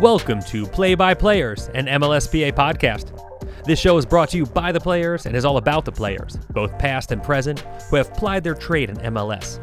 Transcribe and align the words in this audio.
Welcome 0.00 0.42
to 0.42 0.66
Play 0.66 0.94
by 0.94 1.14
Players, 1.14 1.70
an 1.74 1.86
MLSPA 1.86 2.52
podcast. 2.52 3.18
This 3.64 3.78
show 3.78 3.96
is 3.96 4.04
brought 4.04 4.28
to 4.28 4.36
you 4.36 4.44
by 4.44 4.70
the 4.70 4.78
players 4.78 5.24
and 5.24 5.34
is 5.34 5.46
all 5.46 5.56
about 5.56 5.86
the 5.86 5.90
players, 5.90 6.36
both 6.50 6.78
past 6.78 7.12
and 7.12 7.22
present, 7.22 7.60
who 7.88 7.96
have 7.96 8.12
plied 8.12 8.44
their 8.44 8.54
trade 8.54 8.90
in 8.90 8.96
MLS. 8.96 9.58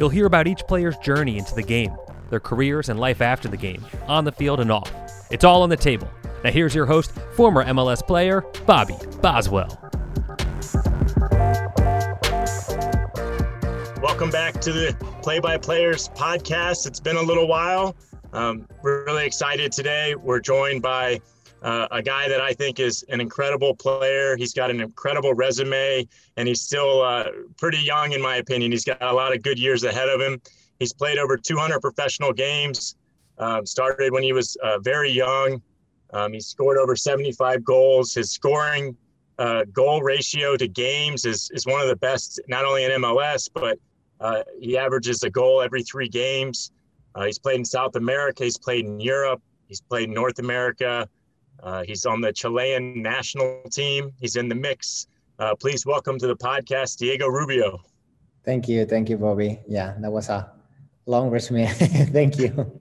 You'll 0.00 0.08
hear 0.08 0.26
about 0.26 0.48
each 0.48 0.62
player's 0.66 0.96
journey 0.98 1.38
into 1.38 1.54
the 1.54 1.62
game, 1.62 1.96
their 2.30 2.40
careers 2.40 2.88
and 2.88 2.98
life 2.98 3.20
after 3.20 3.46
the 3.46 3.56
game, 3.56 3.86
on 4.08 4.24
the 4.24 4.32
field 4.32 4.58
and 4.58 4.72
off. 4.72 4.92
It's 5.30 5.44
all 5.44 5.62
on 5.62 5.68
the 5.68 5.76
table. 5.76 6.08
Now, 6.42 6.50
here's 6.50 6.74
your 6.74 6.86
host, 6.86 7.12
former 7.36 7.64
MLS 7.66 8.04
player, 8.04 8.40
Bobby 8.66 8.96
Boswell. 9.22 9.68
Welcome 14.02 14.30
back 14.30 14.60
to 14.62 14.72
the 14.72 14.96
Play 15.22 15.38
by 15.38 15.58
Players 15.58 16.08
podcast. 16.08 16.88
It's 16.88 17.00
been 17.00 17.16
a 17.16 17.22
little 17.22 17.46
while. 17.46 17.96
Um, 18.32 18.66
we're 18.82 19.04
really 19.04 19.26
excited 19.26 19.72
today. 19.72 20.14
We're 20.14 20.40
joined 20.40 20.82
by 20.82 21.20
uh, 21.62 21.88
a 21.90 22.02
guy 22.02 22.28
that 22.28 22.40
I 22.40 22.52
think 22.52 22.78
is 22.80 23.04
an 23.08 23.20
incredible 23.20 23.74
player. 23.74 24.36
He's 24.36 24.52
got 24.52 24.70
an 24.70 24.80
incredible 24.80 25.34
resume, 25.34 26.06
and 26.36 26.48
he's 26.48 26.60
still 26.60 27.02
uh, 27.02 27.28
pretty 27.56 27.78
young, 27.78 28.12
in 28.12 28.20
my 28.20 28.36
opinion. 28.36 28.72
He's 28.72 28.84
got 28.84 29.02
a 29.02 29.12
lot 29.12 29.34
of 29.34 29.42
good 29.42 29.58
years 29.58 29.84
ahead 29.84 30.08
of 30.08 30.20
him. 30.20 30.40
He's 30.78 30.92
played 30.92 31.18
over 31.18 31.36
200 31.36 31.80
professional 31.80 32.32
games. 32.32 32.96
Um, 33.38 33.66
started 33.66 34.12
when 34.12 34.22
he 34.22 34.32
was 34.32 34.56
uh, 34.62 34.78
very 34.78 35.10
young. 35.10 35.60
Um, 36.12 36.32
he 36.32 36.40
scored 36.40 36.78
over 36.78 36.96
75 36.96 37.64
goals. 37.64 38.14
His 38.14 38.30
scoring 38.30 38.96
uh, 39.38 39.64
goal 39.72 40.02
ratio 40.02 40.56
to 40.56 40.66
games 40.66 41.26
is 41.26 41.50
is 41.52 41.66
one 41.66 41.80
of 41.80 41.88
the 41.88 41.96
best, 41.96 42.40
not 42.48 42.64
only 42.64 42.84
in 42.84 42.92
MLS, 43.02 43.50
but 43.52 43.78
uh, 44.20 44.42
he 44.58 44.78
averages 44.78 45.22
a 45.22 45.30
goal 45.30 45.60
every 45.60 45.82
three 45.82 46.08
games. 46.08 46.70
Uh, 47.16 47.24
he's 47.24 47.38
played 47.38 47.56
in 47.56 47.64
South 47.64 47.96
America. 47.96 48.44
He's 48.44 48.58
played 48.58 48.84
in 48.84 49.00
Europe. 49.00 49.40
He's 49.68 49.80
played 49.80 50.08
in 50.08 50.14
North 50.14 50.38
America. 50.38 51.08
Uh, 51.62 51.82
he's 51.82 52.04
on 52.04 52.20
the 52.20 52.30
Chilean 52.30 53.02
national 53.02 53.62
team. 53.72 54.12
He's 54.20 54.36
in 54.36 54.48
the 54.50 54.54
mix. 54.54 55.06
Uh, 55.38 55.54
please 55.54 55.86
welcome 55.86 56.18
to 56.18 56.26
the 56.26 56.36
podcast, 56.36 56.98
Diego 56.98 57.26
Rubio. 57.26 57.80
Thank 58.44 58.68
you. 58.68 58.84
Thank 58.84 59.08
you, 59.08 59.16
Bobby. 59.16 59.58
Yeah, 59.66 59.94
that 60.00 60.12
was 60.12 60.28
a 60.28 60.52
long 61.06 61.30
resume. 61.30 61.66
Thank 62.12 62.38
you. 62.38 62.80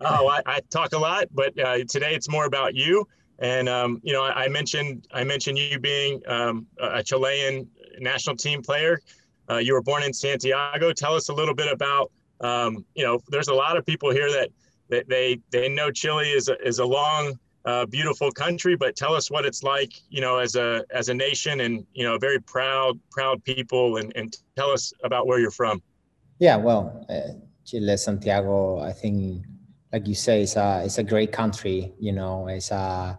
oh, 0.00 0.28
I, 0.28 0.42
I, 0.46 0.60
talk 0.68 0.92
a 0.92 0.98
lot, 0.98 1.26
but 1.30 1.56
uh, 1.58 1.78
today 1.88 2.14
it's 2.14 2.28
more 2.28 2.46
about 2.46 2.74
you. 2.74 3.06
And 3.38 3.68
um, 3.68 4.00
you 4.02 4.12
know, 4.12 4.24
I, 4.24 4.44
I, 4.44 4.48
mentioned 4.48 5.06
I 5.12 5.22
mentioned 5.22 5.58
you 5.58 5.78
being 5.78 6.22
um, 6.26 6.66
a 6.80 7.02
Chilean 7.02 7.68
national 8.00 8.36
team 8.36 8.62
player. 8.62 9.00
Uh, 9.48 9.58
you 9.58 9.74
were 9.74 9.82
born 9.82 10.02
in 10.02 10.12
Santiago. 10.12 10.92
Tell 10.92 11.14
us 11.14 11.28
a 11.28 11.34
little 11.34 11.54
bit 11.54 11.70
about 11.70 12.10
um, 12.40 12.84
you 12.94 13.04
know, 13.04 13.20
there's 13.28 13.48
a 13.48 13.54
lot 13.54 13.76
of 13.76 13.84
people 13.86 14.10
here 14.10 14.30
that, 14.30 14.50
that 14.88 15.08
they 15.08 15.40
they 15.50 15.68
know 15.68 15.90
Chile 15.90 16.30
is 16.30 16.48
a, 16.48 16.56
is 16.66 16.78
a 16.78 16.84
long, 16.84 17.38
uh, 17.64 17.84
beautiful 17.86 18.30
country, 18.30 18.76
but 18.76 18.94
tell 18.94 19.14
us 19.14 19.30
what 19.30 19.44
it's 19.44 19.62
like, 19.62 19.92
you 20.08 20.20
know, 20.20 20.38
as 20.38 20.54
a 20.54 20.84
as 20.90 21.08
a 21.08 21.14
nation 21.14 21.60
and 21.60 21.84
you 21.92 22.04
know, 22.04 22.16
very 22.18 22.40
proud 22.40 22.98
proud 23.10 23.42
people, 23.44 23.96
and 23.96 24.12
and 24.16 24.36
tell 24.56 24.70
us 24.70 24.92
about 25.02 25.26
where 25.26 25.40
you're 25.40 25.50
from. 25.50 25.82
Yeah, 26.38 26.56
well, 26.56 27.04
uh, 27.08 27.32
Chile, 27.64 27.96
Santiago, 27.96 28.78
I 28.78 28.92
think, 28.92 29.44
like 29.92 30.06
you 30.06 30.14
say, 30.14 30.42
it's 30.42 30.56
a 30.56 30.82
it's 30.84 30.98
a 30.98 31.02
great 31.02 31.32
country. 31.32 31.92
You 31.98 32.12
know, 32.12 32.46
it's 32.46 32.70
a 32.70 33.18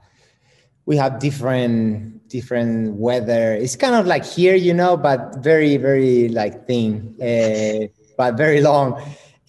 we 0.86 0.96
have 0.96 1.20
different 1.20 2.30
different 2.30 2.96
weather. 2.96 3.54
It's 3.54 3.76
kind 3.76 3.96
of 3.96 4.06
like 4.06 4.24
here, 4.24 4.56
you 4.56 4.74
know, 4.74 4.96
but 4.96 5.38
very 5.44 5.76
very 5.76 6.30
like 6.30 6.66
thin. 6.68 7.16
Uh, 7.20 7.92
but 8.18 8.36
very 8.36 8.62
long. 8.62 9.00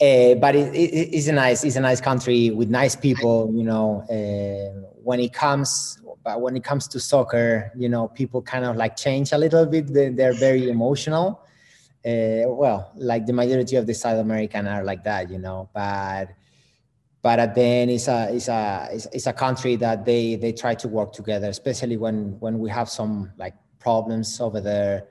Uh, 0.01 0.35
but 0.35 0.55
it, 0.55 0.73
it, 0.75 1.17
it's 1.17 1.27
a 1.27 1.33
nice, 1.33 1.65
it's 1.65 1.75
a 1.75 1.81
nice 1.81 2.01
country 2.01 2.51
with 2.51 2.69
nice 2.69 2.95
people. 2.95 3.51
You 3.53 3.65
know, 3.65 4.03
uh, 4.09 4.89
when 5.03 5.19
it 5.19 5.33
comes, 5.33 6.01
but 6.23 6.41
when 6.41 6.57
it 6.57 6.63
comes 6.63 6.87
to 6.89 7.01
soccer, 7.01 7.73
you 7.77 7.89
know, 7.89 8.07
people 8.07 8.41
kind 8.41 8.65
of 8.65 8.77
like 8.77 8.97
change 8.97 9.33
a 9.33 9.39
little 9.39 9.67
bit. 9.67 9.93
They, 9.93 10.11
they're 10.11 10.35
very 10.35 10.71
emotional. 10.71 11.41
Uh, 12.07 12.47
well, 12.47 12.93
like 12.95 13.27
the 13.27 13.33
majority 13.33 13.75
of 13.75 13.87
the 13.87 13.95
South 13.95 14.21
American 14.21 14.69
are 14.69 14.85
like 14.85 15.03
that, 15.03 15.31
you 15.31 15.39
know. 15.39 15.69
But 15.75 16.29
but 17.21 17.55
then 17.57 17.91
it's 17.91 18.07
a 18.07 18.33
it's 18.33 18.47
a 18.47 18.89
it's, 18.93 19.07
it's 19.07 19.27
a 19.27 19.33
country 19.33 19.75
that 19.77 20.05
they 20.05 20.37
they 20.37 20.53
try 20.53 20.77
to 20.77 20.87
work 20.87 21.13
together, 21.13 21.49
especially 21.49 21.97
when 21.97 22.39
when 22.39 22.61
we 22.61 22.71
have 22.71 22.89
some 22.89 23.33
like 23.37 23.55
problems 23.81 24.41
over 24.41 24.61
there 24.61 25.09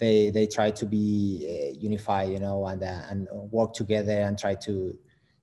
they 0.00 0.30
they 0.30 0.46
try 0.46 0.70
to 0.70 0.86
be 0.86 1.04
uh, 1.46 1.78
unified, 1.78 2.30
you 2.30 2.40
know, 2.40 2.66
and 2.66 2.82
uh, 2.82 3.02
and 3.10 3.28
work 3.30 3.72
together 3.72 4.18
and 4.26 4.38
try 4.38 4.54
to 4.66 4.98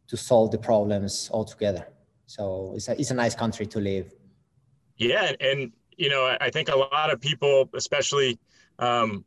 to 0.07 0.18
solve 0.18 0.51
the 0.51 0.57
problems 0.57 1.29
all 1.31 1.45
together. 1.45 1.88
So 2.25 2.73
it's 2.75 2.90
a 2.90 3.00
it's 3.00 3.12
a 3.12 3.16
nice 3.16 3.35
country 3.35 3.66
to 3.68 3.79
live. 3.79 4.13
Yeah, 4.97 5.31
and 5.40 5.72
you 5.95 6.09
know, 6.09 6.35
I 6.41 6.50
think 6.50 6.69
a 6.69 6.78
lot 6.78 7.13
of 7.13 7.22
people, 7.22 7.69
especially 7.75 8.38
um, 8.79 9.23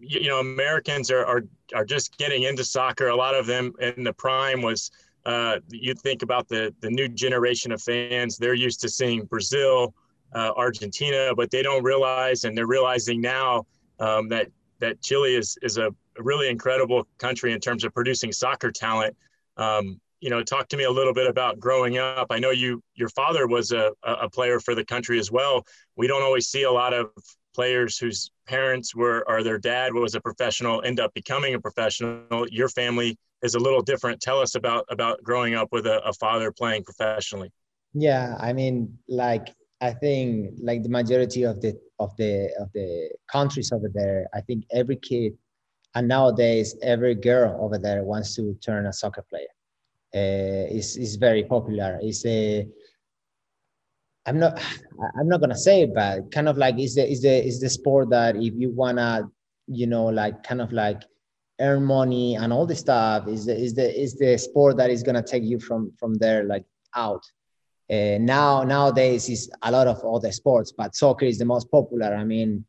you, 0.00 0.20
you 0.20 0.28
know, 0.28 0.40
Americans 0.40 1.10
are, 1.10 1.24
are 1.24 1.42
are 1.74 1.84
just 1.84 2.16
getting 2.18 2.42
into 2.42 2.64
soccer. 2.64 3.08
A 3.08 3.16
lot 3.16 3.34
of 3.34 3.46
them 3.46 3.72
in 3.80 4.04
the 4.04 4.12
prime 4.12 4.62
was 4.62 4.90
uh, 5.26 5.58
you 5.68 5.94
think 5.94 6.22
about 6.22 6.48
the 6.48 6.74
the 6.80 6.90
new 6.90 7.08
generation 7.08 7.72
of 7.72 7.82
fans. 7.82 8.38
They're 8.38 8.54
used 8.54 8.80
to 8.80 8.88
seeing 8.88 9.24
Brazil, 9.24 9.94
uh, 10.34 10.52
Argentina, 10.56 11.32
but 11.36 11.50
they 11.50 11.62
don't 11.62 11.84
realize, 11.84 12.44
and 12.44 12.56
they're 12.56 12.66
realizing 12.66 13.20
now 13.20 13.66
um, 14.00 14.28
that 14.30 14.48
that 14.82 15.00
Chile 15.00 15.34
is 15.34 15.56
is 15.62 15.78
a 15.78 15.90
really 16.18 16.48
incredible 16.48 17.06
country 17.18 17.52
in 17.52 17.60
terms 17.60 17.84
of 17.84 17.94
producing 17.94 18.32
soccer 18.32 18.70
talent. 18.70 19.16
Um, 19.56 20.00
you 20.20 20.30
know, 20.30 20.42
talk 20.42 20.68
to 20.68 20.76
me 20.76 20.84
a 20.84 20.90
little 20.90 21.14
bit 21.14 21.26
about 21.26 21.58
growing 21.58 21.98
up. 21.98 22.26
I 22.30 22.38
know 22.38 22.50
you 22.50 22.82
your 22.94 23.08
father 23.08 23.46
was 23.46 23.72
a, 23.72 23.92
a 24.02 24.28
player 24.28 24.60
for 24.60 24.74
the 24.74 24.84
country 24.84 25.18
as 25.18 25.32
well. 25.32 25.64
We 25.96 26.06
don't 26.06 26.22
always 26.22 26.48
see 26.48 26.64
a 26.64 26.70
lot 26.70 26.92
of 26.92 27.10
players 27.54 27.98
whose 27.98 28.30
parents 28.46 28.94
were 28.94 29.24
or 29.28 29.42
their 29.42 29.58
dad 29.58 29.92
was 29.94 30.14
a 30.14 30.20
professional 30.20 30.82
end 30.82 31.00
up 31.00 31.14
becoming 31.14 31.54
a 31.54 31.60
professional. 31.60 32.46
Your 32.48 32.68
family 32.68 33.16
is 33.42 33.54
a 33.54 33.58
little 33.58 33.82
different. 33.82 34.20
Tell 34.20 34.40
us 34.40 34.54
about 34.54 34.84
about 34.90 35.22
growing 35.22 35.54
up 35.54 35.68
with 35.72 35.86
a, 35.86 36.04
a 36.04 36.12
father 36.14 36.52
playing 36.52 36.84
professionally. 36.84 37.50
Yeah, 37.94 38.36
I 38.40 38.52
mean, 38.52 38.98
like 39.08 39.54
I 39.82 39.92
think 39.92 40.54
like 40.62 40.84
the 40.84 40.88
majority 40.88 41.42
of 41.42 41.60
the 41.60 41.76
of 41.98 42.16
the 42.16 42.50
of 42.58 42.72
the 42.72 43.10
countries 43.26 43.72
over 43.72 43.90
there, 43.92 44.28
I 44.32 44.40
think 44.40 44.64
every 44.70 44.96
kid 44.96 45.36
and 45.96 46.06
nowadays 46.06 46.76
every 46.82 47.16
girl 47.16 47.58
over 47.60 47.78
there 47.78 48.04
wants 48.04 48.36
to 48.36 48.54
turn 48.64 48.86
a 48.86 48.92
soccer 48.92 49.24
player. 49.28 49.52
Uh, 50.14 50.70
it's, 50.70 50.96
it's 50.96 51.16
very 51.16 51.42
popular. 51.42 51.98
It's 52.00 52.24
a 52.24 52.66
I'm 54.24 54.38
not 54.38 54.62
I'm 55.18 55.28
not 55.28 55.40
gonna 55.40 55.56
say 55.56 55.82
it, 55.82 55.94
but 55.94 56.30
kind 56.30 56.48
of 56.48 56.56
like 56.56 56.78
is 56.78 56.94
the 56.94 57.10
is 57.10 57.22
the 57.22 57.44
is 57.44 57.60
the 57.60 57.68
sport 57.68 58.08
that 58.10 58.36
if 58.36 58.54
you 58.54 58.70
wanna 58.70 59.28
you 59.66 59.88
know 59.88 60.04
like 60.06 60.44
kind 60.44 60.60
of 60.60 60.72
like 60.72 61.02
earn 61.60 61.84
money 61.84 62.36
and 62.36 62.52
all 62.52 62.66
this 62.66 62.78
stuff 62.78 63.26
is 63.26 63.46
the 63.46 63.56
is 63.58 63.74
the 63.74 64.00
is 64.00 64.14
the 64.14 64.38
sport 64.38 64.76
that 64.76 64.90
is 64.90 65.02
gonna 65.02 65.22
take 65.22 65.42
you 65.42 65.58
from 65.58 65.92
from 65.98 66.14
there 66.14 66.44
like 66.44 66.64
out 66.94 67.24
uh, 67.92 68.16
now 68.18 68.62
nowadays 68.62 69.28
is 69.28 69.50
a 69.62 69.70
lot 69.70 69.86
of 69.86 70.02
other 70.04 70.32
sports, 70.32 70.72
but 70.72 70.96
soccer 70.96 71.26
is 71.26 71.38
the 71.38 71.44
most 71.44 71.70
popular. 71.70 72.14
I 72.14 72.24
mean, 72.24 72.64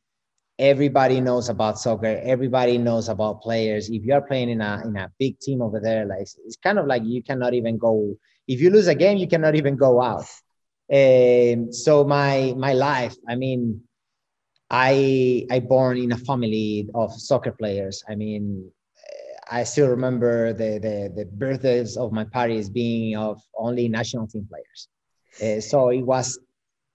everybody 0.60 1.22
knows 1.22 1.48
about 1.48 1.80
soccer. 1.80 2.20
Everybody 2.24 2.78
knows 2.78 3.08
about 3.08 3.42
players. 3.42 3.90
If 3.90 4.04
you 4.06 4.14
are 4.14 4.22
playing 4.22 4.50
in 4.50 4.62
a 4.62 4.82
in 4.84 4.98
a 4.98 5.10
big 5.20 5.40
team 5.40 5.62
over 5.62 5.80
there, 5.80 6.06
like 6.06 6.28
it's 6.46 6.58
kind 6.62 6.78
of 6.78 6.88
like 6.88 7.04
you 7.06 7.24
cannot 7.24 7.54
even 7.54 7.78
go. 7.78 8.18
If 8.48 8.60
you 8.60 8.70
lose 8.70 8.88
a 8.88 8.96
game, 8.96 9.18
you 9.18 9.28
cannot 9.28 9.56
even 9.56 9.78
go 9.78 10.02
out. 10.02 10.28
Um, 10.92 11.72
so 11.72 12.04
my 12.04 12.54
my 12.58 12.74
life, 12.74 13.16
I 13.28 13.36
mean, 13.36 13.82
I 14.70 15.48
I 15.50 15.60
born 15.60 15.98
in 15.98 16.12
a 16.12 16.18
family 16.18 16.90
of 16.94 17.14
soccer 17.14 17.54
players. 17.54 18.04
I 18.10 18.16
mean, 18.16 18.70
I 19.50 19.64
still 19.64 19.88
remember 19.88 20.52
the 20.52 20.80
the, 20.80 21.14
the 21.16 21.26
birthdays 21.26 21.96
of 21.96 22.12
my 22.12 22.26
parties 22.26 22.70
being 22.70 23.16
of 23.16 23.42
only 23.58 23.88
national 23.88 24.28
team 24.28 24.46
players. 24.50 24.90
Uh, 25.42 25.60
so 25.60 25.90
it 25.90 26.02
was 26.02 26.40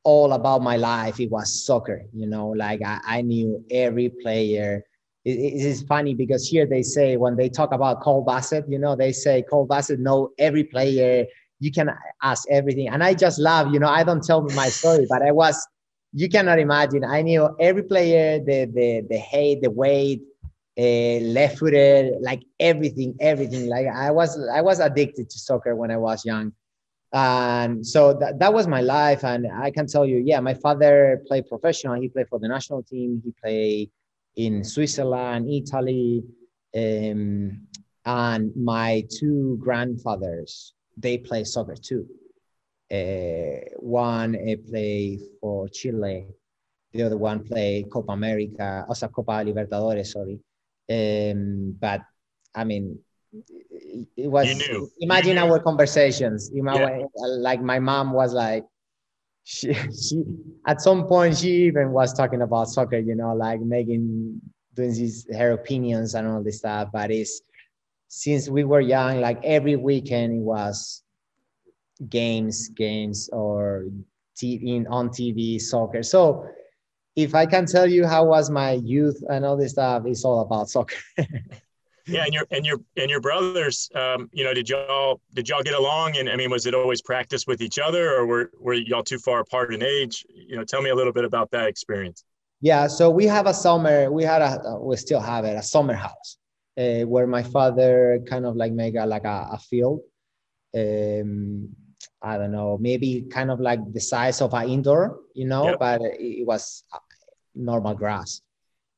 all 0.05 0.33
about 0.33 0.63
my 0.63 0.77
life. 0.77 1.21
It 1.21 1.31
was 1.31 1.65
soccer, 1.65 2.03
you 2.13 2.27
know, 2.27 2.49
like 2.49 2.81
I, 2.85 3.01
I 3.05 3.23
knew 3.23 3.65
every 3.71 4.11
player. 4.23 4.85
It, 5.25 5.39
is 5.39 5.83
funny 5.83 6.15
because 6.15 6.49
here 6.49 6.67
they 6.67 6.83
say 6.83 7.17
when 7.17 7.37
they 7.37 7.49
talk 7.49 7.73
about 7.73 8.01
Cole 8.01 8.25
Bassett, 8.25 8.65
you 8.69 8.79
know, 8.79 8.97
they 8.97 9.13
say 9.13 9.43
Cole 9.43 9.67
Bassett 9.67 10.01
know 10.01 10.31
every 10.39 10.65
player. 10.65 11.27
You 11.61 11.73
can 11.73 11.91
ask 12.23 12.49
everything, 12.51 12.89
and 12.89 13.03
I 13.03 13.15
just 13.15 13.39
love, 13.41 13.73
you 13.75 13.81
know, 13.81 13.89
I 13.89 14.05
don't 14.05 14.25
tell 14.25 14.43
my 14.55 14.69
story, 14.69 15.07
but 15.11 15.23
I 15.23 15.33
was. 15.33 15.67
You 16.15 16.29
cannot 16.31 16.59
imagine. 16.59 17.05
I 17.05 17.21
knew 17.21 17.55
every 17.61 17.83
player, 17.83 18.39
the 18.39 18.65
the 18.65 19.05
the 19.11 19.19
height, 19.19 19.59
the 19.61 19.71
weight, 19.71 20.23
uh, 20.79 21.21
left 21.37 21.59
footed, 21.59 22.15
like 22.23 22.43
everything, 22.61 23.15
everything. 23.21 23.69
Like 23.69 23.89
I 23.89 24.11
was, 24.11 24.39
I 24.49 24.63
was 24.63 24.79
addicted 24.79 25.29
to 25.29 25.39
soccer 25.39 25.75
when 25.77 25.91
I 25.91 25.99
was 25.99 26.25
young 26.25 26.53
and 27.13 27.87
so 27.87 28.13
that, 28.15 28.39
that 28.39 28.53
was 28.53 28.67
my 28.67 28.81
life. 28.81 29.25
And 29.25 29.47
i 29.53 29.71
can 29.71 29.87
tell 29.87 30.07
you 30.07 30.19
yeah 30.19 30.41
my 30.41 30.55
father 30.55 31.23
played 31.27 31.49
professional. 31.49 32.01
He 32.01 32.09
played 32.09 32.29
for 32.29 32.39
the 32.39 32.49
national 32.49 32.83
team. 32.83 33.23
He 33.25 33.33
played 33.43 33.91
in 34.37 34.63
switzerland 34.63 35.51
italy 35.51 36.23
um, 36.77 37.61
and 38.05 38.53
my 38.55 39.05
two 39.11 39.59
grandfathers 39.61 40.75
they 40.97 41.19
play 41.19 41.45
soccer 41.45 41.77
too. 41.77 42.07
Uh, 42.91 43.61
one 43.79 44.35
uh, 44.35 44.57
play 44.69 45.19
for 45.41 45.69
Chile, 45.69 46.27
the 46.93 47.03
other 47.03 47.19
one 47.19 47.45
play 47.45 47.85
Copa 47.91 48.13
America, 48.13 48.85
also 48.89 49.09
Copa 49.09 49.45
Libertadores, 49.45 50.07
sorry. 50.07 50.41
Um, 50.91 51.77
but 51.79 52.01
I 52.55 52.65
mean, 52.65 52.99
it 54.17 54.29
was. 54.29 54.47
You. 54.69 54.91
Imagine 55.01 55.37
you 55.37 55.43
our 55.43 55.59
conversations. 55.61 56.51
Yeah. 56.53 57.05
Like 57.17 57.61
my 57.63 57.79
mom 57.79 58.13
was 58.13 58.33
like, 58.33 58.65
she, 59.45 59.73
she 59.73 60.25
at 60.67 60.81
some 60.81 61.07
point 61.07 61.39
she 61.39 61.65
even 61.67 61.93
was 61.93 62.13
talking 62.13 62.43
about 62.43 62.69
soccer, 62.69 62.99
you 62.99 63.15
know, 63.15 63.35
like 63.35 63.61
making 63.61 64.41
doing 64.75 64.93
these 64.93 65.27
her 65.37 65.53
opinions 65.53 66.15
and 66.15 66.29
all 66.29 66.43
this 66.43 66.59
stuff. 66.59 66.91
But 66.93 67.11
it's 67.11 67.41
since 68.09 68.49
we 68.49 68.65
were 68.65 68.81
young, 68.81 69.21
like 69.21 69.41
every 69.45 69.77
weekend 69.77 70.35
it 70.35 70.43
was 70.43 71.03
games, 72.09 72.69
games 72.69 73.29
or 73.33 73.87
TV 74.37 74.85
on 74.91 75.09
TV, 75.09 75.61
soccer. 75.61 76.03
So 76.03 76.47
if 77.17 77.35
I 77.35 77.47
can 77.47 77.67
tell 77.67 77.87
you 77.87 78.07
how 78.07 78.27
was 78.27 78.51
my 78.51 78.73
youth 78.73 79.23
and 79.29 79.45
all 79.45 79.57
this 79.57 79.73
stuff, 79.73 80.05
it's 80.07 80.25
all 80.25 80.41
about 80.41 80.69
soccer. 80.69 80.97
yeah, 82.09 82.25
and 82.25 82.33
your 82.35 82.47
and 82.51 82.65
your 82.67 82.79
and 82.97 83.11
your 83.11 83.21
brothers, 83.21 83.91
um, 83.95 84.29
you 84.33 84.45
know, 84.45 84.55
did 84.55 84.69
y'all 84.69 85.21
did 85.35 85.49
y'all 85.49 85.63
get 85.63 85.75
along? 85.75 86.17
And 86.17 86.29
I 86.29 86.37
mean, 86.37 86.51
was 86.51 86.67
it 86.67 86.75
always 86.75 87.03
practice 87.03 87.47
with 87.47 87.61
each 87.61 87.79
other, 87.79 88.15
or 88.15 88.27
were 88.27 88.51
were 88.59 88.75
y'all 88.75 89.03
too 89.03 89.19
far 89.19 89.41
apart 89.41 89.73
in 89.75 89.83
age? 89.83 90.25
You 90.35 90.57
know, 90.57 90.65
tell 90.65 90.83
me 90.83 90.91
a 90.91 90.95
little 90.95 91.13
bit 91.13 91.25
about 91.25 91.51
that 91.53 91.67
experience. 91.69 92.25
Yeah, 92.61 92.89
so 92.89 93.09
we 93.11 93.27
have 93.27 93.47
a 93.47 93.55
summer. 93.55 94.11
We 94.11 94.25
had 94.25 94.43
a 94.43 94.79
we 94.81 94.97
still 94.97 95.21
have 95.21 95.45
it 95.45 95.57
a 95.57 95.63
summer 95.63 95.95
house 95.95 96.39
uh, 96.79 97.03
where 97.03 97.27
my 97.27 97.43
father 97.43 98.21
kind 98.27 98.47
of 98.47 98.57
like 98.57 98.73
make 98.73 98.97
a 98.97 99.07
like 99.07 99.25
a, 99.25 99.49
a 99.53 99.59
field. 99.59 100.01
Um, 100.75 101.69
I 102.21 102.37
don't 102.37 102.53
know, 102.53 102.79
maybe 102.81 103.23
kind 103.31 103.51
of 103.51 103.61
like 103.61 103.81
the 103.93 104.01
size 104.01 104.41
of 104.41 104.53
an 104.55 104.69
indoor, 104.69 105.21
you 105.35 105.47
know, 105.47 105.71
Yep. 105.71 105.79
but 105.79 106.01
it, 106.03 106.21
it 106.21 106.47
was 106.47 106.85
normal 107.55 107.95
grass. 107.95 108.43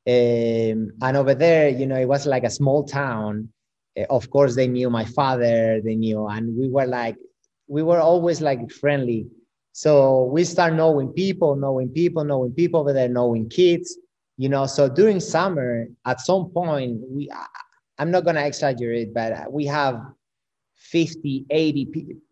Um, 0.07 0.91
and 1.01 1.15
over 1.15 1.35
there, 1.35 1.69
you 1.69 1.85
know, 1.85 1.97
it 1.97 2.07
was 2.07 2.25
like 2.25 2.43
a 2.43 2.49
small 2.49 2.83
town. 2.83 3.49
Uh, 3.97 4.05
of 4.09 4.29
course, 4.29 4.55
they 4.55 4.67
knew 4.67 4.89
my 4.89 5.05
father, 5.05 5.79
they 5.83 5.95
knew, 5.95 6.27
and 6.27 6.57
we 6.57 6.69
were 6.69 6.87
like, 6.87 7.15
we 7.67 7.83
were 7.83 7.99
always 7.99 8.41
like 8.41 8.71
friendly. 8.71 9.27
So 9.73 10.25
we 10.25 10.43
start 10.43 10.73
knowing 10.73 11.13
people, 11.13 11.55
knowing 11.55 11.89
people, 11.89 12.23
knowing 12.23 12.51
people 12.51 12.81
over 12.81 12.93
there, 12.93 13.07
knowing 13.07 13.47
kids, 13.47 13.97
you 14.37 14.49
know. 14.49 14.65
So 14.65 14.89
during 14.89 15.19
summer, 15.19 15.87
at 16.05 16.19
some 16.19 16.49
point, 16.49 16.99
we, 17.07 17.29
I'm 17.97 18.11
not 18.11 18.25
gonna 18.25 18.41
exaggerate, 18.41 19.13
but 19.13 19.51
we 19.51 19.65
have 19.67 20.01
50, 20.75 21.45
80 21.49 21.85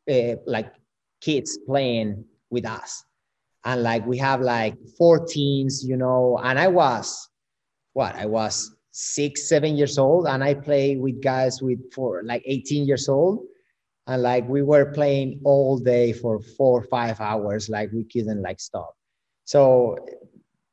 pe- 0.06 0.34
uh, 0.34 0.36
like 0.46 0.74
kids 1.22 1.58
playing 1.66 2.26
with 2.50 2.66
us. 2.66 3.06
And 3.64 3.84
like 3.84 4.06
we 4.06 4.18
have 4.18 4.42
like 4.42 4.76
four 4.98 5.26
teams, 5.26 5.86
you 5.86 5.98
know, 5.98 6.40
and 6.44 6.58
I 6.58 6.68
was 6.68 7.29
what 7.94 8.16
I 8.16 8.26
was 8.26 8.76
six, 8.92 9.48
seven 9.48 9.76
years 9.78 9.98
old, 9.98 10.28
and 10.28 10.44
I 10.44 10.54
play 10.54 10.98
with 10.98 11.22
guys 11.22 11.62
with 11.62 11.92
for 11.94 12.22
like 12.24 12.44
18 12.46 12.86
years 12.86 13.08
old. 13.10 13.46
And 14.08 14.24
like 14.24 14.48
we 14.50 14.64
were 14.64 14.92
playing 14.92 15.42
all 15.44 15.78
day 15.78 16.14
for 16.14 16.40
four 16.40 16.84
five 16.84 17.22
hours, 17.22 17.70
like 17.70 17.92
we 17.92 18.04
couldn't 18.04 18.42
like 18.42 18.60
stop. 18.60 18.96
So 19.46 19.98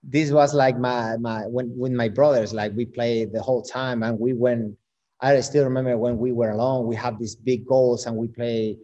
this 0.02 0.30
was 0.30 0.54
like 0.54 0.78
my 0.78 1.16
my 1.18 1.42
when 1.46 1.76
with 1.76 1.92
my 1.92 2.08
brothers, 2.08 2.54
like 2.54 2.74
we 2.74 2.86
played 2.86 3.32
the 3.32 3.42
whole 3.42 3.62
time 3.62 4.02
and 4.02 4.18
we 4.18 4.32
went. 4.32 4.76
I 5.20 5.40
still 5.40 5.64
remember 5.64 5.96
when 5.96 6.18
we 6.18 6.32
were 6.32 6.50
alone, 6.50 6.86
we 6.86 6.96
have 6.96 7.18
these 7.18 7.34
big 7.34 7.66
goals 7.66 8.06
and 8.06 8.16
we 8.16 8.28
play 8.28 8.78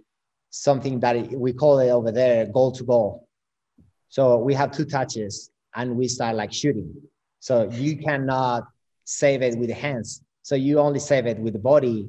something 0.51 1.01
that 1.01 1.31
we 1.33 1.53
call 1.53 1.79
it 1.79 1.91
over 1.91 2.11
there 2.11 2.47
goal 2.47 2.73
to 2.73 2.85
goal. 2.85 3.29
So 4.09 4.39
we 4.39 4.55
have 4.55 4.71
two 4.71 4.85
touches 4.85 5.51
and 5.75 5.97
we 5.97 6.09
start 6.09 6.37
like 6.37 6.53
shooting. 6.53 6.95
So 7.43 7.69
you 7.73 7.97
cannot 7.97 8.69
save 9.05 9.43
it 9.43 9.59
with 9.59 9.69
the 9.69 9.75
hands. 9.75 10.23
So 10.43 10.55
you 10.55 10.79
only 10.79 11.01
save 11.01 11.27
it 11.27 11.39
with 11.41 11.55
the 11.55 11.59
body 11.59 12.07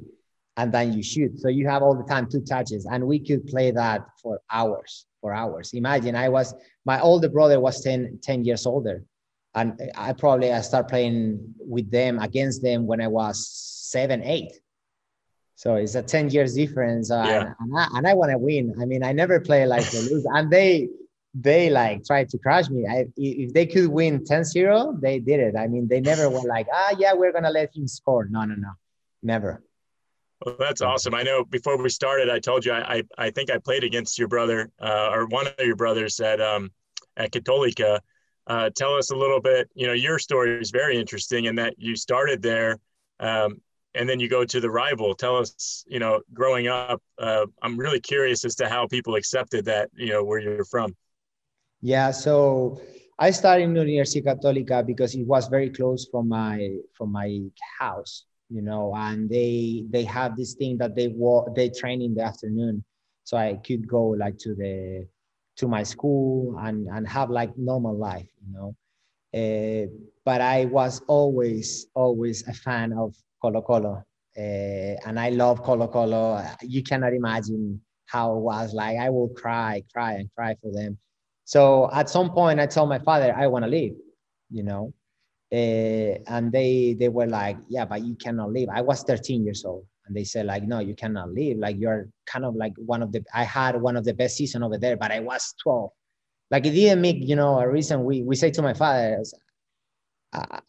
and 0.56 0.70
then 0.72 0.92
you 0.92 1.02
shoot. 1.02 1.40
So 1.40 1.48
you 1.48 1.66
have 1.66 1.82
all 1.82 1.96
the 1.96 2.04
time 2.04 2.28
two 2.30 2.40
touches. 2.40 2.86
And 2.86 3.04
we 3.04 3.18
could 3.18 3.44
play 3.48 3.72
that 3.72 4.02
for 4.22 4.40
hours, 4.48 5.06
for 5.20 5.34
hours. 5.34 5.72
Imagine 5.74 6.14
I 6.14 6.28
was, 6.28 6.54
my 6.84 7.00
older 7.00 7.28
brother 7.28 7.58
was 7.58 7.82
10, 7.82 8.20
10 8.22 8.44
years 8.44 8.64
older. 8.64 9.02
And 9.56 9.80
I 9.96 10.12
probably 10.12 10.52
I 10.52 10.60
start 10.60 10.88
playing 10.88 11.40
with 11.58 11.90
them 11.90 12.20
against 12.20 12.62
them 12.62 12.86
when 12.86 13.00
I 13.00 13.08
was 13.08 13.44
seven, 13.90 14.22
eight. 14.22 14.52
So 15.56 15.74
it's 15.74 15.96
a 15.96 16.02
10 16.02 16.30
years 16.30 16.54
difference. 16.54 17.10
Uh, 17.10 17.26
Yeah. 17.28 17.52
and 17.58 17.76
I, 17.76 17.88
and 17.96 18.06
I 18.06 18.14
want 18.14 18.30
to 18.30 18.38
win. 18.38 18.72
I 18.80 18.84
mean, 18.84 19.02
I 19.02 19.10
never 19.10 19.40
play 19.40 19.66
like 19.66 19.88
to 19.90 19.98
lose. 19.98 20.24
And 20.32 20.48
they, 20.48 20.90
they 21.34 21.68
like 21.68 22.04
tried 22.04 22.28
to 22.30 22.38
crush 22.38 22.70
me. 22.70 22.86
I, 22.88 23.06
if 23.16 23.52
they 23.52 23.66
could 23.66 23.88
win 23.88 24.20
10-0, 24.20 25.00
they 25.00 25.18
did 25.18 25.40
it. 25.40 25.56
I 25.56 25.66
mean, 25.66 25.88
they 25.88 26.00
never 26.00 26.30
were 26.30 26.42
like, 26.42 26.68
ah, 26.72 26.94
yeah, 26.96 27.12
we're 27.12 27.32
gonna 27.32 27.50
let 27.50 27.74
him 27.74 27.88
score. 27.88 28.26
No, 28.30 28.44
no, 28.44 28.54
no, 28.54 28.70
never. 29.22 29.62
Well, 30.44 30.56
that's 30.58 30.80
awesome. 30.80 31.14
I 31.14 31.22
know 31.22 31.44
before 31.44 31.80
we 31.80 31.88
started, 31.88 32.30
I 32.30 32.38
told 32.38 32.64
you 32.64 32.72
I 32.72 32.96
I, 32.96 33.02
I 33.18 33.30
think 33.30 33.50
I 33.50 33.58
played 33.58 33.82
against 33.82 34.18
your 34.18 34.28
brother 34.28 34.70
uh, 34.80 35.10
or 35.12 35.26
one 35.26 35.46
of 35.46 35.54
your 35.58 35.76
brothers 35.76 36.20
at 36.20 36.40
um, 36.40 36.70
at 37.16 37.32
Católica. 37.32 38.00
Uh, 38.46 38.70
tell 38.76 38.94
us 38.94 39.10
a 39.10 39.16
little 39.16 39.40
bit. 39.40 39.68
You 39.74 39.86
know, 39.86 39.92
your 39.92 40.18
story 40.18 40.60
is 40.60 40.70
very 40.70 40.98
interesting 40.98 41.46
in 41.46 41.56
that 41.56 41.74
you 41.78 41.96
started 41.96 42.42
there, 42.42 42.78
um, 43.18 43.60
and 43.94 44.08
then 44.08 44.20
you 44.20 44.28
go 44.28 44.44
to 44.44 44.60
the 44.60 44.70
rival. 44.70 45.14
Tell 45.14 45.36
us, 45.36 45.84
you 45.88 45.98
know, 45.98 46.20
growing 46.32 46.68
up. 46.68 47.02
Uh, 47.18 47.46
I'm 47.62 47.78
really 47.78 48.00
curious 48.00 48.44
as 48.44 48.54
to 48.56 48.68
how 48.68 48.86
people 48.86 49.14
accepted 49.14 49.64
that. 49.64 49.90
You 49.94 50.10
know, 50.10 50.24
where 50.24 50.38
you're 50.38 50.64
from. 50.64 50.94
Yeah, 51.84 52.12
so 52.12 52.80
I 53.18 53.30
started 53.30 53.64
in 53.64 53.74
Universidad 53.74 54.24
Católica 54.40 54.80
because 54.86 55.14
it 55.14 55.26
was 55.26 55.48
very 55.48 55.68
close 55.68 56.08
from 56.10 56.28
my 56.30 56.78
from 56.96 57.12
my 57.12 57.28
house, 57.78 58.24
you 58.48 58.62
know, 58.62 58.94
and 58.96 59.28
they 59.28 59.84
they 59.90 60.04
have 60.04 60.34
this 60.34 60.54
thing 60.54 60.78
that 60.78 60.94
they 60.96 61.08
walk 61.08 61.54
they 61.54 61.68
train 61.68 62.00
in 62.00 62.14
the 62.14 62.22
afternoon, 62.22 62.82
so 63.24 63.36
I 63.36 63.60
could 63.66 63.86
go 63.86 64.16
like 64.16 64.38
to 64.38 64.54
the 64.54 65.06
to 65.58 65.68
my 65.68 65.82
school 65.82 66.56
and 66.58 66.88
and 66.88 67.06
have 67.06 67.28
like 67.28 67.52
normal 67.58 67.94
life, 67.98 68.30
you 68.40 68.50
know. 68.56 68.70
Uh, 69.36 69.86
but 70.24 70.40
I 70.40 70.64
was 70.66 71.02
always 71.06 71.86
always 71.94 72.48
a 72.48 72.54
fan 72.54 72.94
of 72.94 73.14
Colo 73.42 73.60
Colo, 73.60 74.02
uh, 74.38 74.94
and 75.06 75.20
I 75.20 75.28
love 75.30 75.62
Colo 75.62 75.88
Colo. 75.88 76.40
You 76.62 76.82
cannot 76.82 77.12
imagine 77.12 77.82
how 78.06 78.36
it 78.36 78.40
was 78.40 78.72
like. 78.72 78.96
I 78.98 79.10
will 79.10 79.28
cry, 79.28 79.82
cry, 79.92 80.12
and 80.14 80.30
cry 80.34 80.56
for 80.62 80.72
them. 80.72 80.98
So 81.44 81.90
at 81.92 82.08
some 82.08 82.30
point, 82.30 82.60
I 82.60 82.66
told 82.66 82.88
my 82.88 82.98
father 82.98 83.34
I 83.36 83.46
want 83.46 83.64
to 83.64 83.70
leave, 83.70 83.96
you 84.50 84.62
know, 84.62 84.92
uh, 85.52 86.18
and 86.26 86.50
they 86.50 86.96
they 86.98 87.08
were 87.08 87.26
like, 87.26 87.58
yeah, 87.68 87.84
but 87.84 88.02
you 88.04 88.16
cannot 88.16 88.52
leave. 88.52 88.68
I 88.72 88.80
was 88.80 89.02
13 89.02 89.44
years 89.44 89.64
old, 89.64 89.86
and 90.06 90.16
they 90.16 90.24
said 90.24 90.46
like, 90.46 90.64
no, 90.64 90.80
you 90.80 90.94
cannot 90.94 91.32
leave. 91.32 91.58
Like 91.58 91.76
you're 91.78 92.08
kind 92.26 92.44
of 92.44 92.54
like 92.54 92.72
one 92.76 93.02
of 93.02 93.12
the. 93.12 93.22
I 93.34 93.44
had 93.44 93.80
one 93.80 93.96
of 93.96 94.04
the 94.04 94.14
best 94.14 94.36
season 94.36 94.62
over 94.62 94.78
there, 94.78 94.96
but 94.96 95.12
I 95.12 95.20
was 95.20 95.54
12. 95.62 95.90
Like 96.50 96.66
it 96.66 96.70
didn't 96.70 97.02
make 97.02 97.18
you 97.20 97.36
know 97.36 97.58
a 97.60 97.68
reason. 97.68 98.04
We 98.04 98.22
we 98.22 98.36
say 98.36 98.50
to 98.52 98.62
my 98.62 98.74
father, 98.74 99.22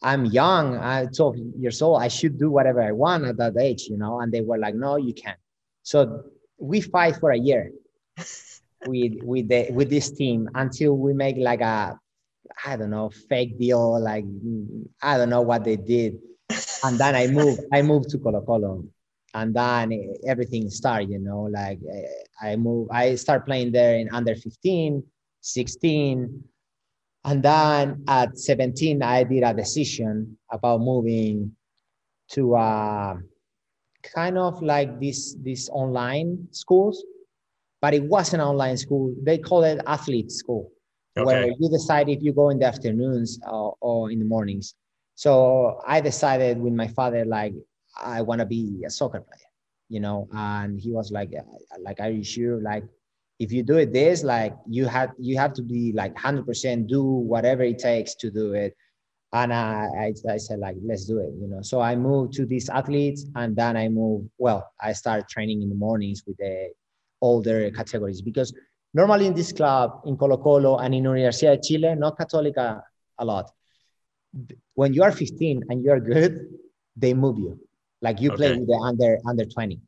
I'm 0.02 0.26
young. 0.26 0.78
I'm 0.78 1.10
12 1.10 1.36
years 1.58 1.82
old. 1.82 2.02
I 2.02 2.08
should 2.08 2.38
do 2.38 2.50
whatever 2.50 2.82
I 2.82 2.92
want 2.92 3.24
at 3.24 3.36
that 3.38 3.56
age, 3.58 3.88
you 3.90 3.96
know. 3.96 4.20
And 4.20 4.32
they 4.32 4.40
were 4.40 4.58
like, 4.58 4.74
no, 4.74 4.96
you 4.96 5.14
can't. 5.14 5.38
So 5.82 6.24
we 6.58 6.80
fight 6.80 7.16
for 7.16 7.30
a 7.32 7.38
year 7.38 7.72
with 8.86 9.14
with 9.22 9.48
the 9.48 9.70
with 9.72 9.90
this 9.90 10.10
team 10.10 10.48
until 10.54 10.96
we 10.96 11.12
make 11.12 11.36
like 11.38 11.60
a 11.60 11.98
I 12.64 12.76
don't 12.76 12.90
know 12.90 13.10
fake 13.28 13.58
deal 13.58 14.00
like 14.00 14.24
I 15.02 15.18
don't 15.18 15.30
know 15.30 15.42
what 15.42 15.64
they 15.64 15.76
did. 15.76 16.18
And 16.84 16.98
then 16.98 17.14
I 17.14 17.26
moved 17.26 17.60
I 17.72 17.82
moved 17.82 18.10
to 18.10 18.18
Colo 18.18 18.42
Colo. 18.42 18.84
And 19.34 19.54
then 19.54 20.14
everything 20.26 20.70
started 20.70 21.10
you 21.10 21.18
know 21.18 21.42
like 21.42 21.78
I 22.40 22.56
move 22.56 22.88
I 22.90 23.16
start 23.16 23.44
playing 23.44 23.72
there 23.72 23.96
in 23.96 24.08
under 24.12 24.34
15 24.34 25.02
16 25.40 26.44
and 27.24 27.42
then 27.42 28.04
at 28.08 28.38
17 28.38 29.02
I 29.02 29.24
did 29.24 29.42
a 29.42 29.52
decision 29.52 30.38
about 30.50 30.80
moving 30.80 31.54
to 32.30 32.54
uh, 32.54 33.16
kind 34.02 34.38
of 34.38 34.62
like 34.62 35.00
this 35.00 35.34
this 35.42 35.68
online 35.70 36.48
schools 36.52 37.04
but 37.86 37.94
it 37.94 38.02
was 38.02 38.34
an 38.34 38.40
online 38.40 38.76
school. 38.76 39.14
They 39.22 39.38
call 39.38 39.62
it 39.62 39.80
athlete 39.86 40.32
school, 40.32 40.72
where 41.14 41.46
you 41.46 41.68
decide 41.70 42.08
if 42.08 42.20
you 42.20 42.32
go 42.32 42.50
in 42.50 42.58
the 42.58 42.66
afternoons 42.66 43.38
or, 43.48 43.76
or 43.80 44.10
in 44.10 44.18
the 44.18 44.24
mornings. 44.24 44.74
So 45.14 45.80
I 45.86 46.00
decided 46.00 46.58
with 46.58 46.72
my 46.72 46.88
father, 46.88 47.24
like, 47.24 47.54
I 47.96 48.22
want 48.22 48.40
to 48.40 48.44
be 48.44 48.82
a 48.84 48.90
soccer 48.90 49.20
player, 49.20 49.50
you 49.88 50.00
know, 50.00 50.26
and 50.32 50.80
he 50.80 50.90
was 50.90 51.12
like, 51.12 51.30
uh, 51.38 51.42
like, 51.78 52.00
are 52.00 52.10
you 52.10 52.24
sure? 52.24 52.60
Like, 52.60 52.82
if 53.38 53.52
you 53.52 53.62
do 53.62 53.76
it 53.76 53.92
this, 53.92 54.24
like, 54.24 54.56
you 54.68 54.86
have 54.86 55.12
you 55.16 55.38
have 55.38 55.52
to 55.52 55.62
be 55.62 55.92
like 55.92 56.12
100% 56.16 56.88
do 56.88 57.04
whatever 57.04 57.62
it 57.62 57.78
takes 57.78 58.16
to 58.16 58.32
do 58.32 58.54
it. 58.54 58.74
And 59.32 59.52
I, 59.52 59.86
I, 60.06 60.32
I 60.32 60.38
said 60.38 60.58
like, 60.58 60.74
let's 60.82 61.04
do 61.04 61.18
it, 61.18 61.34
you 61.40 61.46
know. 61.46 61.62
So 61.62 61.80
I 61.80 61.94
moved 61.94 62.32
to 62.32 62.46
these 62.46 62.68
athletes, 62.68 63.26
and 63.36 63.54
then 63.54 63.76
I 63.76 63.88
moved. 63.88 64.28
Well, 64.38 64.68
I 64.80 64.92
started 64.92 65.28
training 65.28 65.62
in 65.62 65.68
the 65.68 65.76
mornings 65.76 66.24
with 66.26 66.36
the 66.38 66.70
older 67.20 67.60
mm-hmm. 67.60 67.76
categories 67.76 68.22
because 68.22 68.52
normally 68.94 69.26
in 69.26 69.34
this 69.34 69.52
club, 69.52 70.02
in 70.06 70.16
Colo 70.16 70.36
Colo 70.36 70.78
and 70.78 70.94
in 70.94 71.04
Universidad 71.04 71.56
de 71.56 71.62
Chile, 71.62 71.94
not 71.94 72.18
Católica 72.18 72.78
uh, 72.78 72.80
a 73.18 73.24
lot. 73.24 73.50
When 74.74 74.92
you 74.92 75.02
are 75.02 75.12
15 75.12 75.64
and 75.68 75.84
you 75.84 75.90
are 75.90 76.00
good, 76.00 76.48
they 76.96 77.14
move 77.14 77.38
you. 77.38 77.58
Like 78.02 78.20
you 78.20 78.32
play 78.32 78.56
with 78.56 78.66
the 78.68 78.78
under 78.82 79.18
under 79.26 79.44
20. 79.44 79.80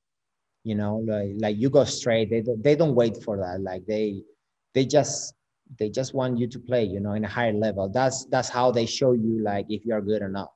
You 0.65 0.75
know, 0.75 0.97
like, 1.07 1.31
like 1.39 1.57
you 1.57 1.71
go 1.71 1.85
straight. 1.85 2.31
They 2.31 2.43
they 2.57 2.75
don't 2.75 2.95
wait 2.95 3.23
for 3.23 3.37
that. 3.39 3.61
Like 3.61 3.87
they 3.87 4.23
they 4.75 4.85
just 4.87 5.35
they 5.79 5.89
just 5.91 6.15
want 6.15 6.39
you 6.39 6.47
to 6.49 6.59
play. 6.59 6.85
You 6.85 7.01
know, 7.01 7.13
in 7.13 7.25
a 7.25 7.29
higher 7.29 7.53
level. 7.53 7.89
That's 7.89 8.25
that's 8.27 8.49
how 8.49 8.71
they 8.71 8.87
show 8.87 9.13
you 9.13 9.43
like 9.43 9.67
if 9.69 9.85
you 9.85 9.95
are 9.95 10.01
good 10.01 10.23
or 10.23 10.29
not. 10.29 10.53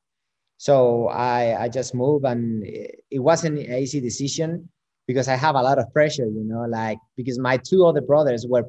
So 0.57 1.09
I 1.09 1.65
I 1.65 1.69
just 1.69 1.95
move 1.95 2.25
and 2.25 2.65
it 2.65 3.19
wasn't 3.19 3.59
an 3.59 3.75
easy 3.75 4.01
decision 4.01 4.69
because 5.07 5.29
I 5.29 5.37
have 5.37 5.55
a 5.55 5.63
lot 5.63 5.79
of 5.79 5.93
pressure, 5.93 6.27
you 6.27 6.45
know, 6.45 6.65
like 6.69 6.99
because 7.17 7.39
my 7.39 7.57
two 7.57 7.87
other 7.87 8.01
brothers 8.01 8.47
were 8.47 8.65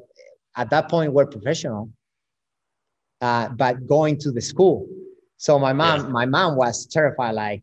at 0.56 0.70
that 0.70 0.88
point 0.88 1.12
were 1.12 1.26
professional, 1.26 1.90
uh, 3.20 3.48
but 3.48 3.86
going 3.86 4.18
to 4.18 4.30
the 4.30 4.40
school. 4.40 4.86
So 5.36 5.58
my 5.58 5.72
mom, 5.72 6.00
yeah. 6.00 6.08
my 6.08 6.26
mom 6.26 6.56
was 6.56 6.86
terrified, 6.86 7.32
like 7.32 7.62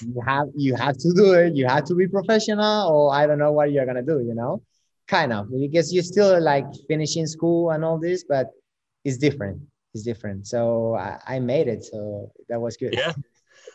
you 0.00 0.20
have 0.26 0.48
you 0.54 0.74
have 0.74 0.96
to 0.98 1.12
do 1.14 1.32
it, 1.34 1.54
you 1.54 1.66
have 1.66 1.84
to 1.84 1.94
be 1.94 2.06
professional, 2.06 2.88
or 2.90 3.14
I 3.14 3.26
don't 3.26 3.38
know 3.38 3.52
what 3.52 3.72
you're 3.72 3.86
gonna 3.86 4.02
do, 4.02 4.20
you 4.20 4.34
know, 4.34 4.62
kind 5.08 5.32
of 5.32 5.50
because 5.50 5.92
you're 5.92 6.02
still 6.02 6.40
like 6.40 6.66
finishing 6.88 7.26
school 7.26 7.70
and 7.70 7.84
all 7.84 7.98
this, 7.98 8.24
but 8.28 8.50
it's 9.04 9.18
different. 9.18 9.60
It's 9.94 10.04
different. 10.04 10.46
So 10.46 10.94
I, 10.94 11.18
I 11.26 11.38
made 11.38 11.68
it, 11.68 11.84
so 11.84 12.32
that 12.48 12.60
was 12.60 12.76
good. 12.76 12.94
Yeah. 12.94 13.12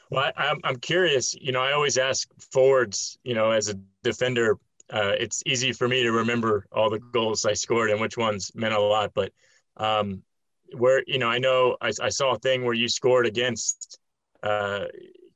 Well, 0.10 0.32
I, 0.38 0.48
am 0.48 0.60
I'm 0.64 0.78
curious. 0.78 1.36
You 1.36 1.52
know, 1.52 1.62
I 1.62 1.74
always 1.74 1.98
ask 1.98 2.30
forwards. 2.52 3.20
You 3.24 3.36
know, 3.36 3.52
as 3.52 3.70
a 3.70 3.76
defender, 4.08 4.58
uh, 4.90 5.14
it's 5.20 5.44
easy 5.46 5.72
for 5.74 5.88
me 5.88 6.04
to 6.04 6.12
remember 6.12 6.66
all 6.72 6.90
the 6.90 7.00
goals 7.00 7.46
I 7.46 7.54
scored 7.54 7.90
and 7.92 8.00
which 8.00 8.18
ones 8.18 8.52
meant 8.56 8.74
a 8.74 8.80
lot. 8.80 9.12
But 9.14 9.32
um, 9.76 10.24
where 10.74 11.04
you 11.08 11.20
know, 11.20 11.28
I 11.28 11.40
know 11.40 11.78
I, 11.82 11.92
I 12.02 12.10
saw 12.10 12.34
a 12.36 12.40
thing 12.40 12.64
where 12.64 12.74
you 12.74 12.88
scored 12.88 13.26
against 13.28 14.00
uh, 14.44 14.86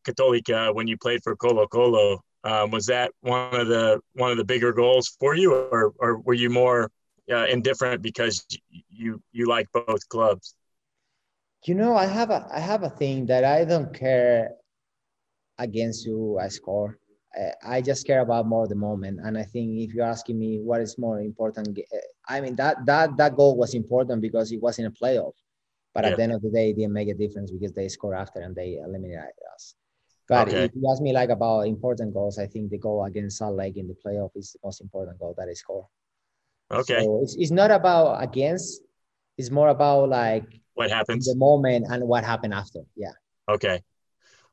Católica 0.05 0.73
when 0.73 0.87
you 0.87 0.97
played 0.97 1.21
for 1.23 1.35
Colo 1.35 1.67
Colo. 1.67 2.23
Um, 2.43 2.71
was 2.71 2.87
that 2.87 3.11
one 3.21 3.59
of 3.59 3.67
the 3.67 3.99
one 4.13 4.31
of 4.31 4.37
the 4.37 4.45
bigger 4.45 4.73
goals 4.73 5.15
for 5.19 5.35
you, 5.35 5.53
or 5.53 5.93
or 5.99 6.19
were 6.19 6.33
you 6.33 6.49
more 6.49 6.89
uh, 7.31 7.45
indifferent 7.45 8.01
because 8.01 8.45
you 8.89 9.21
you 9.31 9.47
like 9.47 9.67
both 9.71 10.07
clubs? 10.09 10.55
You 11.65 11.75
know, 11.75 11.95
I 11.95 12.07
have 12.07 12.31
a 12.31 12.47
I 12.51 12.59
have 12.59 12.83
a 12.83 12.89
thing 12.89 13.27
that 13.27 13.43
I 13.43 13.65
don't 13.65 13.93
care 13.93 14.51
against 15.59 16.05
who 16.05 16.39
I 16.39 16.47
score. 16.47 16.97
I, 17.65 17.81
just 17.81 18.05
care 18.05 18.21
about 18.21 18.45
more 18.47 18.67
the 18.67 18.75
moment. 18.75 19.19
And 19.23 19.37
I 19.37 19.43
think 19.43 19.79
if 19.79 19.93
you're 19.93 20.05
asking 20.05 20.37
me 20.37 20.59
what 20.59 20.81
is 20.81 20.97
more 20.97 21.21
important, 21.21 21.77
eh, 21.77 21.97
I 22.27 22.41
mean 22.41 22.55
that 22.57 22.85
that 22.85 23.15
that 23.17 23.35
goal 23.35 23.55
was 23.57 23.73
important 23.73 24.21
because 24.21 24.51
it 24.51 24.61
was 24.61 24.79
in 24.79 24.85
a 24.85 24.91
playoff. 24.91 25.33
But 25.93 26.03
yeah. 26.03 26.11
at 26.11 26.17
the 26.17 26.23
end 26.23 26.33
of 26.33 26.41
the 26.41 26.49
day, 26.49 26.69
it 26.69 26.77
didn't 26.77 26.93
make 26.93 27.09
a 27.09 27.13
difference 27.13 27.51
because 27.51 27.73
they 27.73 27.87
score 27.87 28.15
after 28.15 28.39
and 28.39 28.55
they 28.55 28.79
eliminated 28.83 29.33
us. 29.53 29.75
But 30.27 30.47
okay. 30.47 30.63
if 30.65 30.71
you 30.75 30.89
ask 30.89 31.01
me 31.01 31.11
like 31.11 31.29
about 31.29 31.61
important 31.67 32.13
goals, 32.13 32.39
I 32.39 32.47
think 32.47 32.69
the 32.69 32.77
goal 32.77 33.03
against 33.03 33.37
Salt 33.37 33.55
Lake 33.55 33.75
in 33.75 33.87
the 33.87 33.95
playoff 34.05 34.31
is 34.35 34.53
the 34.53 34.59
most 34.63 34.79
important 34.79 35.19
goal 35.19 35.35
that 35.37 35.49
I 35.49 35.53
score. 35.53 35.87
Okay. 36.71 37.03
So 37.03 37.19
it's, 37.23 37.35
it's 37.35 37.51
not 37.51 37.71
about 37.71 38.23
against, 38.23 38.81
it's 39.37 39.51
more 39.51 39.69
about 39.69 40.07
like 40.07 40.45
what 40.73 40.89
happens 40.89 41.25
the 41.25 41.35
moment 41.35 41.87
and 41.89 42.07
what 42.07 42.23
happened 42.23 42.53
after. 42.53 42.79
Yeah. 42.95 43.11
Okay. 43.49 43.81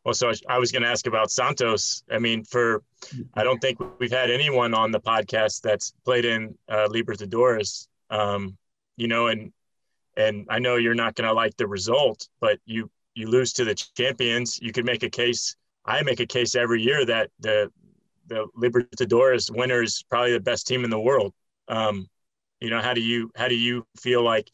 Well, 0.09 0.15
so 0.15 0.33
I 0.49 0.59
was 0.59 0.73
going 0.73 0.85
to 0.85 0.89
ask 0.89 1.07
about 1.07 1.31
Santos. 1.31 2.03
I 2.11 2.19
mean, 2.19 2.43
for 2.43 2.83
I 3.35 3.45
don't 3.45 3.61
think 3.61 3.79
we've 3.99 4.11
had 4.11 4.31
anyone 4.31 4.73
on 4.73 4.91
the 4.91 5.01
podcast 5.01 5.61
that's 5.61 5.93
played 6.03 6.25
in 6.25 6.57
uh, 6.67 6.89
Libertadores. 6.89 7.89
Um, 8.09 8.57
you 8.97 9.07
know, 9.07 9.27
and 9.27 9.53
and 10.17 10.47
I 10.49 10.61
know 10.61 10.77
you're 10.77 10.95
not 10.95 11.15
going 11.15 11.29
to 11.29 11.35
like 11.35 11.59
the 11.59 11.67
result, 11.67 12.27
but 12.41 12.59
you 12.65 12.91
you 13.15 13.29
lose 13.29 13.53
to 13.53 13.67
the 13.67 13.75
champions. 13.75 14.59
You 14.63 14.73
could 14.73 14.87
make 14.87 15.03
a 15.03 15.11
case. 15.11 15.57
I 15.85 16.03
make 16.03 16.21
a 16.21 16.27
case 16.27 16.55
every 16.55 16.81
year 16.81 17.05
that 17.05 17.29
the 17.41 17.71
the 18.29 18.47
Libertadores 18.57 19.55
winner 19.55 19.83
is 19.83 20.03
probably 20.09 20.33
the 20.33 20.41
best 20.41 20.67
team 20.67 20.85
in 20.85 20.91
the 20.91 20.99
world. 20.99 21.35
Um, 21.69 22.07
you 22.61 22.71
know, 22.71 22.81
how 22.81 22.95
do 22.95 23.03
you 23.03 23.31
how 23.37 23.49
do 23.49 23.57
you 23.57 23.87
feel 24.01 24.23
like? 24.23 24.51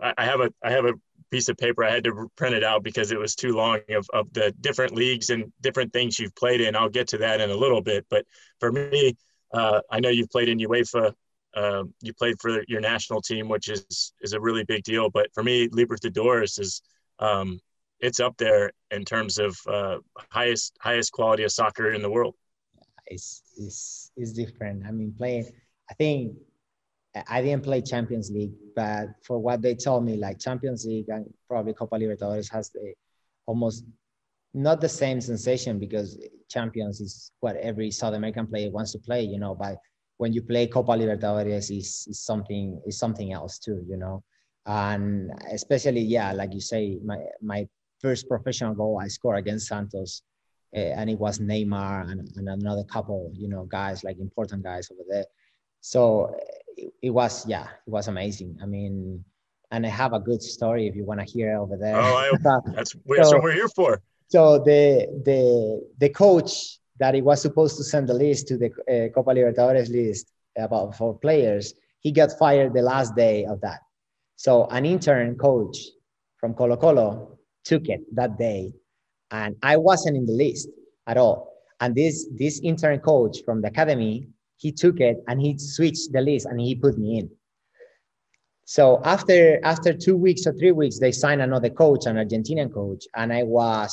I 0.00 0.24
have 0.24 0.40
a 0.40 0.50
I 0.62 0.70
have 0.70 0.86
a 0.86 0.94
piece 1.34 1.48
of 1.48 1.56
paper. 1.56 1.82
I 1.82 1.90
had 1.90 2.04
to 2.04 2.30
print 2.36 2.54
it 2.54 2.62
out 2.62 2.84
because 2.84 3.10
it 3.10 3.18
was 3.18 3.34
too 3.34 3.56
long 3.56 3.80
of, 3.90 4.06
of 4.12 4.32
the 4.32 4.54
different 4.60 4.94
leagues 4.94 5.30
and 5.30 5.52
different 5.60 5.92
things 5.92 6.16
you've 6.16 6.36
played 6.36 6.60
in. 6.60 6.76
I'll 6.76 6.88
get 6.88 7.08
to 7.08 7.18
that 7.18 7.40
in 7.40 7.50
a 7.50 7.56
little 7.56 7.82
bit. 7.82 8.06
But 8.08 8.24
for 8.60 8.70
me, 8.70 9.16
uh, 9.52 9.80
I 9.90 9.98
know 9.98 10.10
you've 10.10 10.30
played 10.30 10.48
in 10.48 10.58
UEFA. 10.58 11.12
Uh, 11.52 11.84
you 12.02 12.14
played 12.14 12.36
for 12.40 12.62
your 12.68 12.80
national 12.80 13.20
team, 13.20 13.48
which 13.48 13.68
is 13.68 14.12
is 14.20 14.32
a 14.32 14.40
really 14.40 14.64
big 14.64 14.84
deal. 14.84 15.10
But 15.10 15.26
for 15.34 15.42
me, 15.42 15.68
Libertadores 15.68 16.60
is 16.60 16.82
um, 17.18 17.58
it's 17.98 18.20
up 18.20 18.36
there 18.36 18.70
in 18.92 19.04
terms 19.04 19.38
of 19.38 19.58
uh, 19.66 19.98
highest 20.30 20.76
highest 20.80 21.10
quality 21.10 21.42
of 21.42 21.50
soccer 21.50 21.90
in 21.90 22.00
the 22.00 22.10
world. 22.10 22.34
It's, 23.06 23.42
it's, 23.58 24.12
it's 24.16 24.32
different. 24.32 24.86
I 24.86 24.92
mean, 24.92 25.12
playing. 25.18 25.46
I 25.90 25.94
think 25.94 26.36
I 27.28 27.42
didn't 27.42 27.62
play 27.62 27.80
Champions 27.80 28.30
League, 28.30 28.54
but 28.74 29.08
for 29.22 29.38
what 29.38 29.62
they 29.62 29.74
told 29.74 30.04
me, 30.04 30.16
like 30.16 30.38
Champions 30.40 30.84
League 30.84 31.08
and 31.08 31.32
probably 31.48 31.72
Copa 31.72 31.96
Libertadores 31.96 32.50
has 32.52 32.70
almost 33.46 33.84
not 34.52 34.80
the 34.80 34.88
same 34.88 35.20
sensation 35.20 35.78
because 35.78 36.18
Champions 36.48 37.00
is 37.00 37.30
what 37.40 37.56
every 37.56 37.90
South 37.90 38.14
American 38.14 38.46
player 38.46 38.70
wants 38.70 38.92
to 38.92 38.98
play, 38.98 39.22
you 39.22 39.38
know. 39.38 39.54
But 39.54 39.78
when 40.16 40.32
you 40.32 40.42
play 40.42 40.66
Copa 40.66 40.92
Libertadores, 40.92 41.70
is 41.76 42.06
is 42.08 42.20
something 42.20 42.80
is 42.86 42.98
something 42.98 43.32
else 43.32 43.58
too, 43.58 43.84
you 43.88 43.96
know. 43.96 44.22
And 44.66 45.30
especially, 45.52 46.00
yeah, 46.00 46.32
like 46.32 46.52
you 46.52 46.60
say, 46.60 46.98
my 47.04 47.18
my 47.40 47.68
first 48.00 48.28
professional 48.28 48.74
goal 48.74 48.98
I 49.00 49.08
scored 49.08 49.38
against 49.38 49.68
Santos, 49.68 50.22
uh, 50.74 50.78
and 50.78 51.10
it 51.10 51.18
was 51.18 51.38
Neymar 51.38 52.10
and, 52.10 52.28
and 52.36 52.48
another 52.48 52.84
couple, 52.84 53.30
you 53.34 53.48
know, 53.48 53.64
guys 53.64 54.02
like 54.02 54.18
important 54.18 54.62
guys 54.62 54.90
over 54.90 55.02
there. 55.08 55.26
So 55.80 56.34
it, 56.84 56.92
it, 57.02 57.10
was 57.10 57.46
yeah 57.46 57.66
it 57.86 57.90
was 57.90 58.08
amazing. 58.08 58.58
I 58.62 58.66
mean 58.66 59.24
and 59.70 59.84
i 59.84 59.88
have 59.88 60.12
a 60.12 60.20
good 60.20 60.42
story 60.42 60.86
if 60.86 60.94
you 60.94 61.04
want 61.04 61.20
to 61.20 61.26
hear 61.26 61.56
over 61.56 61.76
there. 61.76 61.96
Oh 61.96 62.16
I, 62.16 62.30
that's, 62.76 62.92
so, 62.92 62.98
that's 63.06 63.32
what 63.32 63.42
we're 63.42 63.52
here 63.52 63.68
for. 63.68 64.02
So 64.28 64.58
the 64.58 65.06
the 65.24 65.40
the 65.98 66.10
coach 66.10 66.78
that 67.00 67.14
he 67.14 67.22
was 67.22 67.42
supposed 67.42 67.76
to 67.78 67.84
send 67.84 68.08
the 68.08 68.14
list 68.14 68.48
to 68.48 68.56
the 68.56 68.66
uh, 68.66 69.08
copa 69.14 69.30
libertadores 69.30 69.90
list 69.90 70.32
about 70.56 70.96
for 70.96 71.18
players 71.18 71.74
he 72.00 72.12
got 72.12 72.30
fired 72.38 72.74
the 72.74 72.82
last 72.82 73.16
day 73.16 73.44
of 73.46 73.60
that. 73.62 73.80
So 74.36 74.66
an 74.66 74.84
intern 74.84 75.36
coach 75.36 75.78
from 76.36 76.54
colo 76.54 76.76
colo 76.76 77.38
took 77.64 77.88
it 77.88 78.02
that 78.14 78.38
day 78.38 78.72
and 79.30 79.56
i 79.62 79.74
wasn't 79.76 80.16
in 80.16 80.26
the 80.26 80.32
list 80.32 80.68
at 81.06 81.16
all. 81.16 81.38
And 81.80 81.94
this 81.94 82.28
this 82.38 82.60
intern 82.62 83.00
coach 83.00 83.38
from 83.44 83.60
the 83.62 83.68
academy 83.68 84.28
he 84.64 84.72
took 84.72 84.98
it 85.08 85.16
and 85.28 85.36
he 85.44 85.50
switched 85.58 86.10
the 86.14 86.22
list 86.30 86.46
and 86.46 86.58
he 86.58 86.74
put 86.74 86.96
me 86.98 87.18
in. 87.20 87.26
So 88.64 88.84
after 89.04 89.38
after 89.62 89.90
two 89.92 90.16
weeks 90.26 90.42
or 90.48 90.54
three 90.54 90.74
weeks, 90.80 90.98
they 90.98 91.12
signed 91.12 91.42
another 91.42 91.68
coach, 91.82 92.06
an 92.06 92.16
Argentinian 92.16 92.70
coach, 92.72 93.02
and 93.14 93.28
I 93.40 93.42
was 93.42 93.90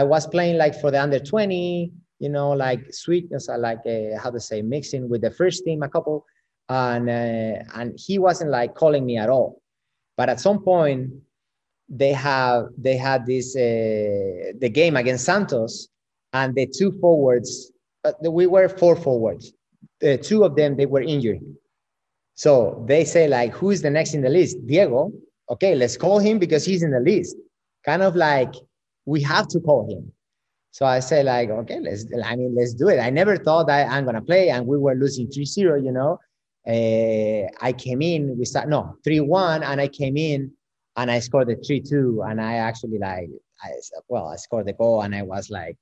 I 0.00 0.04
was 0.04 0.24
playing 0.34 0.56
like 0.56 0.74
for 0.80 0.90
the 0.92 1.00
under 1.02 1.18
twenty, 1.32 1.90
you 2.20 2.30
know, 2.36 2.50
like 2.66 2.80
sweetness, 3.04 3.48
like 3.68 3.82
uh, 3.94 4.16
how 4.22 4.30
to 4.30 4.40
say, 4.48 4.62
mixing 4.62 5.08
with 5.10 5.22
the 5.26 5.32
first 5.40 5.64
team 5.64 5.82
a 5.82 5.88
couple, 5.88 6.24
and 6.68 7.04
uh, 7.20 7.56
and 7.78 7.88
he 8.06 8.14
wasn't 8.26 8.50
like 8.58 8.72
calling 8.82 9.04
me 9.04 9.16
at 9.24 9.28
all. 9.36 9.60
But 10.16 10.28
at 10.28 10.38
some 10.46 10.60
point, 10.62 11.10
they 11.88 12.12
have 12.12 12.68
they 12.86 12.96
had 12.96 13.26
this 13.26 13.56
uh, 13.56 14.54
the 14.62 14.70
game 14.80 14.96
against 14.96 15.24
Santos, 15.24 15.88
and 16.32 16.54
the 16.54 16.66
two 16.78 16.92
forwards, 17.00 17.72
but 18.04 18.14
we 18.40 18.46
were 18.46 18.68
four 18.68 18.94
forwards, 18.94 19.52
uh, 20.04 20.16
two 20.18 20.44
of 20.44 20.56
them 20.56 20.76
they 20.76 20.86
were 20.86 21.02
injured. 21.02 21.40
So 22.34 22.84
they 22.88 23.04
say 23.04 23.28
like, 23.28 23.52
who 23.52 23.70
is 23.70 23.82
the 23.82 23.90
next 23.90 24.14
in 24.14 24.22
the 24.22 24.28
list? 24.28 24.58
Diego. 24.66 25.12
Okay, 25.50 25.74
let's 25.74 25.96
call 25.96 26.18
him 26.18 26.38
because 26.38 26.64
he's 26.64 26.82
in 26.82 26.90
the 26.90 27.00
list. 27.00 27.36
Kind 27.84 28.02
of 28.02 28.16
like 28.16 28.54
we 29.04 29.20
have 29.22 29.46
to 29.48 29.60
call 29.60 29.88
him. 29.88 30.12
So 30.70 30.86
I 30.86 30.98
say 31.00 31.22
like, 31.22 31.50
okay, 31.50 31.78
let's. 31.78 32.06
I 32.24 32.34
mean, 32.34 32.54
let's 32.56 32.74
do 32.74 32.88
it. 32.88 32.98
I 32.98 33.10
never 33.10 33.36
thought 33.36 33.68
that 33.68 33.88
I'm 33.90 34.04
gonna 34.04 34.22
play, 34.22 34.50
and 34.50 34.66
we 34.66 34.76
were 34.76 34.94
losing 34.96 35.28
3-0, 35.28 35.84
You 35.84 35.92
know, 35.92 36.18
uh, 36.66 37.48
I 37.64 37.72
came 37.72 38.02
in. 38.02 38.36
We 38.36 38.44
start 38.44 38.68
no 38.68 38.96
3-1, 39.06 39.62
and 39.64 39.80
I 39.80 39.86
came 39.86 40.16
in, 40.16 40.50
and 40.96 41.10
I 41.10 41.20
scored 41.20 41.48
the 41.48 41.56
3-2, 41.56 42.28
and 42.28 42.40
I 42.40 42.54
actually 42.54 42.98
like, 42.98 43.28
I 43.62 43.70
well, 44.08 44.26
I 44.26 44.36
scored 44.36 44.66
the 44.66 44.72
goal, 44.72 45.02
and 45.02 45.14
I 45.14 45.22
was 45.22 45.48
like, 45.48 45.76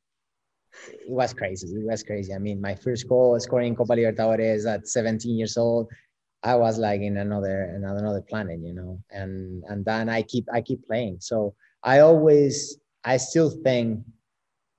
it 0.88 1.08
was 1.08 1.32
crazy. 1.34 1.68
It 1.68 1.86
was 1.86 2.02
crazy. 2.02 2.34
I 2.34 2.38
mean, 2.38 2.60
my 2.60 2.74
first 2.74 3.08
goal 3.08 3.38
scoring 3.40 3.76
Copa 3.76 3.92
Libertadores 3.94 4.66
at 4.72 4.88
17 4.88 5.36
years 5.36 5.56
old, 5.56 5.88
I 6.42 6.56
was 6.56 6.78
like 6.78 7.00
in 7.00 7.18
another 7.18 7.64
another 7.74 8.22
planet, 8.22 8.60
you 8.60 8.74
know. 8.74 8.98
And 9.10 9.62
and 9.68 9.84
then 9.84 10.08
I 10.08 10.22
keep 10.22 10.46
I 10.52 10.60
keep 10.60 10.86
playing. 10.86 11.18
So 11.20 11.54
I 11.82 12.00
always 12.00 12.78
I 13.04 13.16
still 13.16 13.50
think 13.50 14.00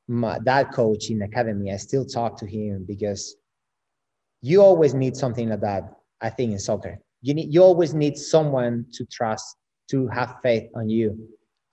my, 0.07 0.39
that 0.45 0.73
coach 0.73 1.09
in 1.09 1.21
academy. 1.21 1.71
I 1.71 1.77
still 1.77 2.05
talk 2.05 2.37
to 2.39 2.45
him 2.45 2.85
because 2.87 3.35
you 4.41 4.61
always 4.61 4.93
need 4.93 5.15
something 5.15 5.49
like 5.49 5.61
that. 5.61 5.83
I 6.21 6.29
think 6.29 6.51
in 6.51 6.59
soccer 6.59 6.99
you 7.23 7.33
need 7.33 7.51
you 7.51 7.63
always 7.63 7.95
need 7.95 8.17
someone 8.17 8.85
to 8.93 9.05
trust 9.05 9.55
to 9.89 10.07
have 10.09 10.35
faith 10.43 10.69
on 10.75 10.89
you 10.89 11.17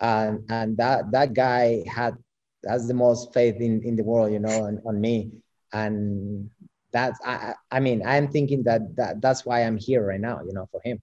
and 0.00 0.40
and 0.48 0.76
that 0.78 1.10
that 1.10 1.34
guy 1.34 1.82
had 1.86 2.16
that's 2.62 2.86
the 2.86 2.94
most 2.94 3.32
faith 3.32 3.56
in 3.56 3.82
in 3.82 3.96
the 3.96 4.04
world 4.04 4.32
you 4.32 4.38
know 4.38 4.64
on, 4.64 4.80
on 4.86 5.00
me. 5.00 5.32
And 5.72 6.50
that's 6.92 7.18
I, 7.24 7.54
I 7.70 7.78
mean 7.78 8.02
i'm 8.04 8.28
thinking 8.28 8.64
that, 8.64 8.96
that 8.96 9.20
that's 9.22 9.46
why 9.46 9.62
i'm 9.62 9.76
here 9.76 10.04
right 10.04 10.20
now 10.20 10.40
you 10.44 10.52
know 10.52 10.66
for 10.70 10.80
him. 10.84 11.00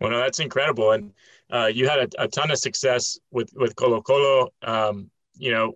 Well 0.00 0.10
no 0.10 0.18
that's 0.18 0.40
incredible. 0.40 0.92
And 0.92 1.12
uh, 1.50 1.66
you 1.66 1.88
had 1.88 2.00
a, 2.00 2.24
a, 2.24 2.28
ton 2.28 2.50
of 2.50 2.58
success 2.58 3.18
with 3.30 3.50
with 3.54 3.74
colo 3.76 4.02
colo. 4.02 4.48
Um, 4.62 5.10
you 5.36 5.50
know 5.50 5.74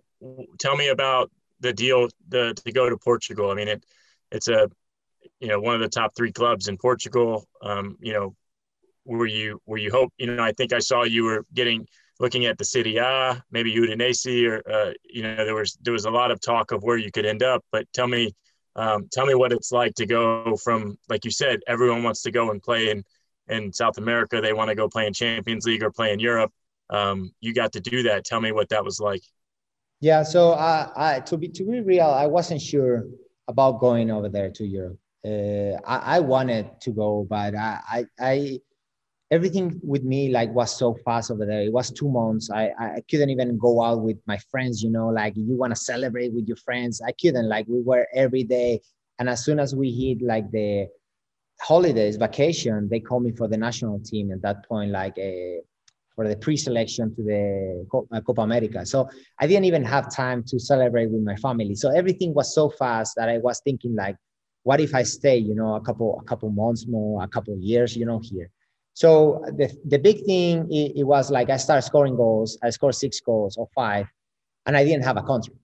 tell 0.59 0.75
me 0.75 0.89
about 0.89 1.31
the 1.59 1.73
deal 1.73 2.07
the, 2.29 2.53
to 2.65 2.71
go 2.71 2.89
to 2.89 2.97
portugal. 2.97 3.51
I 3.51 3.55
mean 3.55 3.67
it 3.67 3.85
it's 4.31 4.47
a 4.47 4.69
you 5.39 5.47
know 5.47 5.59
one 5.59 5.75
of 5.75 5.81
the 5.81 5.89
top 5.89 6.15
three 6.15 6.31
clubs 6.31 6.67
in 6.67 6.77
portugal. 6.77 7.47
Um, 7.61 7.97
you 8.01 8.13
know 8.13 8.35
were 9.05 9.27
you 9.27 9.61
were 9.65 9.77
you 9.77 9.91
hope 9.91 10.13
you 10.17 10.27
know 10.27 10.41
i 10.41 10.53
think 10.53 10.71
i 10.71 10.79
saw 10.79 11.03
you 11.03 11.25
were 11.25 11.45
getting 11.53 11.85
looking 12.23 12.45
at 12.45 12.57
the 12.57 12.63
Serie 12.63 12.97
A, 12.97 13.43
maybe 13.51 13.75
Udinese, 13.75 14.49
or 14.49 14.55
uh, 14.71 14.93
you 15.03 15.23
know, 15.23 15.43
there 15.43 15.53
was 15.53 15.77
there 15.81 15.91
was 15.91 16.05
a 16.05 16.09
lot 16.09 16.31
of 16.31 16.39
talk 16.39 16.71
of 16.71 16.81
where 16.81 16.97
you 16.97 17.11
could 17.11 17.25
end 17.25 17.43
up. 17.43 17.61
But 17.69 17.85
tell 17.93 18.07
me, 18.07 18.33
um, 18.77 19.09
tell 19.11 19.25
me 19.25 19.35
what 19.35 19.51
it's 19.51 19.73
like 19.73 19.93
to 19.95 20.05
go 20.05 20.55
from, 20.55 20.97
like 21.09 21.25
you 21.25 21.31
said, 21.31 21.59
everyone 21.67 22.01
wants 22.01 22.21
to 22.23 22.31
go 22.31 22.49
and 22.51 22.63
play 22.63 22.89
in 22.91 23.03
in 23.49 23.73
South 23.73 23.97
America. 23.97 24.39
They 24.39 24.53
want 24.53 24.69
to 24.69 24.75
go 24.75 24.87
play 24.87 25.05
in 25.05 25.13
Champions 25.13 25.65
League 25.65 25.83
or 25.83 25.91
play 25.91 26.13
in 26.13 26.19
Europe. 26.19 26.51
Um, 26.89 27.33
you 27.41 27.53
got 27.53 27.73
to 27.73 27.81
do 27.81 28.03
that. 28.03 28.23
Tell 28.23 28.39
me 28.39 28.53
what 28.53 28.69
that 28.69 28.85
was 28.85 29.01
like. 29.01 29.23
Yeah. 29.99 30.23
So 30.23 30.51
uh, 30.51 30.91
I, 30.95 31.19
to 31.27 31.37
be 31.37 31.49
to 31.49 31.63
be 31.65 31.81
real, 31.81 32.07
I 32.07 32.27
wasn't 32.27 32.61
sure 32.61 33.03
about 33.49 33.81
going 33.81 34.09
over 34.09 34.29
there 34.29 34.49
to 34.51 34.65
Europe. 34.65 34.99
Uh, 35.25 35.75
I, 35.85 36.17
I 36.17 36.19
wanted 36.19 36.65
to 36.81 36.91
go, 36.91 37.27
but 37.29 37.53
I, 37.55 37.79
I, 37.95 38.05
I 38.19 38.59
everything 39.33 39.79
with 39.83 40.03
me 40.03 40.29
like 40.29 40.49
was 40.53 40.71
so 40.77 40.95
fast 41.05 41.31
over 41.31 41.45
there. 41.45 41.61
It 41.61 41.73
was 41.73 41.89
two 41.99 42.09
months. 42.19 42.45
I 42.51 42.63
I 42.97 43.01
couldn't 43.09 43.31
even 43.35 43.57
go 43.57 43.73
out 43.87 44.01
with 44.07 44.19
my 44.31 44.37
friends. 44.51 44.75
You 44.85 44.91
know, 44.97 45.07
like 45.21 45.33
you 45.35 45.55
want 45.61 45.71
to 45.75 45.79
celebrate 45.91 46.31
with 46.37 46.47
your 46.47 46.61
friends. 46.67 47.01
I 47.09 47.13
couldn't. 47.21 47.49
Like 47.55 47.65
we 47.67 47.81
were 47.89 48.05
every 48.13 48.43
day, 48.57 48.71
and 49.17 49.25
as 49.33 49.39
soon 49.45 49.59
as 49.65 49.69
we 49.81 49.87
hit 50.01 50.17
like 50.33 50.47
the 50.51 50.87
holidays, 51.69 52.15
vacation, 52.27 52.89
they 52.91 52.99
called 52.99 53.23
me 53.27 53.31
for 53.39 53.47
the 53.47 53.59
national 53.67 53.99
team. 54.09 54.31
At 54.31 54.41
that 54.47 54.59
point, 54.69 54.91
like 54.91 55.17
a 55.17 55.31
eh, 55.31 55.61
for 56.15 56.27
the 56.27 56.37
pre-selection 56.45 57.05
to 57.15 57.21
the 57.23 57.43
uh, 58.15 58.21
Copa 58.21 58.41
America. 58.41 58.85
So 58.85 59.09
I 59.41 59.47
didn't 59.47 59.65
even 59.65 59.83
have 59.83 60.13
time 60.13 60.43
to 60.49 60.59
celebrate 60.59 61.09
with 61.09 61.23
my 61.23 61.37
family. 61.37 61.73
So 61.73 61.89
everything 61.89 62.35
was 62.35 62.53
so 62.53 62.69
fast 62.69 63.15
that 63.17 63.29
I 63.29 63.39
was 63.39 63.61
thinking 63.61 63.95
like, 63.95 64.15
what 64.61 64.79
if 64.79 64.93
I 64.93 65.01
stay, 65.01 65.37
you 65.37 65.55
know, 65.55 65.73
a 65.73 65.81
couple 65.81 66.09
a 66.23 66.25
couple 66.29 66.49
months 66.51 66.85
more, 66.87 67.23
a 67.23 67.27
couple 67.35 67.57
years, 67.57 67.97
you 67.97 68.05
know, 68.05 68.19
here. 68.31 68.49
So 68.93 69.43
the, 69.57 69.75
the 69.85 69.97
big 69.97 70.23
thing, 70.25 70.71
it, 70.71 70.99
it, 70.99 71.03
was 71.03 71.31
like 71.31 71.49
I 71.49 71.57
started 71.57 71.81
scoring 71.81 72.15
goals. 72.15 72.57
I 72.61 72.69
scored 72.69 72.95
six 72.95 73.19
goals 73.19 73.57
or 73.57 73.67
five, 73.73 74.05
and 74.65 74.77
I 74.77 74.83
didn't 74.83 75.03
have 75.03 75.17
a 75.17 75.23
contract. 75.23 75.59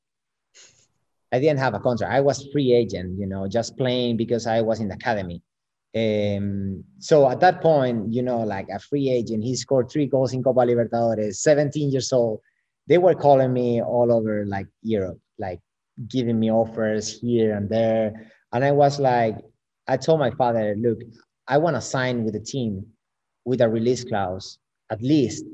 I 1.32 1.40
didn't 1.40 1.60
have 1.60 1.76
a 1.76 1.80
contract. 1.80 2.12
I 2.12 2.22
was 2.22 2.48
free 2.52 2.74
agent, 2.74 3.20
you 3.20 3.28
know, 3.28 3.48
just 3.48 3.78
playing 3.78 4.18
because 4.18 4.48
I 4.48 4.62
was 4.62 4.80
in 4.80 4.88
the 4.88 4.96
academy. 4.96 5.44
Um, 5.96 6.84
so 6.98 7.30
at 7.30 7.40
that 7.42 7.62
point, 7.62 8.12
you 8.14 8.24
know, 8.24 8.40
like 8.40 8.68
a 8.70 8.80
free 8.80 9.10
agent, 9.10 9.44
he 9.44 9.56
scored 9.56 9.92
three 9.92 10.08
goals 10.08 10.34
in 10.34 10.42
Copa 10.42 10.62
Libertadores, 10.62 11.36
17 11.36 11.92
years 11.92 12.12
old. 12.12 12.42
They 12.88 12.98
were 12.98 13.14
calling 13.14 13.54
me 13.54 13.82
all 13.82 14.12
over 14.12 14.44
like 14.48 14.66
Europe, 14.82 15.20
like 15.38 15.60
giving 16.08 16.40
me 16.40 16.52
offers 16.52 17.20
here 17.20 17.56
and 17.56 17.70
there. 17.70 18.32
And 18.52 18.64
I 18.64 18.72
was 18.72 19.00
like, 19.00 19.38
I 19.88 19.98
told 19.98 20.20
my 20.20 20.32
father, 20.32 20.76
look, 20.80 21.00
I 21.48 21.60
want 21.60 21.76
to 21.76 21.82
sign 21.82 22.24
with 22.24 22.34
the 22.34 22.40
team 22.40 22.86
with 23.46 23.62
a 23.62 23.70
release 23.70 24.04
clause 24.04 24.60
at 24.92 25.02
least 25.02 25.46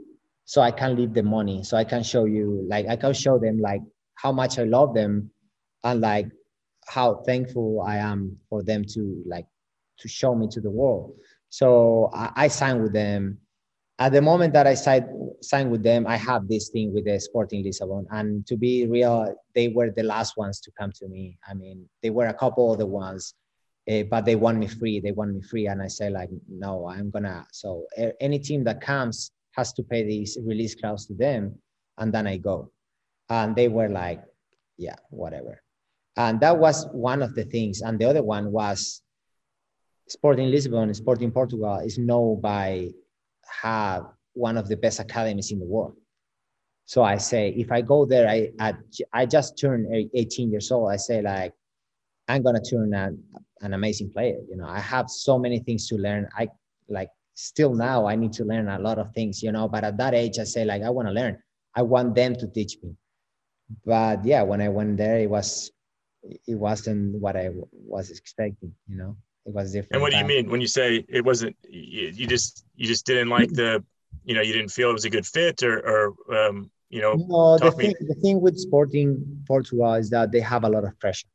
so 0.46 0.62
i 0.62 0.72
can 0.72 0.96
leave 0.96 1.14
the 1.14 1.24
money 1.24 1.64
so 1.64 1.78
i 1.78 1.84
can 1.84 2.04
show 2.04 2.26
you 2.26 2.66
like 2.70 2.88
i 2.88 2.96
can 2.96 3.14
show 3.14 3.38
them 3.38 3.60
like 3.60 3.82
how 4.16 4.32
much 4.32 4.60
i 4.60 4.64
love 4.64 4.94
them 4.94 5.30
and 5.84 6.02
like 6.02 6.28
how 6.88 7.16
thankful 7.26 7.82
i 7.86 7.98
am 7.98 8.38
for 8.50 8.64
them 8.64 8.84
to 8.84 9.22
like 9.26 9.46
to 9.98 10.08
show 10.08 10.36
me 10.36 10.48
to 10.52 10.62
the 10.62 10.70
world. 10.70 11.14
So 11.50 12.10
i, 12.14 12.32
I 12.36 12.48
signed 12.48 12.82
with 12.82 12.94
them. 12.94 13.38
At 13.98 14.12
the 14.12 14.22
moment 14.22 14.54
that 14.54 14.68
i 14.68 14.74
signed 14.74 15.06
signed 15.42 15.72
with 15.72 15.84
them 15.84 16.06
i 16.06 16.18
have 16.18 16.50
this 16.50 16.70
thing 16.70 16.94
with 16.94 17.06
the 17.06 17.18
sporting 17.20 17.64
lisbon 17.64 18.06
and 18.12 18.46
to 18.48 18.58
be 18.58 18.86
real 18.88 19.34
they 19.54 19.70
were 19.70 19.90
the 19.90 20.04
last 20.04 20.36
ones 20.38 20.60
to 20.62 20.72
come 20.78 20.92
to 21.00 21.08
me. 21.08 21.38
I 21.48 21.54
mean 21.54 21.88
they 22.04 22.10
were 22.10 22.28
a 22.28 22.34
couple 22.34 22.74
of 22.74 22.80
the 22.80 22.86
ones 22.86 23.36
uh, 23.90 24.04
but 24.10 24.26
they 24.26 24.36
want 24.36 24.58
me 24.58 24.68
free. 24.68 25.00
They 25.00 25.12
want 25.12 25.34
me 25.34 25.42
free, 25.42 25.68
and 25.68 25.82
I 25.82 25.88
say 25.88 26.10
like, 26.10 26.30
no, 26.50 26.88
I'm 26.88 27.10
gonna. 27.12 27.46
So 27.52 27.86
any 28.20 28.40
team 28.40 28.64
that 28.64 28.82
comes 28.82 29.32
has 29.56 29.74
to 29.74 29.84
pay 29.84 30.04
these 30.04 30.38
release 30.44 30.76
clause 30.76 31.06
to 31.08 31.14
them, 31.14 31.56
and 31.98 32.14
then 32.14 32.28
I 32.28 32.38
go. 32.38 32.72
And 33.30 33.56
they 33.56 33.68
were 33.68 33.90
like, 33.90 34.22
yeah, 34.78 34.96
whatever. 35.10 35.62
And 36.18 36.40
that 36.40 36.58
was 36.58 36.88
one 36.92 37.22
of 37.22 37.36
the 37.36 37.44
things. 37.44 37.82
And 37.82 38.00
the 38.00 38.06
other 38.06 38.24
one 38.24 38.52
was 38.52 39.02
Sporting 40.08 40.50
Lisbon, 40.50 40.94
Sporting 40.94 41.32
Portugal 41.32 41.80
is 41.80 41.98
known 41.98 42.40
by 42.40 42.92
have 43.62 44.06
one 44.34 44.58
of 44.58 44.68
the 44.68 44.78
best 44.78 45.00
academies 45.00 45.52
in 45.52 45.60
the 45.60 45.66
world. 45.66 45.96
So 46.86 47.04
I 47.04 47.18
say, 47.18 47.50
if 47.50 47.72
I 47.72 47.82
go 47.82 48.06
there, 48.06 48.28
I 48.28 48.52
I, 48.60 48.74
I 49.14 49.26
just 49.26 49.58
turned 49.60 49.88
18 50.14 50.52
years 50.52 50.72
old. 50.72 50.92
I 50.92 50.98
say 50.98 51.22
like, 51.22 51.54
I'm 52.28 52.44
gonna 52.44 52.62
turn 52.62 52.94
an, 52.94 53.24
an 53.66 53.74
amazing 53.74 54.12
player. 54.12 54.38
You 54.50 54.56
know, 54.56 54.68
I 54.68 54.80
have 54.80 55.10
so 55.10 55.38
many 55.38 55.60
things 55.60 55.88
to 55.90 55.98
learn. 55.98 56.30
I 56.38 56.48
like 56.88 57.10
still 57.34 57.74
now 57.74 58.08
I 58.08 58.16
need 58.16 58.34
to 58.34 58.46
learn 58.46 58.70
a 58.70 58.80
lot 58.80 58.98
of 58.98 59.14
things, 59.14 59.44
you 59.44 59.52
know, 59.52 59.68
but 59.68 59.84
at 59.84 59.98
that 59.98 60.14
age 60.14 60.40
I 60.40 60.46
say 60.46 60.64
like 60.64 60.84
I 60.84 60.90
want 60.90 61.08
to 61.08 61.14
learn. 61.14 61.38
I 61.76 61.82
want 61.82 62.16
them 62.16 62.36
to 62.36 62.48
teach 62.48 62.78
me. 62.82 62.96
But 63.86 64.24
yeah, 64.24 64.44
when 64.44 64.62
I 64.62 64.70
went 64.70 64.98
there, 64.98 65.20
it 65.20 65.30
was 65.30 65.72
it 66.24 66.56
wasn't 66.56 67.20
what 67.20 67.36
I 67.36 67.50
was 67.72 68.10
expecting, 68.10 68.74
you 68.88 68.98
know. 68.98 69.18
It 69.46 69.54
was 69.54 69.74
different. 69.74 69.94
And 69.94 70.02
what 70.02 70.12
do 70.12 70.18
you 70.18 70.26
mean 70.26 70.50
when 70.50 70.62
you 70.62 70.68
say 70.68 71.06
it 71.08 71.24
wasn't 71.24 71.56
you, 71.70 72.08
you 72.20 72.28
just 72.28 72.66
you 72.76 72.88
just 72.88 73.06
didn't 73.06 73.30
like 73.30 73.52
the 73.52 73.84
you 74.24 74.34
know, 74.34 74.42
you 74.42 74.54
didn't 74.54 74.72
feel 74.72 74.90
it 74.90 74.94
was 74.94 75.06
a 75.06 75.10
good 75.10 75.26
fit 75.26 75.62
or 75.64 75.76
or 75.92 76.38
um, 76.40 76.72
you 76.90 77.02
know, 77.02 77.14
no, 77.16 77.58
the 77.58 77.72
thing, 77.72 77.94
the 78.00 78.16
thing 78.16 78.40
with 78.40 78.58
sporting 78.58 79.44
Portugal 79.48 79.94
is 79.96 80.10
that 80.12 80.32
they 80.32 80.40
have 80.40 80.64
a 80.64 80.70
lot 80.70 80.86
of 80.86 80.98
pressure 81.00 81.28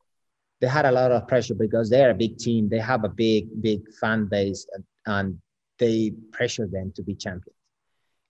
they 0.61 0.67
had 0.67 0.85
a 0.85 0.93
lot 0.93 1.11
of 1.11 1.27
pressure 1.27 1.55
because 1.55 1.89
they're 1.89 2.11
a 2.11 2.15
big 2.15 2.37
team. 2.39 2.69
They 2.69 2.79
have 2.79 3.05
a 3.05 3.09
big, 3.09 3.63
big 3.63 3.81
fan 4.01 4.27
base, 4.27 4.67
and, 5.07 5.41
they 5.79 6.13
pressure 6.31 6.67
them 6.67 6.93
to 6.95 7.03
be 7.03 7.15
champions. 7.15 7.57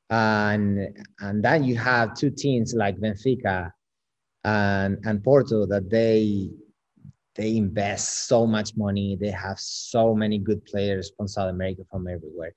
And 0.08 0.96
and 1.18 1.44
then 1.44 1.64
you 1.64 1.76
have 1.76 2.14
two 2.14 2.30
teams 2.30 2.74
like 2.74 2.96
Benfica 2.96 3.72
and 4.44 4.98
and 5.04 5.22
Porto 5.24 5.66
that 5.66 5.90
they 5.90 6.48
they 7.34 7.56
invest 7.56 8.28
so 8.28 8.46
much 8.46 8.76
money. 8.76 9.16
They 9.20 9.32
have 9.32 9.58
so 9.58 10.14
many 10.14 10.38
good 10.38 10.64
players 10.64 11.10
from 11.16 11.26
South 11.26 11.50
America, 11.50 11.82
from 11.90 12.06
everywhere. 12.06 12.54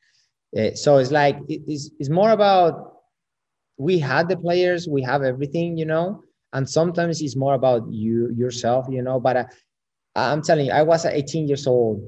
Uh, 0.55 0.75
so 0.75 0.97
it's 0.97 1.11
like 1.11 1.39
it's, 1.47 1.89
it's 1.97 2.09
more 2.09 2.31
about 2.31 2.93
we 3.77 3.97
had 3.97 4.29
the 4.29 4.37
players, 4.37 4.87
we 4.87 5.01
have 5.01 5.23
everything, 5.23 5.75
you 5.75 5.85
know, 5.85 6.23
and 6.53 6.69
sometimes 6.69 7.21
it's 7.21 7.35
more 7.35 7.55
about 7.55 7.83
you 7.91 8.31
yourself 8.35 8.85
you 8.89 9.01
know 9.01 9.19
but 9.19 9.35
uh, 9.37 9.45
i'm 10.15 10.41
telling 10.41 10.67
you 10.67 10.71
i 10.71 10.81
was 10.81 11.05
18 11.05 11.47
years 11.47 11.67
old. 11.67 12.01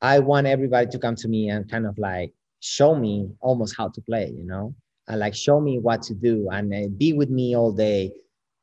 I 0.00 0.20
want 0.20 0.46
everybody 0.46 0.86
to 0.90 0.98
come 0.98 1.16
to 1.16 1.28
me 1.28 1.48
and 1.48 1.68
kind 1.68 1.84
of 1.84 1.98
like 1.98 2.32
show 2.60 2.94
me 2.94 3.30
almost 3.40 3.74
how 3.76 3.88
to 3.88 4.00
play 4.00 4.32
you 4.36 4.44
know 4.44 4.74
and 5.08 5.18
like 5.18 5.34
show 5.34 5.60
me 5.60 5.78
what 5.78 6.02
to 6.02 6.14
do 6.14 6.48
and 6.50 6.72
uh, 6.72 6.88
be 6.96 7.12
with 7.12 7.30
me 7.30 7.56
all 7.56 7.72
day. 7.72 8.12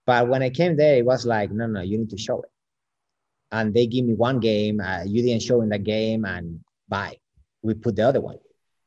But 0.06 0.30
when 0.30 0.42
i 0.44 0.50
came 0.50 0.78
there 0.78 0.96
it 0.96 1.06
was 1.06 1.26
like 1.26 1.52
no 1.52 1.68
no 1.68 1.82
you 1.82 1.98
need 1.98 2.10
to 2.12 2.18
show 2.18 2.42
it. 2.42 2.50
And 3.52 3.74
they 3.74 3.86
give 3.88 4.06
me 4.06 4.14
one 4.14 4.40
game 4.40 4.80
uh, 4.80 5.04
you 5.06 5.22
didn't 5.24 5.44
show 5.44 5.62
in 5.62 5.70
the 5.70 5.80
game 5.80 6.24
and 6.26 6.62
bye. 6.88 7.18
We 7.62 7.74
put 7.74 7.96
the 7.98 8.08
other 8.08 8.22
one. 8.22 8.38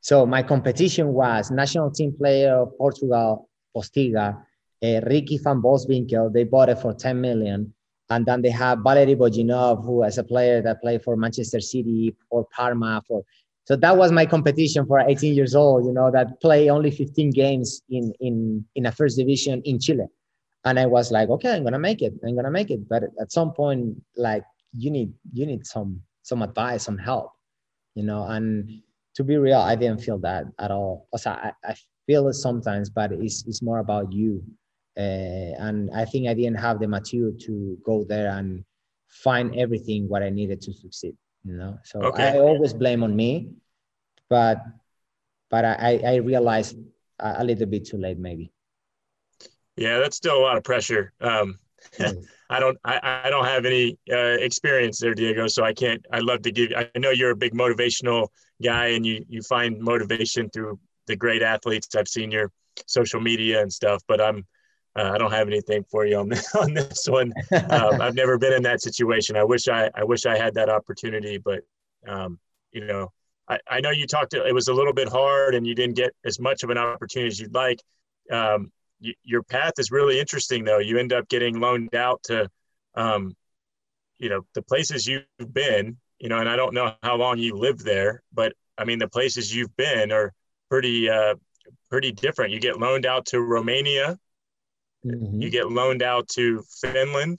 So 0.00 0.24
my 0.24 0.42
competition 0.42 1.12
was 1.12 1.50
national 1.50 1.90
team 1.90 2.14
player 2.16 2.54
of 2.54 2.76
portugal 2.78 3.48
postiga 3.76 4.42
uh, 4.82 5.00
Ricky 5.06 5.38
van 5.38 5.60
Wolfswinkel, 5.60 6.32
they 6.32 6.44
bought 6.44 6.68
it 6.68 6.78
for 6.78 6.94
10 6.94 7.20
million. 7.20 7.72
And 8.10 8.24
then 8.24 8.40
they 8.40 8.50
have 8.50 8.78
Valery 8.82 9.14
Bojinov, 9.14 9.84
who 9.84 10.02
is 10.02 10.16
a 10.16 10.24
player 10.24 10.62
that 10.62 10.80
played 10.80 11.02
for 11.02 11.16
Manchester 11.16 11.60
City, 11.60 12.16
for 12.30 12.46
Parma, 12.54 13.02
for 13.06 13.22
so 13.68 13.76
that 13.76 13.98
was 13.98 14.10
my 14.10 14.24
competition 14.24 14.86
for 14.86 14.98
18 14.98 15.34
years 15.34 15.54
old, 15.54 15.84
you 15.84 15.92
know, 15.92 16.10
that 16.10 16.40
play 16.40 16.70
only 16.70 16.90
15 16.90 17.30
games 17.32 17.82
in 17.90 18.14
in 18.18 18.64
in 18.76 18.86
a 18.86 18.92
first 18.92 19.18
division 19.18 19.60
in 19.66 19.78
Chile. 19.78 20.06
And 20.64 20.78
I 20.78 20.86
was 20.86 21.12
like, 21.12 21.28
okay, 21.28 21.54
I'm 21.54 21.64
gonna 21.64 21.78
make 21.78 22.00
it. 22.00 22.14
I'm 22.26 22.34
gonna 22.34 22.50
make 22.50 22.70
it. 22.70 22.88
But 22.88 23.02
at 23.20 23.30
some 23.30 23.52
point, 23.52 24.02
like 24.16 24.42
you 24.72 24.90
need 24.90 25.12
you 25.34 25.44
need 25.44 25.66
some 25.66 26.00
some 26.22 26.40
advice, 26.40 26.84
some 26.84 26.96
help, 26.96 27.30
you 27.94 28.04
know. 28.04 28.24
And 28.24 28.80
to 29.16 29.22
be 29.22 29.36
real, 29.36 29.60
I 29.60 29.74
didn't 29.76 30.00
feel 30.00 30.18
that 30.20 30.46
at 30.58 30.70
all. 30.70 31.06
Also, 31.12 31.28
I, 31.28 31.52
I 31.62 31.74
feel 32.06 32.26
it 32.28 32.34
sometimes, 32.40 32.88
but 32.88 33.12
it's 33.12 33.44
it's 33.46 33.60
more 33.60 33.80
about 33.80 34.14
you 34.14 34.42
and 34.98 35.90
I 35.94 36.04
think 36.04 36.28
I 36.28 36.34
didn't 36.34 36.56
have 36.56 36.80
the 36.80 36.88
material 36.88 37.32
to 37.46 37.78
go 37.84 38.04
there 38.04 38.30
and 38.30 38.64
find 39.08 39.56
everything 39.56 40.08
what 40.08 40.22
I 40.22 40.30
needed 40.30 40.60
to 40.62 40.72
succeed. 40.72 41.16
You 41.44 41.54
know, 41.54 41.78
so 41.84 42.02
okay. 42.02 42.30
I 42.30 42.38
always 42.38 42.74
blame 42.74 43.02
on 43.02 43.14
me, 43.14 43.50
but 44.28 44.58
but 45.50 45.64
I 45.64 46.00
I 46.04 46.16
realized 46.16 46.76
a 47.20 47.44
little 47.44 47.66
bit 47.66 47.86
too 47.86 47.96
late 47.96 48.18
maybe. 48.18 48.52
Yeah, 49.76 49.98
that's 49.98 50.16
still 50.16 50.36
a 50.36 50.42
lot 50.42 50.56
of 50.56 50.64
pressure. 50.64 51.12
Um, 51.20 51.58
I 52.50 52.60
don't 52.60 52.76
I, 52.84 53.22
I 53.24 53.30
don't 53.30 53.44
have 53.44 53.64
any 53.64 53.96
uh, 54.10 54.36
experience 54.40 54.98
there, 54.98 55.14
Diego. 55.14 55.46
So 55.46 55.64
I 55.64 55.72
can't. 55.72 56.04
I'd 56.12 56.24
love 56.24 56.42
to 56.42 56.50
give. 56.50 56.72
I 56.76 56.90
know 56.98 57.10
you're 57.10 57.30
a 57.30 57.36
big 57.36 57.54
motivational 57.54 58.28
guy, 58.62 58.88
and 58.88 59.06
you 59.06 59.24
you 59.28 59.42
find 59.42 59.80
motivation 59.80 60.50
through 60.50 60.78
the 61.06 61.16
great 61.16 61.42
athletes. 61.42 61.94
I've 61.94 62.08
seen 62.08 62.30
your 62.30 62.50
social 62.86 63.20
media 63.20 63.62
and 63.62 63.72
stuff, 63.72 64.02
but 64.08 64.20
I'm 64.20 64.44
uh, 64.98 65.12
I 65.12 65.18
don't 65.18 65.30
have 65.30 65.46
anything 65.46 65.84
for 65.90 66.04
you 66.06 66.16
on 66.16 66.28
this, 66.28 66.54
on 66.54 66.74
this 66.74 67.06
one. 67.08 67.32
Um, 67.52 68.00
I've 68.00 68.14
never 68.14 68.38
been 68.38 68.52
in 68.52 68.62
that 68.64 68.82
situation. 68.82 69.36
I 69.36 69.44
wish 69.44 69.68
I 69.68 69.90
I 69.94 70.04
wish 70.04 70.26
I 70.26 70.36
had 70.36 70.54
that 70.54 70.68
opportunity, 70.68 71.38
but 71.38 71.60
um, 72.06 72.38
you 72.72 72.84
know, 72.84 73.12
I, 73.48 73.58
I 73.68 73.80
know 73.80 73.90
you 73.90 74.06
talked. 74.06 74.32
To, 74.32 74.46
it 74.46 74.54
was 74.54 74.68
a 74.68 74.74
little 74.74 74.92
bit 74.92 75.08
hard, 75.08 75.54
and 75.54 75.66
you 75.66 75.74
didn't 75.74 75.96
get 75.96 76.14
as 76.24 76.40
much 76.40 76.62
of 76.62 76.70
an 76.70 76.78
opportunity 76.78 77.28
as 77.28 77.40
you'd 77.40 77.54
like. 77.54 77.80
Um, 78.30 78.72
your 79.00 79.42
path 79.42 79.74
is 79.78 79.90
really 79.90 80.18
interesting 80.18 80.64
though 80.64 80.78
you 80.78 80.98
end 80.98 81.12
up 81.12 81.28
getting 81.28 81.60
loaned 81.60 81.94
out 81.94 82.22
to 82.24 82.50
um, 82.94 83.34
you 84.18 84.28
know 84.28 84.42
the 84.54 84.62
places 84.62 85.06
you've 85.06 85.24
been 85.52 85.96
you 86.18 86.28
know 86.28 86.38
and 86.38 86.48
i 86.48 86.56
don't 86.56 86.74
know 86.74 86.92
how 87.02 87.16
long 87.16 87.38
you 87.38 87.54
lived 87.54 87.84
there 87.84 88.22
but 88.32 88.52
i 88.76 88.84
mean 88.84 88.98
the 88.98 89.08
places 89.08 89.54
you've 89.54 89.74
been 89.76 90.10
are 90.10 90.32
pretty 90.68 91.08
uh, 91.08 91.34
pretty 91.90 92.10
different 92.12 92.52
you 92.52 92.60
get 92.60 92.78
loaned 92.78 93.06
out 93.06 93.26
to 93.26 93.40
romania 93.40 94.18
mm-hmm. 95.04 95.40
you 95.40 95.50
get 95.50 95.70
loaned 95.70 96.02
out 96.02 96.28
to 96.28 96.62
finland 96.80 97.38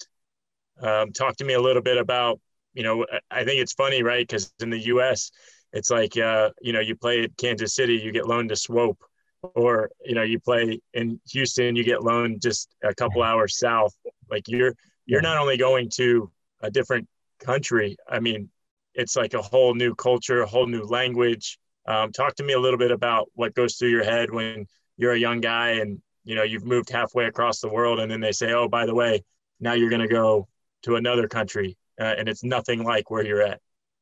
um, 0.81 1.11
talk 1.11 1.35
to 1.35 1.43
me 1.43 1.53
a 1.53 1.61
little 1.61 1.81
bit 1.81 1.97
about 1.97 2.39
you 2.73 2.83
know 2.83 3.05
i 3.29 3.43
think 3.43 3.61
it's 3.61 3.73
funny 3.73 4.03
right 4.03 4.27
because 4.27 4.53
in 4.61 4.69
the 4.69 4.79
us 4.79 5.31
it's 5.71 5.91
like 5.91 6.17
uh, 6.17 6.49
you 6.61 6.73
know 6.73 6.79
you 6.79 6.95
play 6.95 7.23
at 7.23 7.37
kansas 7.37 7.75
city 7.75 7.95
you 7.95 8.11
get 8.11 8.27
loaned 8.27 8.49
to 8.49 8.55
swope 8.55 9.03
or 9.41 9.89
you 10.03 10.15
know 10.15 10.23
you 10.23 10.39
play 10.39 10.79
in 10.93 11.19
Houston, 11.31 11.75
you 11.75 11.83
get 11.83 12.03
loaned 12.03 12.41
just 12.41 12.69
a 12.83 12.93
couple 12.93 13.23
hours 13.23 13.57
south. 13.57 13.93
Like 14.29 14.47
you're 14.47 14.73
you're 15.05 15.21
not 15.21 15.37
only 15.37 15.57
going 15.57 15.89
to 15.95 16.31
a 16.61 16.69
different 16.69 17.07
country. 17.39 17.97
I 18.07 18.19
mean, 18.19 18.49
it's 18.93 19.15
like 19.15 19.33
a 19.33 19.41
whole 19.41 19.73
new 19.73 19.95
culture, 19.95 20.41
a 20.41 20.47
whole 20.47 20.67
new 20.67 20.83
language. 20.83 21.57
Um, 21.85 22.11
talk 22.11 22.35
to 22.35 22.43
me 22.43 22.53
a 22.53 22.59
little 22.59 22.77
bit 22.77 22.91
about 22.91 23.29
what 23.33 23.55
goes 23.55 23.75
through 23.75 23.89
your 23.89 24.03
head 24.03 24.29
when 24.31 24.67
you're 24.97 25.13
a 25.13 25.17
young 25.17 25.39
guy 25.39 25.71
and 25.71 26.01
you 26.29 26.35
know 26.35 26.43
you've 26.43 26.63
moved 26.63 26.91
halfway 26.91 27.25
across 27.25 27.59
the 27.59 27.67
world, 27.67 27.99
and 27.99 28.09
then 28.11 28.21
they 28.21 28.31
say, 28.31 28.53
"Oh, 28.53 28.67
by 28.69 28.85
the 28.85 28.93
way, 28.93 29.23
now 29.59 29.73
you're 29.73 29.89
going 29.89 30.07
to 30.09 30.15
go 30.21 30.47
to 30.83 30.95
another 30.95 31.27
country, 31.27 31.75
uh, 31.99 32.13
and 32.19 32.29
it's 32.29 32.43
nothing 32.43 32.83
like 32.83 33.09
where 33.09 33.25
you're 33.25 33.41
at." 33.41 33.59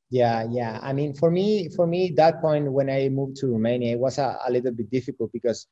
Yeah, 0.10 0.46
yeah. 0.52 0.78
I 0.84 0.92
mean, 0.92 1.14
for 1.14 1.32
me, 1.32 1.70
for 1.70 1.88
me, 1.88 2.12
that 2.18 2.42
point 2.42 2.70
when 2.70 2.90
I 2.90 3.08
moved 3.08 3.38
to 3.38 3.48
Romania, 3.48 3.94
it 3.94 4.00
was 4.00 4.18
a, 4.18 4.38
a 4.46 4.52
little 4.52 4.74
bit 4.74 4.92
difficult 4.92 5.32
because 5.32 5.68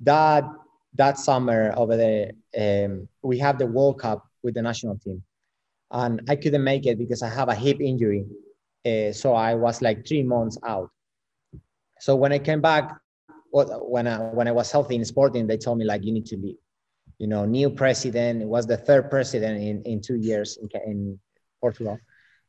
that 0.00 0.44
that 0.94 1.18
summer 1.18 1.74
over 1.76 1.98
there, 1.98 2.30
um, 2.58 3.06
we 3.22 3.36
have 3.38 3.58
the 3.58 3.66
World 3.66 4.00
Cup 4.00 4.24
with 4.42 4.54
the 4.54 4.62
national 4.62 4.96
team, 5.04 5.22
and 5.90 6.22
I 6.30 6.36
couldn't 6.36 6.64
make 6.64 6.86
it 6.86 6.98
because 6.98 7.22
I 7.22 7.28
have 7.28 7.50
a 7.50 7.54
hip 7.54 7.78
injury, 7.78 8.24
uh, 8.86 9.12
so 9.12 9.34
I 9.34 9.54
was 9.54 9.82
like 9.82 10.06
three 10.08 10.22
months 10.22 10.56
out. 10.66 10.88
So 11.98 12.16
when 12.16 12.32
I 12.32 12.38
came 12.38 12.62
back, 12.62 12.90
when 13.50 14.06
I 14.06 14.18
when 14.18 14.48
I 14.48 14.52
was 14.52 14.70
healthy 14.70 14.96
in 14.96 15.04
sporting, 15.04 15.46
they 15.46 15.56
told 15.56 15.78
me 15.78 15.84
like 15.84 16.04
you 16.04 16.12
need 16.12 16.26
to 16.26 16.36
leave. 16.36 16.56
You 17.18 17.26
know, 17.26 17.44
new 17.44 17.70
president. 17.70 18.42
It 18.42 18.48
was 18.48 18.66
the 18.66 18.76
third 18.76 19.10
president 19.10 19.62
in 19.62 19.82
in 19.82 20.00
two 20.00 20.16
years 20.16 20.58
in, 20.58 20.68
in 20.86 21.20
Portugal. 21.60 21.98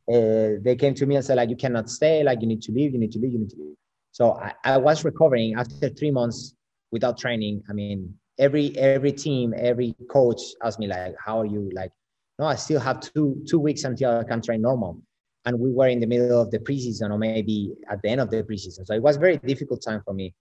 Uh, 0.09 0.59
they 0.61 0.75
came 0.77 0.93
to 0.95 1.05
me 1.05 1.15
and 1.15 1.25
said 1.25 1.37
like 1.37 1.49
you 1.49 1.55
cannot 1.55 1.89
stay. 1.89 2.23
Like 2.23 2.41
you 2.41 2.47
need 2.47 2.61
to 2.63 2.71
leave. 2.71 2.93
You 2.93 2.99
need 2.99 3.11
to 3.13 3.19
leave. 3.19 3.33
You 3.33 3.39
need 3.39 3.49
to 3.51 3.57
leave. 3.57 3.75
So 4.11 4.33
I, 4.33 4.53
I 4.63 4.77
was 4.77 5.03
recovering 5.05 5.55
after 5.55 5.89
three 5.89 6.11
months 6.11 6.55
without 6.91 7.17
training. 7.17 7.63
I 7.69 7.73
mean 7.73 8.15
every 8.37 8.77
every 8.77 9.11
team 9.11 9.53
every 9.57 9.95
coach 10.09 10.41
asked 10.63 10.79
me 10.79 10.87
like 10.87 11.15
how 11.23 11.39
are 11.41 11.45
you? 11.45 11.69
Like 11.73 11.91
no 12.39 12.45
i 12.45 12.55
still 12.55 12.79
have 12.79 12.99
two 12.99 13.43
two 13.47 13.59
weeks 13.59 13.83
until 13.83 14.17
i 14.19 14.23
can 14.23 14.41
train 14.41 14.61
normal. 14.61 15.01
And 15.45 15.59
we 15.59 15.71
were 15.71 15.87
in 15.87 15.99
the 15.99 16.05
middle 16.05 16.39
of 16.39 16.51
the 16.51 16.59
preseason 16.59 17.09
or 17.09 17.17
maybe 17.17 17.73
at 17.89 17.99
the 18.03 18.09
end 18.09 18.21
of 18.21 18.29
the 18.29 18.43
preseason. 18.43 18.85
So 18.85 18.93
it 18.93 19.01
was 19.01 19.17
very 19.17 19.37
difficult 19.37 19.81
time 19.81 20.01
for 20.05 20.13
me 20.13 20.35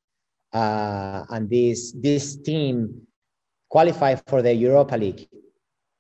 uh, 0.52 1.24
and 1.30 1.48
this 1.48 1.92
this 1.92 2.36
team 2.36 3.06
qualify 3.68 4.14
for 4.26 4.42
the 4.42 4.52
europa 4.52 4.96
league. 4.96 5.28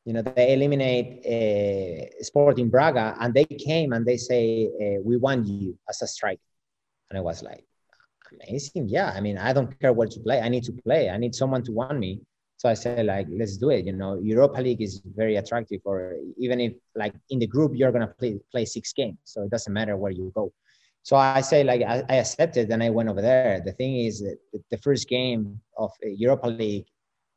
You 0.04 0.14
know 0.14 0.22
they 0.22 0.54
eliminate 0.54 1.08
uh, 1.26 2.22
sporting 2.22 2.68
braga 2.68 3.16
and 3.20 3.32
they 3.34 3.44
came 3.44 3.92
and 3.92 4.04
they 4.04 4.16
say 4.16 4.66
uh, 4.66 5.00
we 5.04 5.16
want 5.16 5.46
you 5.46 5.78
as 5.88 6.02
a 6.02 6.06
striker. 6.06 6.40
And 7.10 7.18
i 7.18 7.20
was 7.20 7.42
like 7.42 7.64
amazing. 8.32 8.88
Yeah 8.88 9.12
i 9.14 9.20
mean 9.20 9.38
i 9.38 9.52
don't 9.52 9.78
care 9.80 9.92
where 9.92 10.08
to 10.08 10.20
play. 10.20 10.40
I 10.40 10.48
need 10.48 10.64
to 10.64 10.72
play. 10.72 11.10
I 11.10 11.16
need 11.16 11.34
someone 11.34 11.62
to 11.64 11.72
want 11.72 11.98
me. 11.98 12.20
So 12.56 12.68
i 12.68 12.74
said 12.74 13.06
like 13.06 13.26
let's 13.30 13.56
do 13.56 13.70
it. 13.70 13.84
You 13.86 13.92
know 13.92 14.18
europa 14.22 14.60
league 14.60 14.82
is 14.82 15.00
very 15.04 15.36
attractive 15.36 15.80
or 15.84 16.16
even 16.38 16.60
if 16.60 16.72
like 16.96 17.14
in 17.28 17.38
the 17.38 17.46
group 17.46 17.72
you're 17.74 17.92
to 17.92 18.06
play 18.18 18.38
play 18.50 18.64
six 18.64 18.92
games. 18.92 19.18
So 19.24 19.42
it 19.42 19.50
doesn't 19.50 19.72
matter 19.72 19.96
where 19.96 20.12
you 20.12 20.32
go 20.34 20.52
so 21.02 21.16
i 21.16 21.40
say 21.40 21.64
like 21.64 21.82
i, 21.82 22.02
I 22.08 22.16
accepted 22.16 22.70
and 22.70 22.82
i 22.82 22.90
went 22.90 23.08
over 23.08 23.22
there 23.22 23.60
the 23.64 23.72
thing 23.72 23.96
is 23.98 24.24
the 24.70 24.78
first 24.78 25.08
game 25.08 25.60
of 25.76 25.90
europa 26.02 26.48
league 26.48 26.86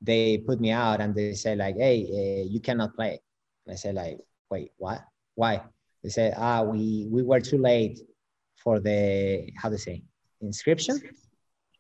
they 0.04 0.38
put 0.38 0.60
me 0.60 0.72
out 0.72 1.00
and 1.00 1.16
they 1.16 1.34
say 1.34 1.56
like, 1.56 1.78
hey, 1.78 2.04
uh, 2.04 2.48
you 2.52 2.60
cannot 2.60 2.94
play. 2.96 3.20
And 3.66 3.74
I 3.74 3.78
say 3.78 3.94
like, 3.94 4.20
wait, 4.52 4.72
what? 4.78 5.02
Why? 5.36 5.62
They 6.04 6.10
say, 6.10 6.34
ah, 6.36 6.62
we 6.62 7.08
we 7.10 7.24
were 7.24 7.40
too 7.40 7.58
late 7.58 8.00
for 8.62 8.80
the 8.80 9.50
how 9.56 9.70
to 9.70 9.78
say 9.78 10.04
inscription. 10.42 11.02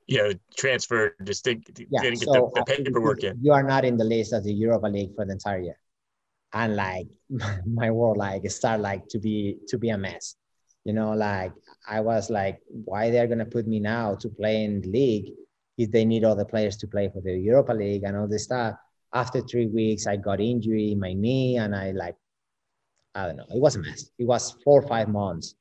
Yeah, 0.08 0.32
transfer 0.56 1.16
distinct. 1.24 1.82
Yeah, 1.90 2.02
didn't 2.02 2.20
get 2.20 2.30
the, 2.30 2.50
the 2.56 2.64
paperwork 2.64 3.24
in. 3.24 3.38
You 3.42 3.52
are 3.52 3.64
not 3.64 3.84
in 3.84 3.98
the 3.98 4.06
list 4.06 4.32
of 4.32 4.44
the 4.44 4.54
Europa 4.54 4.88
League 4.88 5.14
for 5.16 5.26
the 5.26 5.34
entire 5.34 5.60
year, 5.60 5.80
and 6.54 6.76
like 6.78 7.08
my 7.66 7.92
world 7.92 8.18
like 8.18 8.50
start 8.50 8.80
like 8.80 9.08
to 9.10 9.20
be 9.20 9.58
to 9.68 9.78
be 9.78 9.90
a 9.90 9.98
mess. 9.98 10.36
You 10.86 10.94
know, 10.94 11.12
like 11.12 11.52
I 11.88 12.00
was 12.00 12.30
like, 12.30 12.62
why 12.68 13.10
they're 13.10 13.28
gonna 13.28 13.46
put 13.46 13.68
me 13.68 13.80
now 13.80 14.16
to 14.16 14.30
play 14.30 14.64
in 14.64 14.82
the 14.82 14.90
league 14.90 15.34
if 15.78 15.92
they 15.92 16.06
need 16.06 16.24
all 16.24 16.36
the 16.36 16.46
players 16.46 16.78
to 16.78 16.88
play 16.88 17.10
for 17.10 17.22
the 17.22 17.38
Europa 17.38 17.74
League 17.74 18.04
and 18.04 18.16
all 18.16 18.28
this 18.28 18.44
stuff. 18.44 18.76
After 19.14 19.42
three 19.42 19.68
weeks, 19.68 20.08
I 20.08 20.16
got 20.16 20.42
injury 20.42 20.92
in 20.92 21.00
my 21.00 21.14
knee, 21.14 21.58
and 21.58 21.76
I 21.76 21.92
like, 21.92 22.16
I 23.14 23.28
don't 23.28 23.38
know, 23.38 23.46
it 23.50 23.62
was 23.62 23.76
a 23.76 23.80
mess. 23.80 24.10
It 24.18 24.26
was 24.26 24.56
four 24.64 24.82
or 24.82 24.88
five 24.88 25.08
months, 25.08 25.56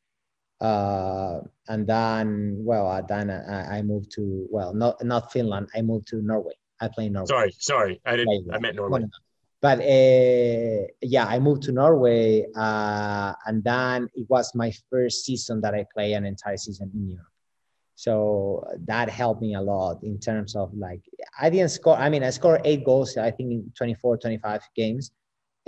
uh, 0.60 1.40
and 1.68 1.86
then, 1.86 2.56
well, 2.60 2.88
uh, 2.88 3.02
then 3.02 3.30
I, 3.30 3.78
I, 3.78 3.82
moved 3.82 4.10
to 4.12 4.46
well, 4.50 4.72
not 4.72 5.04
not 5.04 5.32
Finland. 5.32 5.68
I 5.74 5.82
moved 5.82 6.06
to 6.08 6.22
Norway. 6.22 6.54
I 6.80 6.88
play 6.88 7.06
in 7.06 7.12
Norway. 7.12 7.26
Sorry, 7.26 7.54
sorry, 7.58 8.00
I 8.06 8.16
didn't. 8.16 8.48
I 8.52 8.58
meant 8.58 8.76
Norway. 8.76 9.04
But 9.62 9.78
uh, 9.78 10.86
yeah, 11.00 11.24
I 11.24 11.38
moved 11.38 11.62
to 11.62 11.72
Norway, 11.72 12.46
uh, 12.54 13.32
and 13.46 13.62
then 13.62 14.08
it 14.14 14.26
was 14.28 14.52
my 14.56 14.72
first 14.90 15.24
season 15.24 15.60
that 15.60 15.72
I 15.72 15.86
play 15.94 16.14
an 16.14 16.26
entire 16.26 16.56
season 16.56 16.90
in 16.92 17.10
Europe. 17.10 17.26
So 17.94 18.66
that 18.86 19.08
helped 19.08 19.40
me 19.40 19.54
a 19.54 19.60
lot 19.60 20.02
in 20.02 20.18
terms 20.18 20.56
of 20.56 20.74
like, 20.74 21.02
I 21.40 21.48
didn't 21.48 21.68
score. 21.68 21.96
I 21.96 22.08
mean, 22.08 22.24
I 22.24 22.30
scored 22.30 22.62
eight 22.64 22.84
goals, 22.84 23.16
I 23.16 23.30
think 23.30 23.52
in 23.52 23.72
24, 23.76 24.18
25 24.18 24.62
games. 24.74 25.12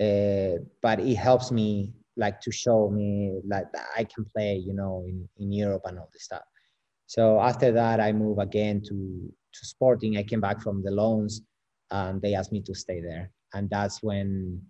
Uh, 0.00 0.58
but 0.82 0.98
it 0.98 1.14
helps 1.14 1.52
me 1.52 1.92
like 2.16 2.40
to 2.40 2.50
show 2.50 2.90
me 2.90 3.40
like 3.46 3.66
I 3.96 4.02
can 4.02 4.24
play, 4.24 4.56
you 4.56 4.72
know, 4.72 5.04
in, 5.06 5.28
in 5.38 5.52
Europe 5.52 5.82
and 5.84 6.00
all 6.00 6.08
this 6.12 6.24
stuff. 6.24 6.42
So 7.06 7.40
after 7.40 7.70
that, 7.70 8.00
I 8.00 8.12
moved 8.12 8.40
again 8.40 8.82
to, 8.82 9.32
to 9.52 9.66
Sporting. 9.66 10.16
I 10.16 10.24
came 10.24 10.40
back 10.40 10.60
from 10.60 10.82
the 10.82 10.90
loans 10.90 11.42
and 11.92 12.20
they 12.20 12.34
asked 12.34 12.50
me 12.50 12.60
to 12.62 12.74
stay 12.74 13.00
there. 13.00 13.30
And 13.54 13.70
that's 13.70 14.02
when 14.02 14.60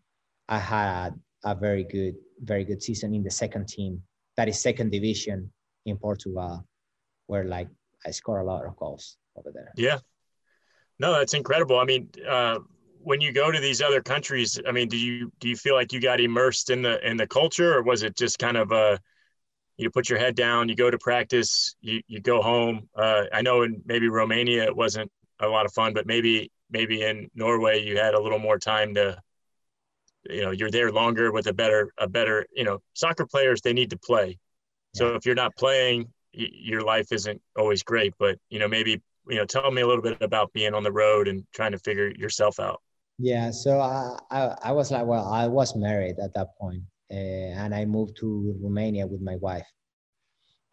I 0.49 0.59
had 0.59 1.11
a 1.45 1.55
very 1.55 1.85
good, 1.85 2.15
very 2.43 2.65
good 2.65 2.83
season 2.83 3.15
in 3.15 3.23
the 3.23 3.31
second 3.31 3.69
team, 3.69 4.03
that 4.37 4.49
is 4.49 4.61
second 4.61 4.91
division 4.91 5.51
in 5.87 5.97
Portugal 5.97 6.67
where 7.27 7.45
like 7.45 7.69
I 8.07 8.11
score 8.11 8.41
a 8.41 8.45
lot 8.45 8.67
of 8.67 8.77
goals 8.77 9.17
over 9.37 9.51
there. 9.53 9.73
Yeah. 9.77 9.99
No, 10.99 11.13
that's 11.13 11.35
incredible. 11.35 11.79
I 11.79 11.85
mean, 11.85 12.09
uh, 12.29 12.59
when 13.01 13.21
you 13.21 13.33
go 13.33 13.51
to 13.51 13.61
these 13.61 13.83
other 13.83 14.01
countries, 14.01 14.61
I 14.67 14.73
mean, 14.73 14.89
do 14.89 14.97
you 14.97 15.33
do 15.41 15.49
you 15.49 15.57
feel 15.57 15.75
like 15.75 15.93
you 15.93 16.01
got 16.01 16.21
immersed 16.21 16.71
in 16.71 16.83
the 16.83 17.07
in 17.07 17.17
the 17.17 17.27
culture, 17.27 17.77
or 17.77 17.83
was 17.83 18.03
it 18.03 18.17
just 18.17 18.39
kind 18.39 18.57
of 18.57 18.73
a 18.73 18.99
you 19.77 19.91
put 19.91 20.09
your 20.09 20.19
head 20.19 20.37
down, 20.37 20.69
you 20.69 20.77
go 20.77 20.91
to 20.91 20.99
practice, 20.99 21.75
you 21.81 22.01
you 22.07 22.21
go 22.21 22.41
home? 22.41 22.89
Uh, 22.95 23.25
I 23.33 23.43
know 23.43 23.63
in 23.63 23.83
maybe 23.85 24.09
Romania 24.09 24.65
it 24.65 24.77
wasn't 24.77 25.11
a 25.41 25.49
lot 25.49 25.67
of 25.67 25.73
fun, 25.73 25.93
but 25.93 26.07
maybe 26.07 26.51
maybe 26.71 27.03
in 27.03 27.31
Norway 27.35 27.83
you 27.83 27.99
had 27.99 28.15
a 28.15 28.21
little 28.21 28.39
more 28.39 28.59
time 28.59 28.95
to, 28.95 29.19
you 30.29 30.43
know, 30.43 30.51
you're 30.51 30.71
there 30.71 30.91
longer 30.91 31.33
with 31.33 31.47
a 31.47 31.53
better 31.53 31.93
a 31.99 32.09
better 32.09 32.47
you 32.55 32.65
know 32.65 32.81
soccer 32.95 33.27
players 33.27 33.61
they 33.61 33.73
need 33.73 33.91
to 33.91 33.99
play. 33.99 34.39
So 34.95 35.15
if 35.17 35.27
you're 35.27 35.35
not 35.35 35.57
playing, 35.57 36.13
your 36.33 36.83
life 36.83 37.11
isn't 37.11 37.43
always 37.59 37.83
great, 37.83 38.15
but 38.19 38.39
you 38.49 38.59
know, 38.61 38.69
maybe 38.69 39.03
you 39.29 39.37
know, 39.37 39.45
tell 39.45 39.71
me 39.71 39.83
a 39.83 39.87
little 39.87 40.03
bit 40.03 40.21
about 40.21 40.53
being 40.53 40.75
on 40.75 40.83
the 40.83 40.93
road 40.93 41.29
and 41.29 41.45
trying 41.55 41.73
to 41.73 41.79
figure 41.79 42.11
yourself 42.11 42.61
out. 42.61 42.81
Yeah, 43.19 43.51
so 43.51 43.81
I 43.81 44.19
I, 44.31 44.57
I 44.63 44.73
was 44.73 44.91
like, 44.91 45.07
well, 45.07 45.27
I 45.27 45.47
was 45.47 45.77
married 45.77 46.17
at 46.19 46.35
that 46.35 46.49
point, 46.61 46.83
uh, 47.11 47.15
and 47.15 47.75
I 47.75 47.85
moved 47.85 48.17
to 48.19 48.57
Romania 48.61 49.07
with 49.07 49.21
my 49.21 49.37
wife. 49.37 49.67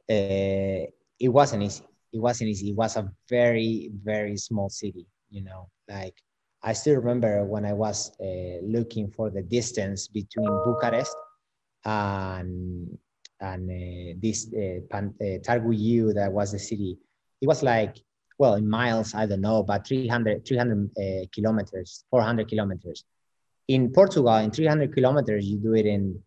Uh, 0.09 0.89
it 1.19 1.29
wasn't 1.29 1.63
easy. 1.63 1.83
It 2.11 2.19
wasn't 2.19 2.49
easy. 2.49 2.71
It 2.71 2.75
was 2.75 2.97
a 2.97 3.09
very, 3.29 3.91
very 4.03 4.35
small 4.37 4.69
city, 4.69 5.07
you 5.31 5.41
know, 5.41 5.69
like 5.89 6.15
I 6.61 6.73
still 6.73 6.95
remember 6.95 7.43
when 7.45 7.65
I 7.65 7.73
was 7.73 8.11
uh, 8.21 8.61
looking 8.63 9.09
for 9.09 9.31
the 9.31 9.41
distance 9.41 10.07
between 10.07 10.49
Bucharest 10.65 11.15
and 11.85 12.97
and 13.39 13.69
uh, 13.71 14.19
this 14.21 14.47
uh, 14.53 14.95
uh, 14.95 15.01
Targu 15.41 16.13
that 16.13 16.31
was 16.31 16.51
the 16.51 16.59
city. 16.59 16.99
It 17.41 17.47
was 17.47 17.63
like 17.63 17.97
well 18.37 18.55
in 18.55 18.69
miles 18.69 19.15
I 19.15 19.25
don't 19.25 19.41
know, 19.41 19.63
but 19.63 19.87
300 19.87 20.45
300 20.45 20.89
uh, 20.97 21.25
kilometers, 21.33 22.03
400 22.11 22.47
kilometers. 22.47 23.03
In 23.67 23.91
Portugal, 23.91 24.35
in 24.35 24.51
300 24.51 24.93
kilometers, 24.93 25.47
you 25.47 25.57
do 25.57 25.73
it 25.73 25.85
in 25.85 26.21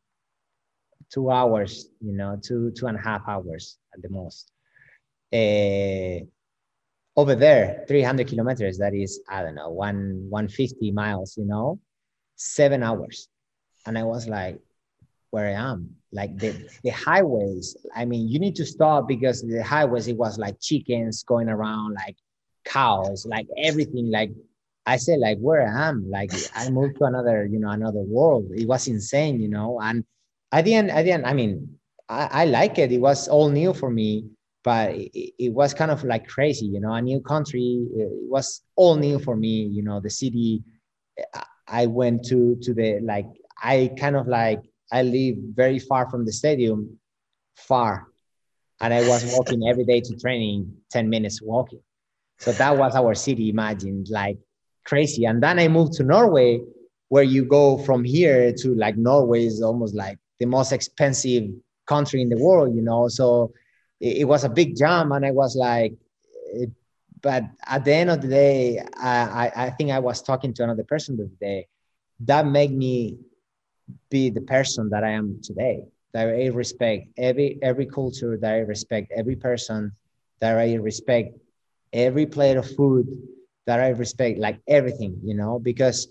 two 1.12 1.30
hours, 1.30 1.90
you 2.00 2.12
know, 2.12 2.38
two 2.42 2.72
two 2.72 2.86
and 2.86 2.96
a 2.96 3.00
half 3.00 3.22
hours 3.28 3.78
at 3.94 4.02
the 4.02 4.08
most. 4.08 4.50
Uh, 5.32 6.24
over 7.16 7.34
there 7.34 7.84
300 7.86 8.26
kilometers 8.26 8.78
that 8.78 8.94
is 8.94 9.20
i 9.28 9.42
don't 9.42 9.54
know 9.54 9.70
one 9.70 10.26
150 10.28 10.90
miles 10.90 11.36
you 11.36 11.44
know 11.44 11.78
seven 12.36 12.82
hours. 12.82 13.28
And 13.86 13.98
i 13.98 14.02
was 14.02 14.26
like 14.28 14.58
where 15.30 15.48
i 15.48 15.52
am? 15.70 15.96
Like 16.12 16.38
the, 16.38 16.68
the 16.82 16.90
highways 16.90 17.76
i 17.94 18.04
mean 18.04 18.28
you 18.28 18.38
need 18.38 18.56
to 18.56 18.66
stop 18.66 19.08
because 19.08 19.42
the 19.42 19.62
highways 19.62 20.08
it 20.08 20.16
was 20.16 20.38
like 20.38 20.60
chickens 20.60 21.22
going 21.24 21.48
around 21.48 21.94
like 21.94 22.16
cows 22.64 23.26
like 23.26 23.46
everything. 23.58 24.10
Like 24.10 24.30
i 24.86 24.96
said 24.96 25.18
like 25.20 25.38
where 25.38 25.66
i 25.66 25.88
am? 25.88 26.10
Like 26.10 26.32
i 26.54 26.70
moved 26.70 26.98
to 26.98 27.04
another 27.04 27.46
you 27.46 27.58
know 27.58 27.70
another 27.70 28.02
world. 28.02 28.50
It 28.54 28.66
was 28.66 28.88
insane 28.88 29.40
you 29.40 29.48
know? 29.48 29.80
And 29.80 30.04
at 30.52 30.64
the 30.64 30.74
end 30.74 30.90
at 30.90 31.02
the 31.04 31.12
end 31.12 31.26
i 31.26 31.32
mean 31.32 31.78
I, 32.08 32.42
I 32.42 32.44
like 32.44 32.78
it. 32.78 32.92
It 32.92 33.00
was 33.00 33.28
all 33.28 33.48
new 33.48 33.72
for 33.72 33.90
me 33.90 34.26
but 34.64 34.94
it, 34.94 35.32
it, 35.38 35.52
was 35.52 35.74
kind 35.74 35.90
of 35.90 36.02
like 36.04 36.26
crazy 36.26 36.66
you 36.66 36.80
know 36.80 36.92
a 36.92 37.02
new 37.02 37.20
country 37.20 37.86
uh, 37.96 38.02
it 38.02 38.30
was 38.30 38.62
all 38.74 38.96
new 38.96 39.18
for 39.18 39.36
me 39.36 39.62
you 39.64 39.82
know 39.82 40.00
the 40.00 40.10
city 40.10 40.62
uh, 41.34 41.44
i 41.68 41.86
went 41.86 42.24
to 42.24 42.56
to 42.62 42.74
the 42.74 42.98
like 43.00 43.26
i 43.62 43.90
kind 44.00 44.16
of 44.16 44.26
like 44.26 44.60
i 44.90 45.02
live 45.02 45.36
very 45.54 45.78
far 45.78 46.10
from 46.10 46.24
the 46.24 46.32
stadium 46.32 46.98
far 47.54 48.08
and 48.80 48.92
i 48.92 49.06
was 49.06 49.24
walking 49.36 49.68
every 49.68 49.84
day 49.84 50.00
to 50.00 50.16
training 50.16 50.72
10 50.90 51.08
minutes 51.08 51.40
walking. 51.42 51.80
So 52.38 52.52
that 52.52 52.76
was 52.76 52.94
our 52.94 53.14
city 53.14 53.48
imagine 53.48 54.04
like 54.10 54.38
crazy. 54.84 55.24
And 55.24 55.42
then 55.42 55.58
i 55.58 55.68
moved 55.68 55.92
to 55.94 56.02
norway 56.02 56.60
where 57.08 57.22
you 57.22 57.44
go 57.44 57.78
from 57.78 58.02
here 58.02 58.52
to 58.52 58.74
like 58.74 58.96
norway 58.96 59.46
is 59.46 59.62
almost 59.62 59.94
like 59.94 60.18
the 60.40 60.46
most 60.46 60.72
expensive 60.72 61.44
country 61.86 62.20
in 62.20 62.28
the 62.28 62.38
world 62.38 62.74
you 62.74 62.82
know? 62.82 63.08
So 63.08 63.52
it, 64.00 64.18
it 64.18 64.24
was 64.24 64.44
a 64.44 64.48
big 64.48 64.76
jump 64.76 65.12
and 65.12 65.24
i 65.26 65.30
was 65.30 65.56
like 65.56 65.92
it, 66.54 66.70
but 67.22 67.44
at 67.66 67.84
the 67.84 67.92
end 67.92 68.10
of 68.10 68.20
the 68.20 68.28
day 68.28 68.80
I, 69.00 69.46
I, 69.46 69.52
I 69.66 69.70
think 69.70 69.90
i 69.90 69.98
was 69.98 70.22
talking 70.22 70.52
to 70.54 70.64
another 70.64 70.84
person 70.84 71.16
the 71.16 71.30
day. 71.40 71.66
That 72.20 72.46
made 72.46 72.72
me 72.72 73.18
be 74.10 74.30
the 74.30 74.40
person 74.40 74.88
that 74.90 75.04
i 75.04 75.10
am 75.10 75.38
today 75.42 75.82
that 76.12 76.28
i 76.28 76.46
respect 76.48 77.08
every 77.18 77.58
every 77.62 77.86
culture 77.86 78.36
that 78.40 78.52
i 78.54 78.58
respect 78.58 79.12
every 79.16 79.36
person 79.36 79.92
that 80.40 80.56
i 80.58 80.74
respect 80.74 81.36
every 81.92 82.26
plate 82.26 82.56
of 82.56 82.66
food 82.76 83.06
that 83.66 83.80
i 83.80 83.88
respect 83.88 84.38
like 84.38 84.58
everything 84.68 85.16
you 85.24 85.34
know 85.34 85.58
because 85.58 86.08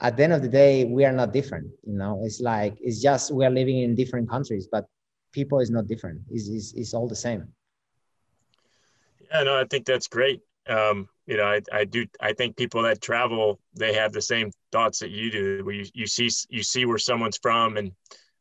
at 0.00 0.16
the 0.16 0.24
end 0.24 0.32
of 0.32 0.42
the 0.42 0.48
day 0.48 0.84
we 0.84 1.04
are 1.04 1.12
not 1.12 1.32
different 1.32 1.66
you 1.86 1.96
know. 1.96 2.20
It's 2.24 2.40
like 2.40 2.76
it's 2.80 3.00
just 3.00 3.32
we 3.32 3.44
are 3.44 3.50
living 3.50 3.78
in 3.78 3.94
different 3.94 4.28
countries 4.28 4.68
but 4.70 4.86
people 5.32 5.60
is 5.60 5.70
not 5.70 5.86
different. 5.86 6.20
Is 6.30 6.48
is 6.48 6.72
is 6.74 6.94
all 6.94 7.08
the 7.08 7.16
same. 7.16 7.48
Yeah, 9.30 9.42
no, 9.44 9.58
I 9.58 9.64
think 9.64 9.86
that's 9.86 10.08
great. 10.08 10.40
Um, 10.68 11.08
you 11.26 11.36
know, 11.36 11.44
I, 11.44 11.60
I 11.72 11.84
do. 11.84 12.06
I 12.20 12.32
think 12.32 12.56
people 12.56 12.82
that 12.82 13.00
travel, 13.00 13.58
they 13.74 13.94
have 13.94 14.12
the 14.12 14.22
same 14.22 14.50
thoughts 14.70 14.98
that 15.00 15.10
you 15.10 15.30
do. 15.30 15.64
Where 15.64 15.74
you, 15.74 15.86
you 15.94 16.06
see 16.06 16.28
you 16.50 16.62
see 16.62 16.84
where 16.84 16.98
someone's 16.98 17.38
from, 17.40 17.76
and 17.76 17.92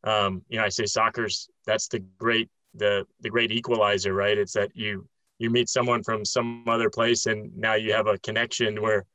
um, 0.04 0.44
you 0.50 0.58
know, 0.58 0.66
I 0.66 0.70
say 0.70 0.86
soccer's 0.86 1.50
that's 1.66 1.88
the 1.88 2.00
great 2.18 2.50
the 2.76 3.06
the 3.22 3.30
great 3.30 3.52
equalizer, 3.52 4.14
right? 4.14 4.38
It's 4.38 4.54
that 4.54 4.72
you 4.76 5.08
you 5.40 5.50
meet 5.50 5.70
someone 5.70 6.04
from 6.04 6.26
some 6.26 6.66
other 6.68 6.90
place, 6.90 7.26
and 7.26 7.56
now 7.56 7.76
you 7.76 7.94
have 7.94 8.08
a 8.08 8.20
connection 8.20 8.82
where 8.82 9.06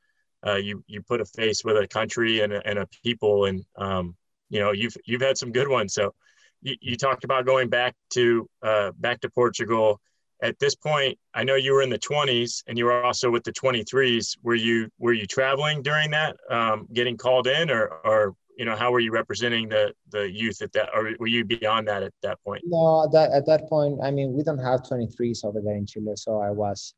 uh, 0.45 0.55
you 0.55 0.83
you 0.87 1.01
put 1.01 1.21
a 1.21 1.25
face 1.25 1.63
with 1.63 1.77
a 1.77 1.87
country 1.87 2.41
and 2.41 2.53
a, 2.53 2.67
and 2.67 2.79
a 2.79 2.87
people, 3.03 3.45
and 3.45 3.63
um, 3.77 4.15
you 4.49 4.59
know, 4.59 4.71
you've 4.71 4.95
you've 5.05 5.21
had 5.21 5.37
some 5.37 5.51
good 5.51 5.67
ones. 5.67 5.93
So 5.93 6.13
you, 6.61 6.75
you 6.81 6.97
talked 6.97 7.23
about 7.23 7.45
going 7.45 7.69
back 7.69 7.95
to 8.11 8.49
uh, 8.61 8.91
back 8.97 9.21
to 9.21 9.29
Portugal. 9.29 9.99
At 10.43 10.59
this 10.59 10.75
point, 10.75 11.17
I 11.33 11.43
know 11.43 11.55
you 11.55 11.73
were 11.73 11.81
in 11.81 11.89
the 11.89 11.97
20s 11.97 12.63
and 12.67 12.77
you 12.77 12.85
were 12.85 13.03
also 13.03 13.31
with 13.31 13.43
the 13.43 13.51
23s. 13.51 14.37
Were 14.43 14.55
you 14.55 14.89
were 14.99 15.13
you 15.13 15.25
traveling 15.25 15.81
during 15.81 16.11
that, 16.11 16.37
um, 16.51 16.87
getting 16.93 17.17
called 17.17 17.47
in, 17.47 17.71
or 17.71 17.87
or 18.05 18.35
you 18.57 18.65
know 18.65 18.75
how 18.75 18.91
were 18.91 18.99
you 18.99 19.11
representing 19.11 19.69
the 19.69 19.93
the 20.11 20.29
youth 20.31 20.61
at 20.61 20.71
that, 20.73 20.89
or 20.93 21.11
were 21.19 21.27
you 21.27 21.43
beyond 21.43 21.87
that 21.87 22.03
at 22.03 22.13
that 22.21 22.37
point? 22.43 22.63
No, 22.65 23.09
that 23.11 23.31
at 23.31 23.45
that 23.47 23.67
point, 23.67 23.99
I 24.03 24.11
mean, 24.11 24.33
we 24.33 24.43
don't 24.43 24.59
have 24.59 24.81
23s 24.81 25.43
over 25.43 25.61
there 25.61 25.75
in 25.75 25.85
Chile, 25.85 26.15
so 26.15 26.39
I 26.39 26.51
was 26.51 26.93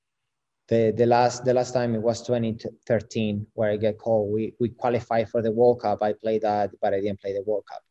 the 0.67 0.93
the 0.95 1.05
last 1.05 1.45
the 1.45 1.53
last 1.53 1.73
time 1.73 1.95
it 1.95 2.01
was 2.01 2.21
2013 2.21 3.47
where 3.53 3.71
I 3.71 3.77
get 3.77 3.97
called. 3.97 4.33
We 4.33 4.53
we 4.59 4.69
qualified 4.69 5.29
for 5.29 5.41
the 5.41 5.51
World 5.51 5.81
Cup. 5.81 6.01
I 6.01 6.13
played 6.13 6.41
that, 6.41 6.71
but 6.81 6.93
I 6.93 6.99
didn't 6.99 7.21
play 7.21 7.33
the 7.33 7.43
World 7.43 7.63
Cup 7.71 7.81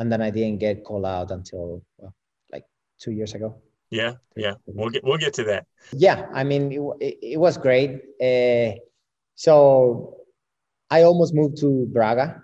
and 0.00 0.10
then 0.10 0.22
I 0.22 0.30
didn't 0.30 0.58
get 0.58 0.82
called 0.82 1.04
out 1.04 1.30
until 1.30 1.82
well, 1.98 2.14
like 2.50 2.64
two 2.98 3.12
years 3.12 3.34
ago. 3.34 3.54
Yeah, 3.90 4.14
yeah, 4.34 4.54
we'll 4.66 4.88
get 4.88 5.04
we'll 5.04 5.18
get 5.18 5.34
to 5.34 5.44
that. 5.44 5.66
Yeah, 5.92 6.26
I 6.32 6.42
mean 6.42 6.72
it, 7.00 7.18
it, 7.22 7.38
was 7.38 7.58
great. 7.58 8.00
Uh, 8.20 8.78
so 9.34 10.16
I 10.88 11.02
almost 11.02 11.34
moved 11.34 11.58
to 11.58 11.86
Braga, 11.92 12.42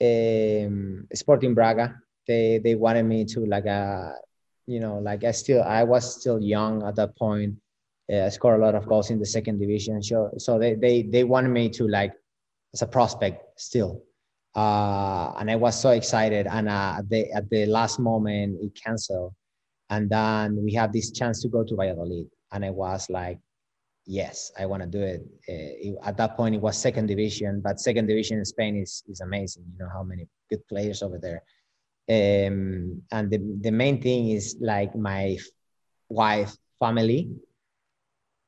um, 0.00 1.08
Sporting 1.12 1.54
Braga. 1.54 1.96
They 2.26 2.60
they 2.62 2.76
wanted 2.76 3.04
me 3.04 3.24
to 3.24 3.44
like 3.46 3.66
a, 3.66 4.14
uh, 4.14 4.18
you 4.66 4.78
know, 4.78 4.98
like 4.98 5.24
I 5.24 5.32
still 5.32 5.62
I 5.62 5.82
was 5.82 6.20
still 6.20 6.40
young 6.40 6.86
at 6.86 6.94
that 6.96 7.16
point. 7.16 7.56
Uh, 8.12 8.26
I 8.26 8.28
scored 8.28 8.60
a 8.60 8.64
lot 8.64 8.76
of 8.76 8.86
goals 8.86 9.10
in 9.10 9.18
the 9.18 9.26
second 9.26 9.58
division. 9.58 10.02
So 10.02 10.30
so 10.38 10.58
they 10.58 10.74
they 10.74 11.02
they 11.02 11.24
wanted 11.24 11.50
me 11.50 11.68
to 11.70 11.88
like 11.88 12.12
as 12.74 12.82
a 12.82 12.86
prospect 12.86 13.58
still 13.58 14.04
uh, 14.54 15.32
and 15.38 15.50
I 15.50 15.56
was 15.56 15.80
so 15.80 15.90
excited. 15.90 16.46
And 16.46 16.68
uh, 16.68 16.96
at 16.98 17.08
the 17.08 17.30
at 17.32 17.50
the 17.50 17.66
last 17.66 17.98
moment, 17.98 18.58
it 18.60 18.74
canceled, 18.74 19.34
and 19.90 20.10
then 20.10 20.62
we 20.62 20.72
have 20.74 20.92
this 20.92 21.10
chance 21.12 21.40
to 21.42 21.48
go 21.48 21.64
to 21.64 21.76
Valladolid, 21.76 22.26
and 22.52 22.64
I 22.64 22.70
was 22.70 23.08
like, 23.10 23.38
yes, 24.06 24.50
I 24.58 24.66
want 24.66 24.82
to 24.82 24.88
do 24.88 25.02
it. 25.02 25.20
Uh, 25.48 25.88
it. 25.88 25.96
At 26.04 26.16
that 26.16 26.36
point, 26.36 26.54
it 26.54 26.60
was 26.60 26.76
second 26.76 27.06
division, 27.06 27.60
but 27.60 27.80
second 27.80 28.06
division 28.06 28.38
in 28.38 28.44
Spain 28.44 28.76
is 28.76 29.02
is 29.08 29.20
amazing. 29.20 29.64
You 29.72 29.84
know 29.84 29.90
how 29.92 30.02
many 30.02 30.26
good 30.48 30.66
players 30.68 31.02
over 31.02 31.18
there. 31.18 31.42
Um, 32.08 33.02
and 33.12 33.30
the, 33.30 33.38
the 33.60 33.70
main 33.70 34.02
thing 34.02 34.30
is 34.30 34.56
like 34.60 34.96
my 34.96 35.38
wife 36.08 36.56
family 36.80 37.30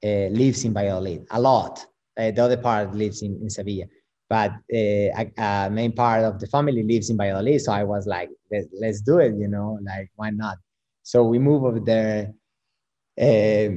uh, 0.02 0.26
lives 0.30 0.64
in 0.64 0.74
Valladolid 0.74 1.26
a 1.30 1.40
lot. 1.40 1.86
Uh, 2.18 2.32
the 2.32 2.42
other 2.42 2.56
part 2.56 2.92
lives 2.92 3.22
in, 3.22 3.38
in 3.40 3.48
Sevilla 3.48 3.84
but 4.32 4.52
uh, 4.72 5.10
a, 5.20 5.32
a, 5.36 5.70
main 5.70 5.92
part 5.92 6.24
of 6.24 6.40
the 6.40 6.46
family 6.46 6.82
lives 6.82 7.10
in 7.10 7.18
Valladolid. 7.18 7.60
So 7.60 7.70
I 7.70 7.84
was 7.84 8.06
like, 8.06 8.30
Let, 8.50 8.64
let's 8.80 9.02
do 9.02 9.18
it, 9.18 9.34
you 9.36 9.46
know, 9.46 9.78
like 9.82 10.08
why 10.16 10.30
not? 10.30 10.56
So 11.02 11.22
we 11.22 11.38
moved 11.38 11.66
over 11.66 11.80
there. 11.80 12.32
Um, 13.20 13.72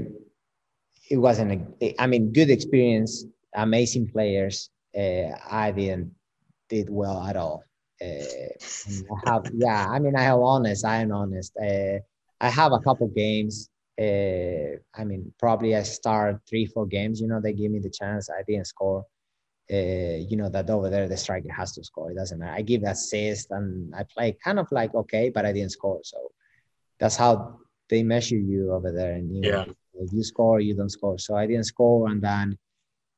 it 1.12 1.18
wasn't, 1.18 1.52
a, 1.82 2.02
I 2.02 2.08
mean, 2.08 2.32
good 2.32 2.50
experience, 2.50 3.26
amazing 3.54 4.08
players. 4.08 4.70
Uh, 4.98 5.36
I 5.52 5.72
didn't 5.72 6.16
did 6.70 6.90
well 6.90 7.22
at 7.30 7.36
all. 7.36 7.62
Uh, 8.02 8.54
I 9.14 9.30
have, 9.30 9.44
yeah, 9.54 9.88
I 9.90 10.00
mean, 10.00 10.16
I 10.16 10.22
have 10.22 10.40
honest, 10.40 10.86
I 10.86 11.02
am 11.02 11.12
honest. 11.12 11.52
Uh, 11.62 12.00
I 12.40 12.50
have 12.50 12.72
a 12.72 12.80
couple 12.80 13.10
games. 13.10 13.70
Uh, 14.00 14.80
I 15.00 15.04
mean, 15.04 15.34
probably 15.38 15.76
I 15.76 15.84
start 15.84 16.40
three, 16.48 16.66
four 16.66 16.86
games. 16.86 17.20
You 17.20 17.28
know, 17.28 17.42
they 17.42 17.52
give 17.52 17.72
me 17.72 17.80
the 17.80 17.90
chance. 17.90 18.30
I 18.30 18.42
didn't 18.48 18.68
score 18.68 19.04
uh, 19.72 20.18
you 20.30 20.38
know 20.38 20.50
that 20.50 20.70
over 20.70 20.90
there 20.90 21.08
the 21.08 21.18
striker 21.18 21.52
has 21.52 21.74
to 21.74 21.84
score. 21.84 22.12
It 22.12 22.16
doesn't 22.16 22.40
matter. 22.40 22.54
I 22.54 22.62
give 22.62 22.84
assist 22.84 23.52
and 23.52 23.94
I 23.96 24.04
play 24.04 24.38
kind 24.44 24.60
of 24.60 24.68
like 24.72 24.94
okay, 24.94 25.30
but 25.30 25.46
I 25.46 25.52
didn't 25.52 25.72
score. 25.72 26.00
So 26.04 26.32
that's 27.00 27.16
how 27.16 27.60
they 27.90 28.04
measure 28.04 28.38
you 28.38 28.74
over 28.74 28.92
there. 28.92 29.14
And 29.14 29.36
you 29.36 29.44
yeah. 29.44 29.66
know, 29.66 29.76
if 29.96 30.14
you 30.14 30.24
score, 30.24 30.60
you 30.60 30.76
don't 30.76 30.90
score. 30.90 31.18
So 31.18 31.36
I 31.36 31.48
didn't 31.48 31.66
score, 31.66 32.10
and 32.10 32.22
then 32.22 32.58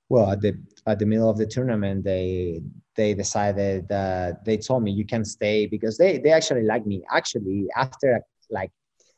well 0.10 0.32
at 0.32 0.42
the 0.42 0.58
at 0.86 1.00
the 1.00 1.06
middle 1.06 1.30
of 1.30 1.38
the 1.38 1.46
tournament 1.46 2.04
they 2.04 2.62
they 2.96 3.14
decided 3.14 3.88
that 3.90 4.44
they 4.46 4.58
told 4.58 4.84
me 4.84 4.92
you 4.92 5.06
can 5.06 5.26
stay 5.26 5.66
because 5.66 5.98
they 5.98 6.18
they 6.18 6.32
actually 6.32 6.64
like 6.64 6.86
me. 6.86 7.04
Actually, 7.12 7.68
after 7.76 8.22
like 8.50 8.72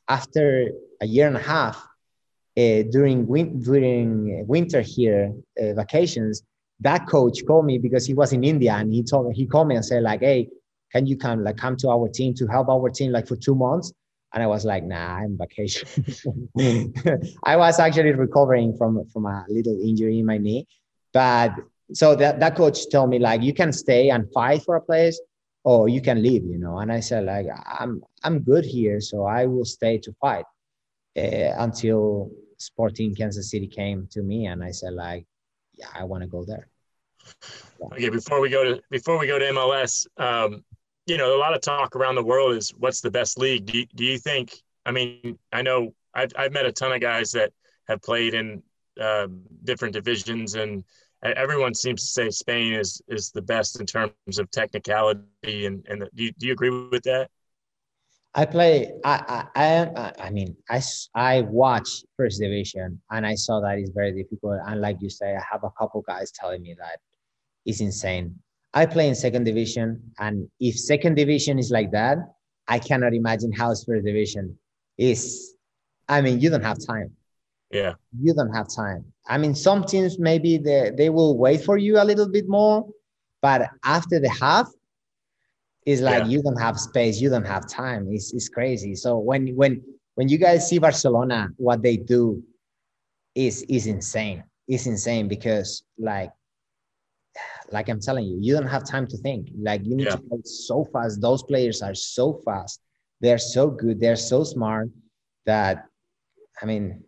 after 0.08 0.70
a 1.02 1.06
year 1.06 1.28
and 1.28 1.38
a 1.38 1.42
half 1.42 1.78
uh, 2.58 2.82
during 2.92 3.28
win- 3.28 3.62
during 3.62 4.46
winter 4.48 4.82
here 4.82 5.32
uh, 5.62 5.74
vacations 5.74 6.44
that 6.82 7.08
coach 7.08 7.46
called 7.46 7.66
me 7.66 7.78
because 7.78 8.06
he 8.06 8.14
was 8.14 8.34
in 8.34 8.44
India 8.44 8.74
and 8.74 8.92
he 8.92 9.04
told 9.04 9.28
me 9.28 9.36
he 9.36 9.46
called 9.46 9.68
me 9.68 9.76
and 9.76 9.86
said 9.86 10.04
like, 10.04 10.22
hey, 10.22 10.50
can 10.92 11.06
you 11.06 11.18
come 11.18 11.44
like 11.44 11.58
come 11.58 11.76
to 11.78 11.90
our 11.90 12.08
team 12.10 12.34
to 12.36 12.48
help 12.48 12.70
our 12.70 12.90
team 12.90 13.12
like 13.12 13.28
for 13.28 13.36
two 13.36 13.56
months? 13.56 13.94
and 14.34 14.44
I 14.44 14.48
was 14.48 14.66
like, 14.66 14.84
nah, 14.84 15.18
I'm 15.18 15.38
vacation. 15.38 15.88
I 17.44 17.56
was 17.56 17.80
actually 17.80 18.12
recovering 18.12 18.76
from 18.78 19.06
from 19.12 19.26
a 19.26 19.46
little 19.50 19.80
injury 19.82 20.20
in 20.20 20.26
my 20.26 20.38
knee, 20.38 20.68
but 21.14 21.52
so 21.94 22.16
that 22.16 22.40
that 22.40 22.56
coach 22.56 22.90
told 22.92 23.10
me 23.10 23.20
like, 23.20 23.42
you 23.42 23.54
can 23.54 23.72
stay 23.72 24.10
and 24.10 24.32
fight 24.32 24.62
for 24.64 24.76
a 24.76 24.82
place, 24.82 25.20
or 25.64 25.90
you 25.90 26.02
can 26.02 26.22
leave, 26.22 26.44
you 26.46 26.60
know. 26.60 26.78
And 26.80 26.92
I 26.92 27.00
said 27.00 27.26
like, 27.26 27.48
I'm 27.80 28.04
I'm 28.24 28.40
good 28.40 28.66
here, 28.66 29.02
so 29.02 29.26
I 29.26 29.46
will 29.46 29.66
stay 29.66 29.98
to 30.00 30.14
fight 30.22 30.46
uh, 31.18 31.54
until 31.58 32.30
Sporting 32.58 33.16
Kansas 33.16 33.50
City 33.50 33.68
came 33.68 34.08
to 34.12 34.22
me, 34.22 34.46
and 34.46 34.64
I 34.64 34.72
said 34.72 34.94
like, 34.94 35.26
yeah, 35.80 35.88
I 35.94 36.04
want 36.04 36.22
to 36.22 36.28
go 36.28 36.44
there. 36.44 36.68
Yeah. 37.80 37.88
Okay, 37.94 38.10
before 38.10 38.42
we 38.42 38.50
go 38.50 38.64
to 38.64 38.82
before 38.92 39.18
we 39.18 39.28
go 39.28 39.40
to 39.40 39.46
MLS, 39.46 40.06
um, 40.18 40.64
you 41.06 41.18
know, 41.18 41.36
a 41.36 41.40
lot 41.40 41.56
of 41.56 41.62
talk 41.62 41.96
around 41.96 42.16
the 42.16 42.24
world 42.24 42.56
is 42.56 42.70
what's 42.78 43.02
the 43.02 43.12
best 43.12 43.38
league. 43.38 43.66
Do 43.66 43.80
you, 43.80 43.86
do 43.96 44.04
you 44.04 44.18
think? 44.18 44.54
I 44.86 44.92
mean, 44.92 45.40
I 45.52 45.62
know 45.62 45.94
I've 46.14 46.32
I've 46.38 46.52
met 46.52 46.66
a 46.66 46.72
ton 46.72 46.92
of 46.92 47.02
guys 47.02 47.32
that 47.32 47.52
have 47.88 48.02
played 48.02 48.34
in 48.34 48.62
uh, 49.00 49.28
different 49.64 49.94
divisions, 49.94 50.56
and 50.56 50.84
everyone 51.24 51.74
seems 51.74 52.02
to 52.02 52.08
say 52.08 52.30
Spain 52.30 52.74
is 52.74 53.02
is 53.08 53.32
the 53.32 53.42
best 53.42 53.80
in 53.80 53.86
terms 53.86 54.38
of 54.38 54.52
technicality. 54.52 55.66
And 55.66 55.86
and 55.88 56.04
do 56.14 56.24
you, 56.26 56.32
do 56.38 56.48
you 56.48 56.54
agree 56.54 56.70
with 56.70 57.04
that? 57.04 57.30
I 58.36 58.46
play. 58.46 58.94
I 59.04 59.46
I 59.56 59.66
I, 59.96 60.14
I 60.20 60.30
mean 60.30 60.56
I 60.70 60.82
I 61.16 61.42
watch 61.42 61.90
first 62.16 62.40
division 62.40 63.02
and 63.10 63.26
I 63.26 63.36
saw 63.36 63.60
that 63.62 63.78
it's 63.80 63.90
very 63.92 64.12
difficult. 64.12 64.60
And 64.68 64.82
like 64.82 64.98
you 65.02 65.10
say, 65.10 65.36
I 65.36 65.44
have 65.52 65.64
a 65.64 65.72
couple 65.72 66.02
guys 66.02 66.32
telling 66.32 66.62
me 66.62 66.76
that 66.78 67.00
it's 67.66 67.82
insane. 67.82 68.36
I 68.74 68.86
play 68.86 69.08
in 69.08 69.16
second 69.16 69.46
division, 69.46 70.14
and 70.20 70.48
if 70.60 70.78
second 70.78 71.16
division 71.16 71.58
is 71.58 71.72
like 71.72 71.92
that, 71.92 72.18
I 72.68 72.78
cannot 72.78 73.16
imagine 73.16 73.52
how 73.52 73.70
first 73.70 74.06
division 74.06 74.58
is. 74.98 75.56
I 76.08 76.22
mean, 76.22 76.40
you 76.40 76.52
don't 76.52 76.64
have 76.64 76.78
time. 76.86 77.16
Yeah. 77.72 77.94
You 78.20 78.34
don't 78.34 78.54
have 78.54 78.68
time. 78.74 79.06
I 79.28 79.38
mean, 79.38 79.56
some 79.56 79.84
teams 79.84 80.20
maybe 80.20 80.58
they, 80.58 80.92
they 80.96 81.10
will 81.10 81.38
wait 81.38 81.64
for 81.64 81.78
you 81.78 82.00
a 82.00 82.06
little 82.06 82.30
bit 82.30 82.48
more, 82.48 82.88
but 83.42 83.70
after 83.84 84.20
the 84.20 84.30
half, 84.30 84.68
it's 85.90 86.02
like 86.02 86.24
yeah. 86.24 86.30
you 86.34 86.40
don't 86.44 86.62
have 86.68 86.80
space, 86.80 87.20
you 87.20 87.30
don't 87.34 87.48
have 87.56 87.68
time. 87.68 88.08
It's, 88.12 88.32
it's 88.34 88.50
crazy. 88.58 88.94
So 89.04 89.18
when 89.30 89.42
when 89.56 89.82
when 90.18 90.28
you 90.30 90.38
guys 90.38 90.70
see 90.70 90.78
Barcelona, 90.78 91.50
what 91.58 91.82
they 91.82 91.98
do 91.98 92.44
is 93.34 93.64
is 93.64 93.88
insane. 93.88 94.44
It's 94.68 94.86
insane 94.86 95.28
because 95.28 95.84
like 95.98 96.32
like 97.72 97.90
I'm 97.90 98.00
telling 98.00 98.26
you, 98.26 98.38
you 98.40 98.54
don't 98.54 98.68
have 98.68 98.84
time 98.84 99.08
to 99.08 99.18
think. 99.18 99.50
Like 99.70 99.82
you 99.84 99.96
need 99.96 100.08
yeah. 100.08 100.18
to 100.18 100.22
play 100.28 100.42
so 100.44 100.86
fast. 100.94 101.22
Those 101.22 101.42
players 101.44 101.82
are 101.82 101.96
so 101.96 102.42
fast. 102.46 102.82
They're 103.22 103.38
so 103.56 103.68
good. 103.68 104.00
They're 104.00 104.16
so 104.16 104.44
smart 104.44 104.90
that, 105.46 105.86
I 106.62 106.66
mean, 106.66 107.04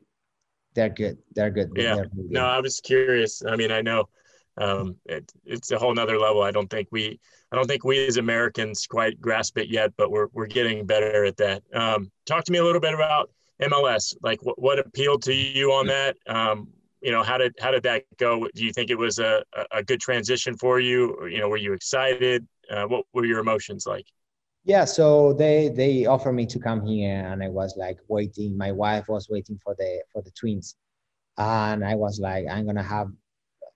they're 0.75 0.89
good. 0.89 1.17
They're 1.35 1.51
good. 1.51 1.71
Yeah. 1.75 1.95
They're 1.95 2.05
good. 2.05 2.31
No, 2.31 2.45
I 2.45 2.59
was 2.59 2.81
curious. 2.81 3.43
I 3.45 3.55
mean, 3.55 3.71
I 3.71 3.81
know 3.81 4.09
um, 4.57 4.97
it, 5.05 5.31
it's 5.45 5.71
a 5.71 5.79
whole 5.79 5.93
nother 5.93 6.19
level. 6.19 6.41
I 6.43 6.51
don't 6.51 6.69
think 6.69 6.87
we, 6.91 7.19
I 7.51 7.57
don't 7.57 7.67
think 7.67 7.83
we 7.83 8.05
as 8.07 8.17
Americans 8.17 8.87
quite 8.87 9.19
grasp 9.19 9.57
it 9.57 9.69
yet, 9.69 9.91
but 9.97 10.11
we're 10.11 10.27
we're 10.33 10.47
getting 10.47 10.85
better 10.85 11.25
at 11.25 11.37
that. 11.37 11.63
Um, 11.73 12.11
talk 12.25 12.45
to 12.45 12.51
me 12.51 12.59
a 12.59 12.63
little 12.63 12.81
bit 12.81 12.93
about 12.93 13.29
MLS. 13.61 14.15
Like, 14.21 14.41
what 14.43 14.59
what 14.59 14.79
appealed 14.79 15.23
to 15.23 15.33
you 15.33 15.71
on 15.73 15.87
that? 15.87 16.15
Um, 16.27 16.69
you 17.01 17.11
know 17.11 17.23
how 17.23 17.37
did 17.37 17.53
how 17.59 17.71
did 17.71 17.83
that 17.83 18.03
go 18.17 18.47
do 18.55 18.63
you 18.63 18.71
think 18.71 18.89
it 18.89 18.97
was 18.97 19.19
a, 19.19 19.43
a 19.71 19.83
good 19.83 19.99
transition 19.99 20.55
for 20.55 20.79
you 20.79 21.11
or, 21.15 21.29
you 21.29 21.39
know 21.39 21.49
were 21.49 21.57
you 21.57 21.73
excited 21.73 22.47
uh, 22.69 22.85
what 22.85 23.05
were 23.13 23.25
your 23.25 23.39
emotions 23.39 23.85
like 23.85 24.05
yeah 24.63 24.85
so 24.85 25.33
they 25.33 25.69
they 25.69 26.05
offered 26.05 26.33
me 26.33 26.45
to 26.45 26.59
come 26.59 26.85
here 26.85 27.25
and 27.25 27.43
i 27.43 27.49
was 27.49 27.75
like 27.75 27.97
waiting 28.07 28.55
my 28.55 28.71
wife 28.71 29.05
was 29.07 29.27
waiting 29.29 29.59
for 29.63 29.75
the 29.79 30.01
for 30.13 30.21
the 30.21 30.31
twins 30.31 30.75
and 31.37 31.83
i 31.83 31.95
was 31.95 32.19
like 32.19 32.45
i'm 32.49 32.65
gonna 32.65 32.83
have 32.83 33.07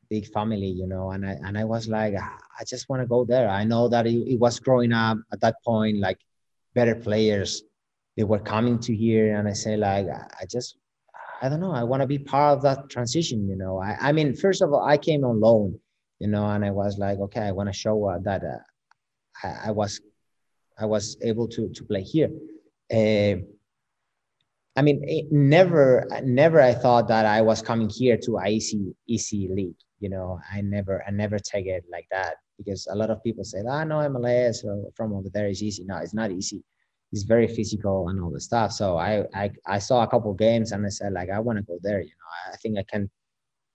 big 0.09 0.27
family 0.31 0.67
you 0.67 0.87
know 0.87 1.11
and 1.11 1.25
i 1.25 1.35
and 1.45 1.57
i 1.57 1.63
was 1.63 1.87
like 1.87 2.13
i 2.15 2.63
just 2.63 2.87
want 2.89 3.01
to 3.01 3.07
go 3.07 3.25
there 3.25 3.49
i 3.49 3.63
know 3.63 3.87
that 3.87 4.05
it, 4.05 4.33
it 4.33 4.39
was 4.39 4.59
growing 4.59 4.93
up 4.93 5.17
at 5.31 5.41
that 5.41 5.55
point 5.63 5.99
like 5.99 6.19
better 6.73 6.95
players 6.95 7.63
they 8.17 8.23
were 8.23 8.39
coming 8.39 8.79
to 8.79 8.95
here 8.95 9.35
and 9.35 9.47
i 9.47 9.53
say 9.53 9.75
like 9.77 10.07
i 10.09 10.45
just 10.49 10.77
I 11.41 11.49
don't 11.49 11.59
know. 11.59 11.71
I 11.71 11.83
want 11.83 12.01
to 12.01 12.07
be 12.07 12.17
part 12.17 12.57
of 12.57 12.63
that 12.63 12.89
transition. 12.89 13.47
You 13.47 13.55
know, 13.55 13.79
I, 13.79 13.97
I 13.99 14.11
mean, 14.11 14.33
first 14.35 14.61
of 14.61 14.73
all, 14.73 14.83
I 14.83 14.97
came 14.97 15.23
on 15.23 15.39
loan, 15.39 15.79
you 16.19 16.27
know, 16.27 16.45
and 16.45 16.63
I 16.63 16.71
was 16.71 16.97
like, 16.97 17.19
okay, 17.19 17.41
I 17.41 17.51
want 17.51 17.67
to 17.69 17.73
show 17.73 18.05
uh, 18.05 18.19
that 18.23 18.43
uh, 18.43 18.57
I, 19.43 19.67
I, 19.67 19.71
was, 19.71 20.01
I 20.79 20.85
was 20.85 21.17
able 21.21 21.47
to 21.49 21.69
to 21.69 21.83
play 21.83 22.01
here. 22.01 22.29
Uh, 22.91 23.41
I 24.77 24.81
mean, 24.81 25.27
never, 25.31 26.07
never. 26.23 26.61
I 26.61 26.73
thought 26.73 27.07
that 27.07 27.25
I 27.25 27.41
was 27.41 27.61
coming 27.61 27.89
here 27.89 28.17
to 28.25 28.39
easy, 28.47 28.93
easy 29.07 29.47
league. 29.49 29.75
You 30.05 30.11
know, 30.15 30.39
I 30.55 30.61
never, 30.61 30.95
I 31.07 31.11
never 31.23 31.39
take 31.39 31.67
it 31.77 31.83
like 31.95 32.07
that 32.11 32.33
because 32.59 32.81
a 32.93 32.95
lot 33.01 33.09
of 33.13 33.23
people 33.27 33.43
say, 33.43 33.61
"Ah, 33.75 33.83
no, 33.91 33.97
MLS 34.13 34.57
from 34.97 35.09
over 35.17 35.29
there 35.35 35.49
is 35.53 35.61
easy." 35.67 35.83
No, 35.91 35.97
it's 35.97 36.17
not 36.21 36.29
easy 36.39 36.61
it's 37.15 37.23
very 37.23 37.47
physical 37.47 38.09
and 38.09 38.21
all 38.21 38.31
the 38.31 38.39
stuff. 38.39 38.71
So 38.71 38.97
I 38.97 39.23
I, 39.33 39.51
I 39.65 39.79
saw 39.79 40.03
a 40.03 40.07
couple 40.07 40.33
games 40.33 40.71
and 40.71 40.85
I 40.85 40.89
said 40.89 41.13
like 41.13 41.29
I 41.29 41.39
want 41.39 41.57
to 41.59 41.63
go 41.63 41.77
there. 41.81 42.01
You 42.01 42.15
know, 42.19 42.31
I 42.53 42.57
think 42.57 42.77
I 42.77 42.83
can. 42.83 43.09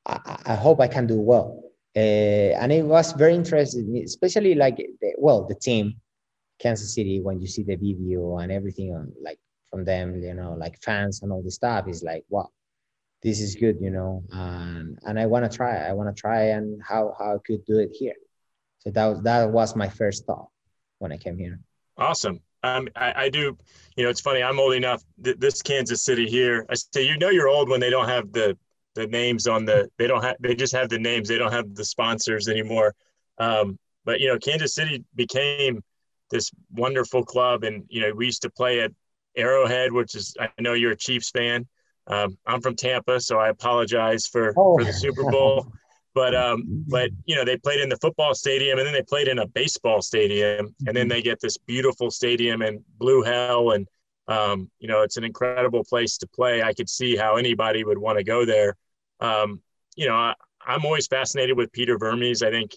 I, 0.07 0.39
I 0.53 0.55
hope 0.55 0.81
I 0.81 0.89
can 0.89 1.07
do 1.07 1.21
well. 1.21 1.63
Uh, 1.97 2.53
and 2.61 2.71
it 2.73 2.85
was 2.85 3.13
very 3.13 3.35
interesting, 3.35 4.01
especially 4.05 4.55
like 4.55 4.77
the, 4.77 5.15
well 5.19 5.47
the 5.47 5.55
team, 5.55 5.95
Kansas 6.59 6.95
City. 6.95 7.21
When 7.21 7.41
you 7.41 7.47
see 7.47 7.63
the 7.63 7.77
video 7.77 8.39
and 8.39 8.53
everything 8.53 8.95
on 8.95 9.13
like 9.23 9.39
from 9.71 9.85
them, 9.85 10.23
you 10.23 10.35
know, 10.35 10.55
like 10.59 10.81
fans 10.83 11.23
and 11.23 11.33
all 11.33 11.43
the 11.43 11.51
stuff 11.51 11.89
is 11.89 12.03
like 12.03 12.25
wow, 12.29 12.51
this 13.23 13.41
is 13.41 13.55
good, 13.55 13.79
you 13.81 13.91
know. 13.91 14.25
And 14.31 14.99
and 15.05 15.19
I 15.19 15.27
want 15.27 15.51
to 15.51 15.55
try. 15.55 15.77
I 15.77 15.93
want 15.93 16.15
to 16.15 16.21
try 16.21 16.51
and 16.51 16.81
how 16.83 17.15
how 17.19 17.35
I 17.35 17.39
could 17.47 17.65
do 17.65 17.79
it 17.79 17.91
here. 17.93 18.15
So 18.79 18.91
that 18.91 19.07
was 19.07 19.23
that 19.23 19.51
was 19.51 19.77
my 19.77 19.89
first 19.89 20.27
thought 20.27 20.49
when 20.99 21.13
I 21.13 21.17
came 21.17 21.39
here. 21.39 21.61
Awesome. 21.97 22.41
Um, 22.63 22.89
I, 22.95 23.25
I, 23.25 23.29
do, 23.31 23.57
you 23.97 24.05
know, 24.05 24.11
it's 24.11 24.21
funny. 24.21 24.43
I'm 24.43 24.59
old 24.61 24.75
enough. 24.75 25.03
Th- 25.25 25.39
this 25.39 25.63
Kansas 25.63 26.03
City 26.03 26.29
here, 26.29 26.67
I 26.69 26.75
say, 26.75 27.07
you 27.07 27.17
know, 27.17 27.31
you're 27.31 27.49
old 27.49 27.71
when 27.71 27.81
they 27.81 27.89
don't 27.89 28.09
have 28.09 28.33
the 28.33 28.57
the 28.95 29.07
names 29.07 29.47
on 29.47 29.65
the. 29.65 29.89
They 29.99 30.07
don't 30.07 30.23
have. 30.23 30.37
They 30.41 30.55
just 30.55 30.75
have 30.75 30.89
the 30.89 30.99
names. 30.99 31.29
They 31.29 31.39
don't 31.39 31.53
have 31.53 31.75
the 31.75 31.85
sponsors 31.85 32.49
anymore. 32.49 32.95
Um, 33.39 33.79
but 34.05 34.21
you 34.21 34.29
know, 34.29 34.39
Kansas 34.39 34.75
City 34.75 35.05
became 35.15 35.83
this 36.31 36.51
wonderful 36.73 37.25
club, 37.25 37.65
and 37.65 37.85
you 37.89 38.01
know, 38.01 38.13
we 38.13 38.27
used 38.27 38.43
to 38.43 38.51
play 38.51 38.81
at 38.81 38.93
Arrowhead, 39.37 39.93
which 39.93 40.15
is. 40.15 40.37
I 40.39 40.49
know 40.61 40.75
you're 40.75 40.93
a 40.93 40.97
Chiefs 40.97 41.31
fan. 41.31 41.67
Um, 42.11 42.37
I'm 42.47 42.61
from 42.61 42.77
Tampa, 42.77 43.21
so 43.21 43.39
I 43.39 43.49
apologize 43.49 44.27
for 44.27 44.53
oh. 44.57 44.77
for 44.77 44.85
the 44.85 44.93
Super 44.93 45.31
Bowl. 45.31 45.73
But 46.13 46.35
um, 46.35 46.85
but 46.89 47.11
you 47.25 47.37
know, 47.37 47.45
they 47.45 47.57
played 47.57 47.81
in 47.81 47.89
the 47.89 47.97
football 47.99 48.35
stadium 48.35 48.79
and 48.79 48.87
then 48.87 48.93
they 48.93 49.03
played 49.03 49.29
in 49.29 49.39
a 49.39 49.47
baseball 49.47 50.03
stadium, 50.03 50.75
and 50.85 50.97
then 50.97 51.05
mm-hmm. 51.05 51.09
they 51.09 51.23
get 51.23 51.41
this 51.41 51.57
beautiful 51.57 52.11
stadium 52.11 52.63
in 52.63 52.83
Blue 52.99 53.23
Hell, 53.23 53.71
and 53.71 53.87
um, 54.27 54.71
you 54.79 54.89
know, 54.89 55.03
it's 55.03 55.17
an 55.17 55.25
incredible 55.25 55.85
place 55.85 56.17
to 56.19 56.27
play. 56.27 56.63
I 56.63 56.73
could 56.73 56.89
see 56.89 57.17
how 57.17 57.37
anybody 57.37 57.85
would 57.85 57.99
want 57.99 58.19
to 58.19 58.25
go 58.25 58.45
there. 58.45 58.77
Um, 59.21 59.61
you 59.97 60.07
know, 60.07 60.15
I, 60.15 60.35
am 60.67 60.85
always 60.85 61.07
fascinated 61.07 61.57
with 61.57 61.73
Peter 61.73 61.99
Vermes. 61.99 62.43
I 62.43 62.51
think, 62.51 62.73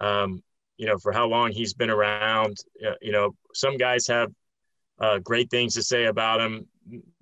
um, 0.00 0.42
you 0.76 0.86
know, 0.86 0.98
for 0.98 1.12
how 1.12 1.26
long 1.26 1.50
he's 1.50 1.74
been 1.74 1.90
around. 1.90 2.56
Uh, 2.84 2.94
you 3.02 3.12
know, 3.12 3.34
some 3.54 3.76
guys 3.76 4.06
have 4.06 4.30
uh, 5.00 5.18
great 5.18 5.50
things 5.50 5.74
to 5.74 5.82
say 5.82 6.04
about 6.04 6.40
him. 6.40 6.66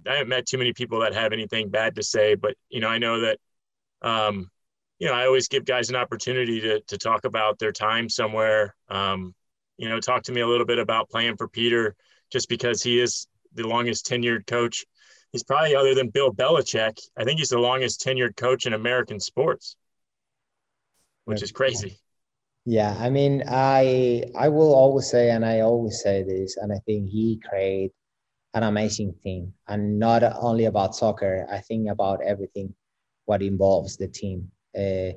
I 0.06 0.14
haven't 0.14 0.28
met 0.28 0.46
too 0.46 0.58
many 0.58 0.72
people 0.72 1.00
that 1.00 1.14
have 1.14 1.32
anything 1.32 1.70
bad 1.70 1.96
to 1.96 2.02
say, 2.02 2.34
but 2.34 2.54
you 2.68 2.80
know, 2.80 2.88
I 2.88 2.98
know 2.98 3.20
that 3.20 3.38
um, 4.02 4.50
you 4.98 5.08
know, 5.08 5.14
I 5.14 5.26
always 5.26 5.48
give 5.48 5.64
guys 5.64 5.90
an 5.90 5.96
opportunity 5.96 6.60
to, 6.60 6.80
to 6.80 6.98
talk 6.98 7.24
about 7.24 7.58
their 7.58 7.72
time 7.72 8.08
somewhere. 8.08 8.76
Um, 8.88 9.34
you 9.76 9.88
know, 9.88 9.98
talk 9.98 10.22
to 10.24 10.32
me 10.32 10.40
a 10.42 10.46
little 10.46 10.66
bit 10.66 10.78
about 10.78 11.10
playing 11.10 11.36
for 11.36 11.48
Peter, 11.48 11.96
just 12.30 12.48
because 12.48 12.82
he 12.82 13.00
is 13.00 13.26
the 13.54 13.66
longest 13.66 14.06
tenured 14.06 14.46
coach. 14.46 14.84
He's 15.32 15.42
probably 15.42 15.74
other 15.74 15.94
than 15.94 16.10
Bill 16.10 16.32
Belichick. 16.32 16.98
I 17.16 17.24
think 17.24 17.38
he's 17.38 17.48
the 17.48 17.58
longest 17.58 18.04
tenured 18.04 18.36
coach 18.36 18.66
in 18.66 18.74
American 18.74 19.18
sports, 19.18 19.76
which 21.24 21.42
is 21.42 21.52
crazy. 21.52 21.98
Yeah, 22.64 22.96
I 22.96 23.10
mean, 23.10 23.42
I 23.48 24.24
I 24.36 24.50
will 24.50 24.72
always 24.74 25.10
say, 25.10 25.30
and 25.30 25.44
I 25.44 25.60
always 25.60 26.00
say 26.00 26.22
this, 26.22 26.56
and 26.58 26.72
I 26.72 26.78
think 26.86 27.08
he 27.08 27.40
created 27.44 27.90
an 28.54 28.62
amazing 28.64 29.14
team, 29.22 29.52
and 29.68 29.98
not 29.98 30.22
only 30.40 30.66
about 30.66 30.94
soccer. 30.94 31.46
I 31.50 31.58
think 31.58 31.88
about 31.88 32.22
everything 32.22 32.74
what 33.24 33.42
involves 33.42 33.96
the 33.96 34.08
team. 34.08 34.50
Uh, 34.76 35.12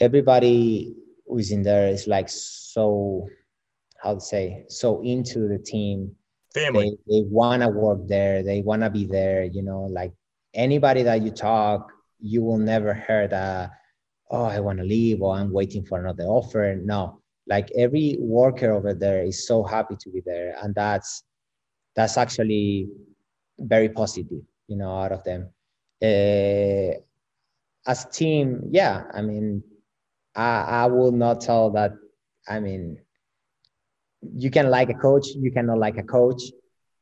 everybody 0.00 0.94
who's 1.26 1.50
in 1.52 1.62
there 1.62 1.88
is 1.88 2.06
like 2.06 2.28
so 2.28 3.28
how 4.02 4.14
to 4.14 4.20
say 4.20 4.64
so 4.68 5.02
into 5.02 5.48
the 5.48 5.58
team. 5.58 6.14
Family. 6.54 6.96
They, 7.06 7.20
they 7.20 7.26
want 7.28 7.62
to 7.62 7.68
work 7.68 8.08
there. 8.08 8.42
They 8.42 8.62
want 8.62 8.82
to 8.82 8.90
be 8.90 9.04
there 9.04 9.44
you 9.44 9.62
know 9.62 9.82
like 9.82 10.12
anybody 10.54 11.02
that 11.04 11.22
you 11.22 11.30
talk 11.30 11.92
you 12.18 12.42
will 12.42 12.58
never 12.58 12.92
hear 12.92 13.28
that 13.28 13.70
oh 14.30 14.44
i 14.44 14.58
want 14.60 14.78
to 14.78 14.84
leave 14.84 15.22
or 15.22 15.34
i'm 15.36 15.52
waiting 15.52 15.84
for 15.84 15.98
another 15.98 16.24
offer. 16.24 16.76
No. 16.76 17.20
Like 17.46 17.70
every 17.76 18.16
worker 18.20 18.72
over 18.72 18.94
there 18.94 19.24
is 19.24 19.46
so 19.46 19.64
happy 19.64 19.96
to 19.96 20.10
be 20.10 20.22
there. 20.24 20.56
And 20.62 20.74
that's 20.74 21.24
that's 21.96 22.16
actually 22.16 22.88
very 23.58 23.88
positive, 23.88 24.42
you 24.68 24.76
know, 24.76 24.90
out 24.90 25.12
of 25.12 25.24
them. 25.24 25.50
Uh, 26.02 26.98
as 27.86 28.04
team, 28.12 28.68
yeah, 28.70 29.04
I 29.12 29.22
mean, 29.22 29.62
I, 30.34 30.82
I 30.82 30.86
will 30.86 31.12
not 31.12 31.40
tell 31.40 31.70
that. 31.70 31.92
I 32.48 32.60
mean, 32.60 32.98
you 34.34 34.50
can 34.50 34.70
like 34.70 34.90
a 34.90 34.94
coach, 34.94 35.28
you 35.36 35.50
cannot 35.50 35.78
like 35.78 35.98
a 35.98 36.02
coach, 36.02 36.42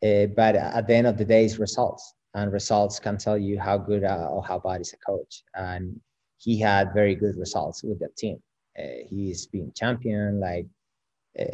uh, 0.04 0.26
but 0.36 0.56
at 0.56 0.86
the 0.86 0.94
end 0.94 1.06
of 1.06 1.16
the 1.16 1.24
day, 1.24 1.44
it's 1.44 1.58
results, 1.58 2.14
and 2.34 2.52
results 2.52 2.98
can 2.98 3.18
tell 3.18 3.38
you 3.38 3.58
how 3.58 3.76
good 3.78 4.04
uh, 4.04 4.28
or 4.30 4.44
how 4.44 4.58
bad 4.58 4.80
is 4.80 4.92
a 4.92 4.96
coach. 4.98 5.42
And 5.54 6.00
he 6.38 6.58
had 6.60 6.94
very 6.94 7.14
good 7.14 7.36
results 7.36 7.82
with 7.82 7.98
the 7.98 8.08
team. 8.16 8.40
Uh, 8.78 9.04
he's 9.08 9.46
been 9.46 9.72
champion, 9.74 10.40
like 10.40 10.66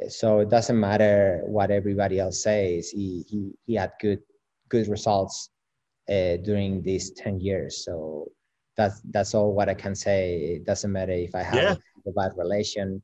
so. 0.08 0.40
It 0.40 0.50
doesn't 0.50 0.78
matter 0.78 1.42
what 1.46 1.70
everybody 1.70 2.18
else 2.18 2.42
says. 2.42 2.90
He 2.90 3.24
he 3.28 3.52
he 3.66 3.74
had 3.74 3.92
good 4.00 4.20
good 4.68 4.88
results 4.88 5.50
uh, 6.08 6.36
during 6.38 6.82
these 6.82 7.10
ten 7.12 7.40
years. 7.40 7.84
So 7.84 8.30
that's 8.76 9.00
that's 9.10 9.34
all 9.34 9.54
what 9.54 9.68
I 9.68 9.74
can 9.74 9.94
say. 9.94 10.56
It 10.56 10.64
doesn't 10.64 10.92
matter 10.92 11.12
if 11.12 11.34
I 11.34 11.42
have 11.42 11.54
yeah. 11.54 11.74
a 12.06 12.12
bad 12.12 12.32
relation 12.36 13.02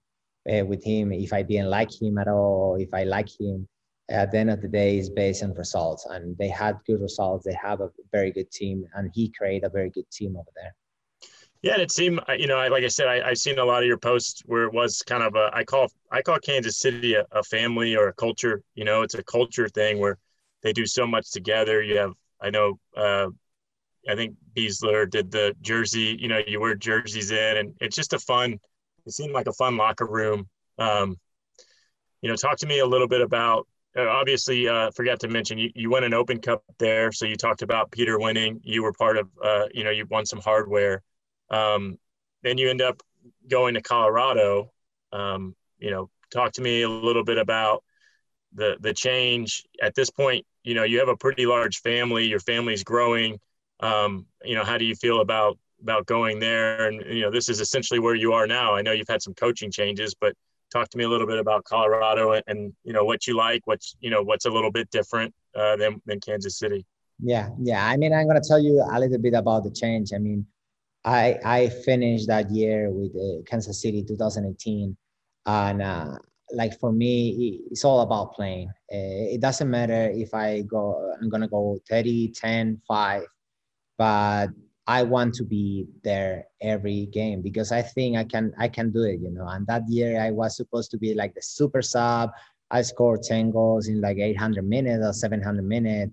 uh, 0.51 0.64
with 0.64 0.83
him, 0.85 1.12
if 1.12 1.33
I 1.33 1.43
didn't 1.43 1.71
like 1.71 1.91
him 1.91 2.18
at 2.18 2.29
all, 2.29 2.77
if 2.81 2.93
I 2.95 3.05
like 3.05 3.29
him. 3.41 3.68
At 4.09 4.33
the 4.33 4.39
end 4.39 4.51
of 4.51 4.61
the 4.61 4.66
day, 4.66 4.99
it's 4.99 5.09
based 5.09 5.45
on 5.45 5.55
results, 5.55 6.05
and 6.07 6.37
they 6.37 6.49
had 6.49 6.77
good 6.85 7.01
results. 7.01 7.45
They 7.45 7.57
have 7.62 7.81
a 7.81 7.91
very 8.11 8.33
good 8.33 8.51
team, 8.51 8.85
and 8.95 9.09
he 9.14 9.33
created 9.39 9.66
a 9.66 9.71
very 9.71 9.89
good 9.91 10.11
team 10.11 10.37
over 10.37 10.51
there. 10.57 10.75
Yeah, 11.63 11.75
and 11.75 11.83
it 11.83 11.93
seemed 11.93 12.21
uh, 12.29 12.33
you 12.33 12.47
know, 12.47 12.57
like 12.69 12.85
I 12.85 12.89
said, 12.89 13.07
I, 13.07 13.29
have 13.29 13.39
seen 13.39 13.59
a 13.59 13.65
lot 13.65 13.83
of 13.83 13.87
your 13.87 13.99
posts 13.99 14.43
where 14.47 14.65
it 14.65 14.73
was 14.73 15.03
kind 15.03 15.23
of 15.23 15.35
a 15.35 15.51
I 15.53 15.65
call 15.65 15.89
I 16.11 16.23
call 16.23 16.39
Kansas 16.39 16.79
City 16.79 17.15
a, 17.15 17.27
a 17.33 17.43
family 17.43 17.97
or 17.97 18.09
a 18.09 18.15
culture. 18.15 18.63
You 18.75 18.85
know, 18.85 19.03
it's 19.03 19.15
a 19.15 19.23
culture 19.23 19.69
thing 19.69 19.99
where 19.99 20.17
they 20.63 20.73
do 20.73 20.87
so 20.87 21.07
much 21.07 21.31
together. 21.31 21.83
You 21.83 21.99
have 21.99 22.15
I 22.41 22.51
know 22.51 22.79
uh, 22.97 23.29
I 24.09 24.15
think 24.15 24.37
Besler 24.57 25.09
did 25.09 25.31
the 25.31 25.55
jersey, 25.61 26.17
you 26.19 26.29
know, 26.29 26.41
you 26.47 26.61
wear 26.61 26.75
jerseys 26.75 27.31
in, 27.31 27.57
and 27.59 27.75
it's 27.81 27.97
just 27.97 28.13
a 28.13 28.19
fun, 28.19 28.59
it 29.07 29.13
seemed 29.13 29.33
like 29.33 29.47
a 29.47 29.53
fun 29.53 29.77
locker 29.77 30.07
room. 30.07 30.49
Um, 30.79 31.17
you 32.23 32.29
know, 32.29 32.37
talk 32.37 32.59
to 32.59 32.67
me 32.67 32.79
a 32.81 32.87
little 32.87 33.09
bit 33.09 33.21
about, 33.21 33.67
uh, 33.97 34.09
obviously, 34.09 34.69
uh, 34.69 34.91
forgot 34.93 35.21
to 35.21 35.29
mention, 35.29 35.59
you, 35.59 35.71
you 35.75 35.91
won 35.91 36.05
an 36.05 36.15
Open 36.15 36.41
Cup 36.41 36.63
there. 36.79 37.13
So 37.13 37.27
you 37.27 37.37
talked 37.37 37.63
about 37.63 37.91
Peter 37.91 38.19
winning. 38.19 38.61
You 38.63 38.83
were 38.83 38.93
part 38.93 39.17
of, 39.17 39.29
uh, 39.43 39.67
you 39.73 39.85
know, 39.85 39.91
you 39.91 40.07
won 40.11 40.27
some 40.27 40.41
hardware. 40.41 41.03
Um, 41.51 41.98
then 42.42 42.59
you 42.59 42.70
end 42.70 42.82
up 42.82 43.03
going 43.48 43.74
to 43.74 43.82
Colorado. 43.82 44.72
Um, 45.12 45.55
you 45.78 45.90
know, 45.90 46.11
talk 46.32 46.53
to 46.53 46.62
me 46.62 46.82
a 46.82 46.88
little 46.88 47.24
bit 47.24 47.38
about 47.38 47.84
the 48.55 48.76
the 48.80 48.92
change 48.92 49.64
at 49.82 49.94
this 49.94 50.11
point. 50.11 50.46
You 50.62 50.74
know, 50.74 50.84
you 50.84 50.98
have 50.98 51.09
a 51.09 51.16
pretty 51.16 51.46
large 51.46 51.80
family. 51.80 52.26
Your 52.26 52.40
family's 52.40 52.84
growing 52.84 53.38
um, 53.80 54.26
you 54.44 54.55
know, 54.55 54.64
how 54.64 54.78
do 54.78 54.84
you 54.84 54.94
feel 54.94 55.20
about 55.20 55.59
about 55.80 56.07
going 56.07 56.38
there? 56.38 56.86
And 56.86 57.03
you 57.07 57.22
know, 57.22 57.30
this 57.30 57.48
is 57.48 57.61
essentially 57.61 57.98
where 57.98 58.14
you 58.14 58.32
are 58.32 58.46
now. 58.46 58.74
I 58.74 58.82
know 58.82 58.92
you've 58.92 59.09
had 59.09 59.22
some 59.22 59.34
coaching 59.34 59.70
changes, 59.70 60.14
but 60.14 60.34
talk 60.70 60.88
to 60.90 60.98
me 60.98 61.05
a 61.05 61.09
little 61.09 61.26
bit 61.26 61.38
about 61.38 61.64
Colorado 61.64 62.32
and, 62.32 62.44
and 62.46 62.72
you 62.84 62.92
know 62.92 63.05
what 63.05 63.26
you 63.26 63.36
like, 63.36 63.62
what's 63.64 63.96
you 64.01 64.11
know 64.11 64.22
what's 64.22 64.44
a 64.44 64.51
little 64.51 64.70
bit 64.70 64.90
different 64.90 65.34
uh, 65.55 65.76
than 65.76 66.01
than 66.07 66.20
Kansas 66.20 66.59
City. 66.59 66.86
Yeah, 67.22 67.48
yeah. 67.59 67.86
I 67.86 67.96
mean, 67.96 68.12
I'm 68.12 68.26
gonna 68.26 68.40
tell 68.46 68.61
you 68.61 68.82
a 68.82 69.01
little 69.01 69.18
bit 69.18 69.34
about 69.34 69.64
the 69.64 69.70
change. 69.70 70.12
I 70.14 70.18
mean, 70.18 70.46
I 71.05 71.38
I 71.44 71.68
finished 71.68 72.28
that 72.28 72.51
year 72.51 72.90
with 72.90 73.12
uh, 73.16 73.42
Kansas 73.46 73.80
City 73.80 74.05
2018, 74.05 74.96
and 75.46 75.82
uh, 75.82 76.18
like 76.53 76.78
for 76.78 76.92
me, 76.92 77.61
it's 77.70 77.84
all 77.84 78.01
about 78.01 78.34
playing. 78.34 78.68
Uh, 78.92 79.34
it 79.34 79.40
doesn't 79.40 79.70
matter 79.70 80.11
if 80.14 80.34
I 80.34 80.62
go, 80.62 81.14
I'm 81.20 81.28
gonna 81.30 81.48
go 81.48 81.80
30, 81.88 82.32
10, 82.32 82.80
5 82.86 83.22
but 84.01 84.48
I 84.86 85.03
want 85.03 85.34
to 85.34 85.44
be 85.44 85.86
there 86.03 86.46
every 86.62 87.07
game 87.12 87.42
because 87.42 87.70
I 87.70 87.82
think 87.82 88.16
I 88.16 88.24
can 88.24 88.53
I 88.59 88.66
can 88.66 88.90
do 88.90 89.03
it, 89.05 89.20
you 89.20 89.30
know. 89.30 89.46
And 89.46 89.66
that 89.66 89.82
year 89.88 90.20
I 90.20 90.30
was 90.30 90.57
supposed 90.57 90.90
to 90.92 90.98
be 90.98 91.14
like 91.14 91.34
the 91.34 91.42
super 91.42 91.82
sub. 91.82 92.30
I 92.70 92.82
scored 92.82 93.22
10 93.22 93.51
goals 93.51 93.88
in 93.88 94.01
like 94.01 94.18
800 94.18 94.66
minutes 94.66 95.05
or 95.05 95.12
700 95.12 95.62
minutes. 95.62 96.12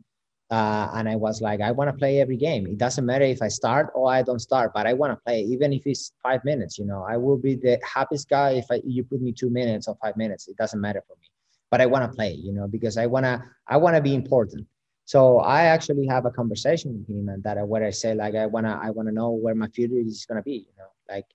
Uh, 0.50 0.90
and 0.94 1.10
I 1.10 1.16
was 1.18 1.42
like, 1.42 1.60
I 1.60 1.72
want 1.72 1.90
to 1.90 1.98
play 1.98 2.22
every 2.22 2.38
game. 2.38 2.68
It 2.68 2.78
doesn't 2.78 3.06
matter 3.06 3.26
if 3.26 3.42
I 3.42 3.50
start 3.50 3.92
or 3.94 4.10
I 4.12 4.22
don't 4.24 4.40
start, 4.40 4.72
but 4.74 4.88
I 4.88 4.94
want 4.94 5.12
to 5.12 5.18
play, 5.26 5.42
even 5.42 5.74
if 5.74 5.86
it's 5.86 6.14
five 6.24 6.44
minutes. 6.46 6.78
You 6.80 6.86
know, 6.86 7.06
I 7.08 7.18
will 7.18 7.38
be 7.38 7.56
the 7.56 7.80
happiest 7.84 8.30
guy 8.30 8.52
if 8.52 8.66
I, 8.72 8.82
you 8.86 9.04
put 9.04 9.22
me 9.22 9.34
two 9.34 9.50
minutes 9.50 9.90
or 9.90 9.98
five 10.02 10.16
minutes. 10.16 10.48
It 10.48 10.56
doesn't 10.56 10.80
matter 10.80 11.04
for 11.06 11.16
me, 11.22 11.28
but 11.70 11.82
I 11.82 11.86
want 11.86 12.10
to 12.10 12.16
play. 12.16 12.32
You 12.34 12.54
know, 12.54 12.68
because 12.68 12.98
I 12.98 13.08
wanna 13.08 13.44
I 13.68 13.76
wanna 13.76 14.00
be 14.00 14.16
important. 14.16 14.66
So 15.04 15.40
I 15.40 15.64
actually 15.64 16.08
have 16.08 16.26
a 16.26 16.32
conversation 16.32 16.94
with 16.98 17.10
him, 17.10 17.28
and 17.28 17.44
that 17.44 17.58
where 17.68 17.84
I 17.84 17.90
say 17.92 18.14
like 18.14 18.36
I 18.36 18.46
wanna 18.46 18.80
I 18.82 18.92
wanna 18.92 19.12
know 19.12 19.32
where 19.32 19.56
my 19.56 19.68
future 19.68 19.98
is 19.98 20.26
gonna 20.26 20.44
be. 20.44 20.68
You 20.70 20.74
know, 20.78 20.90
like 21.10 21.26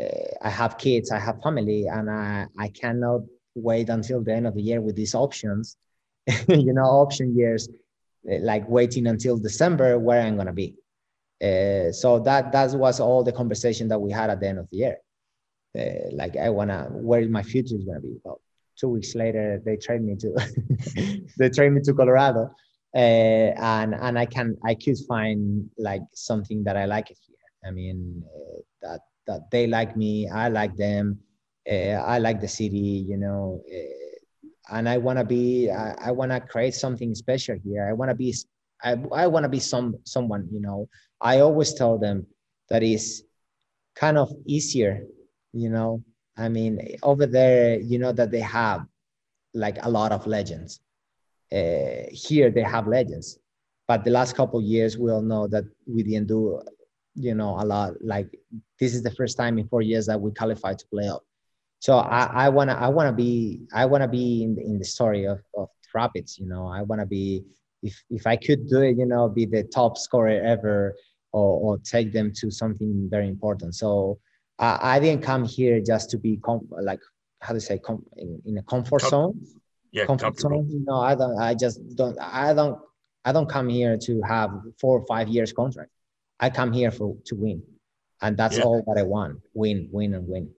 uh, 0.00 0.34
I 0.42 0.50
have 0.50 0.78
kids, 0.78 1.10
I 1.12 1.18
have 1.20 1.40
family, 1.42 1.86
and 1.86 2.10
I 2.10 2.46
I 2.58 2.68
cannot 2.68 3.22
wait 3.54 3.88
until 3.88 4.22
the 4.22 4.32
end 4.34 4.46
of 4.46 4.54
the 4.54 4.62
year 4.62 4.80
with 4.80 4.96
these 4.96 5.14
options. 5.14 5.76
you 6.48 6.72
know, 6.72 6.84
option 6.84 7.36
years, 7.36 7.68
like 8.24 8.68
waiting 8.68 9.06
until 9.06 9.38
December 9.38 9.98
where 9.98 10.22
I'm 10.22 10.36
gonna 10.36 10.52
be. 10.52 10.76
Uh, 11.42 11.90
so 11.92 12.18
that 12.20 12.52
that 12.52 12.72
was 12.72 13.00
all 13.00 13.24
the 13.24 13.32
conversation 13.32 13.88
that 13.88 13.98
we 13.98 14.10
had 14.12 14.30
at 14.30 14.40
the 14.40 14.48
end 14.48 14.58
of 14.58 14.68
the 14.70 14.76
year. 14.76 14.96
Uh, 15.78 16.10
like 16.12 16.36
I 16.36 16.50
wanna 16.50 16.88
where 16.90 17.26
my 17.28 17.42
future 17.42 17.76
is 17.76 17.84
gonna 17.84 18.00
be. 18.00 18.16
Well, 18.24 18.40
two 18.78 18.88
weeks 18.88 19.14
later, 19.14 19.60
they 19.64 19.76
trade 19.76 20.02
me 20.02 20.16
to 20.16 21.22
they 21.38 21.48
trade 21.50 21.72
me 21.72 21.80
to 21.82 21.94
Colorado 21.94 22.50
uh, 22.94 22.98
and 22.98 23.94
and 23.94 24.18
I 24.18 24.26
can 24.26 24.56
I 24.64 24.74
could 24.74 24.98
find 25.08 25.70
like 25.78 26.02
something 26.14 26.64
that 26.64 26.76
I 26.76 26.86
like 26.86 27.08
here. 27.08 27.36
I 27.64 27.70
mean 27.70 28.22
uh, 28.26 28.60
that 28.82 29.00
that 29.26 29.50
they 29.50 29.66
like 29.66 29.96
me, 29.96 30.28
I 30.28 30.48
like 30.48 30.76
them, 30.76 31.20
uh, 31.70 32.02
I 32.02 32.18
like 32.18 32.40
the 32.40 32.48
city, 32.48 33.04
you 33.08 33.16
know, 33.16 33.62
uh, 33.72 34.09
and 34.70 34.88
I 34.88 34.98
want 34.98 35.18
to 35.18 35.24
be 35.24 35.70
I, 35.70 35.94
I 36.08 36.10
want 36.12 36.32
to 36.32 36.40
create 36.40 36.74
something 36.74 37.14
special 37.14 37.56
here. 37.64 37.88
I 37.88 37.92
want 37.92 38.10
to 38.10 38.14
be 38.14 38.34
I, 38.82 38.96
I 39.12 39.26
want 39.26 39.44
to 39.44 39.48
be 39.48 39.60
some 39.60 39.96
someone, 40.04 40.48
you 40.50 40.60
know. 40.60 40.88
I 41.20 41.40
always 41.40 41.74
tell 41.74 41.98
them 41.98 42.26
that 42.70 42.82
is 42.82 43.24
kind 43.94 44.16
of 44.16 44.32
easier, 44.46 45.04
you 45.52 45.70
know. 45.70 46.02
I 46.36 46.48
mean, 46.48 46.96
over 47.02 47.26
there, 47.26 47.78
you 47.78 47.98
know 47.98 48.12
that 48.12 48.30
they 48.30 48.40
have 48.40 48.86
like 49.54 49.78
a 49.84 49.90
lot 49.90 50.12
of 50.12 50.26
legends 50.26 50.80
uh, 51.52 52.06
here 52.12 52.50
they 52.50 52.62
have 52.62 52.86
legends 52.86 53.38
but 53.88 54.04
the 54.04 54.10
last 54.10 54.36
couple 54.36 54.60
years 54.60 54.96
we 54.96 55.10
all 55.10 55.22
know 55.22 55.46
that 55.48 55.64
we 55.86 56.02
didn't 56.02 56.28
do 56.28 56.60
you 57.14 57.34
know 57.34 57.56
a 57.60 57.64
lot 57.64 57.92
like 58.00 58.28
this 58.78 58.94
is 58.94 59.02
the 59.02 59.10
first 59.10 59.36
time 59.36 59.58
in 59.58 59.66
four 59.66 59.82
years 59.82 60.06
that 60.06 60.20
we 60.20 60.30
qualified 60.32 60.78
to 60.78 60.86
playoff 60.94 61.20
so 61.80 61.98
i 61.98 62.48
want 62.48 62.70
to 62.70 62.76
i 62.76 62.88
want 62.88 63.08
to 63.08 63.12
be 63.12 63.60
i 63.74 63.84
want 63.84 64.02
to 64.02 64.08
be 64.08 64.42
in 64.44 64.54
the, 64.54 64.62
in 64.62 64.78
the 64.78 64.84
story 64.84 65.24
of, 65.24 65.40
of 65.56 65.68
rapids 65.94 66.38
you 66.38 66.46
know 66.46 66.68
i 66.68 66.82
want 66.82 67.00
to 67.00 67.06
be 67.06 67.42
if 67.82 68.00
if 68.10 68.26
i 68.26 68.36
could 68.36 68.68
do 68.68 68.80
it 68.82 68.96
you 68.96 69.06
know 69.06 69.28
be 69.28 69.44
the 69.44 69.64
top 69.64 69.98
scorer 69.98 70.40
ever 70.44 70.94
or, 71.32 71.50
or 71.60 71.78
take 71.78 72.12
them 72.12 72.32
to 72.32 72.50
something 72.50 73.08
very 73.10 73.28
important 73.28 73.74
so 73.74 74.18
I, 74.58 74.96
I 74.96 75.00
didn't 75.00 75.22
come 75.22 75.44
here 75.44 75.80
just 75.80 76.10
to 76.10 76.18
be 76.18 76.36
com- 76.36 76.68
like 76.80 77.00
how 77.40 77.54
to 77.54 77.60
say 77.60 77.78
com- 77.78 78.04
in, 78.16 78.40
in 78.44 78.58
a 78.58 78.62
comfort 78.62 79.02
zone 79.02 79.40
yeah, 79.92 80.06
comfortable. 80.06 80.64
No, 80.68 81.00
I 81.00 81.14
don't. 81.14 81.38
I 81.38 81.54
just 81.54 81.80
don't. 81.96 82.16
I 82.20 82.54
don't. 82.54 82.78
I 83.24 83.32
don't 83.32 83.48
come 83.48 83.68
here 83.68 83.98
to 83.98 84.22
have 84.22 84.50
four 84.80 85.00
or 85.00 85.06
five 85.06 85.28
years 85.28 85.52
contract. 85.52 85.90
I 86.38 86.50
come 86.50 86.72
here 86.72 86.90
for 86.90 87.16
to 87.26 87.34
win, 87.34 87.62
and 88.22 88.36
that's 88.36 88.58
yeah. 88.58 88.64
all 88.64 88.82
that 88.86 89.00
I 89.00 89.02
want: 89.02 89.40
win, 89.52 89.88
win, 89.90 90.14
and 90.14 90.28
win. 90.28 90.50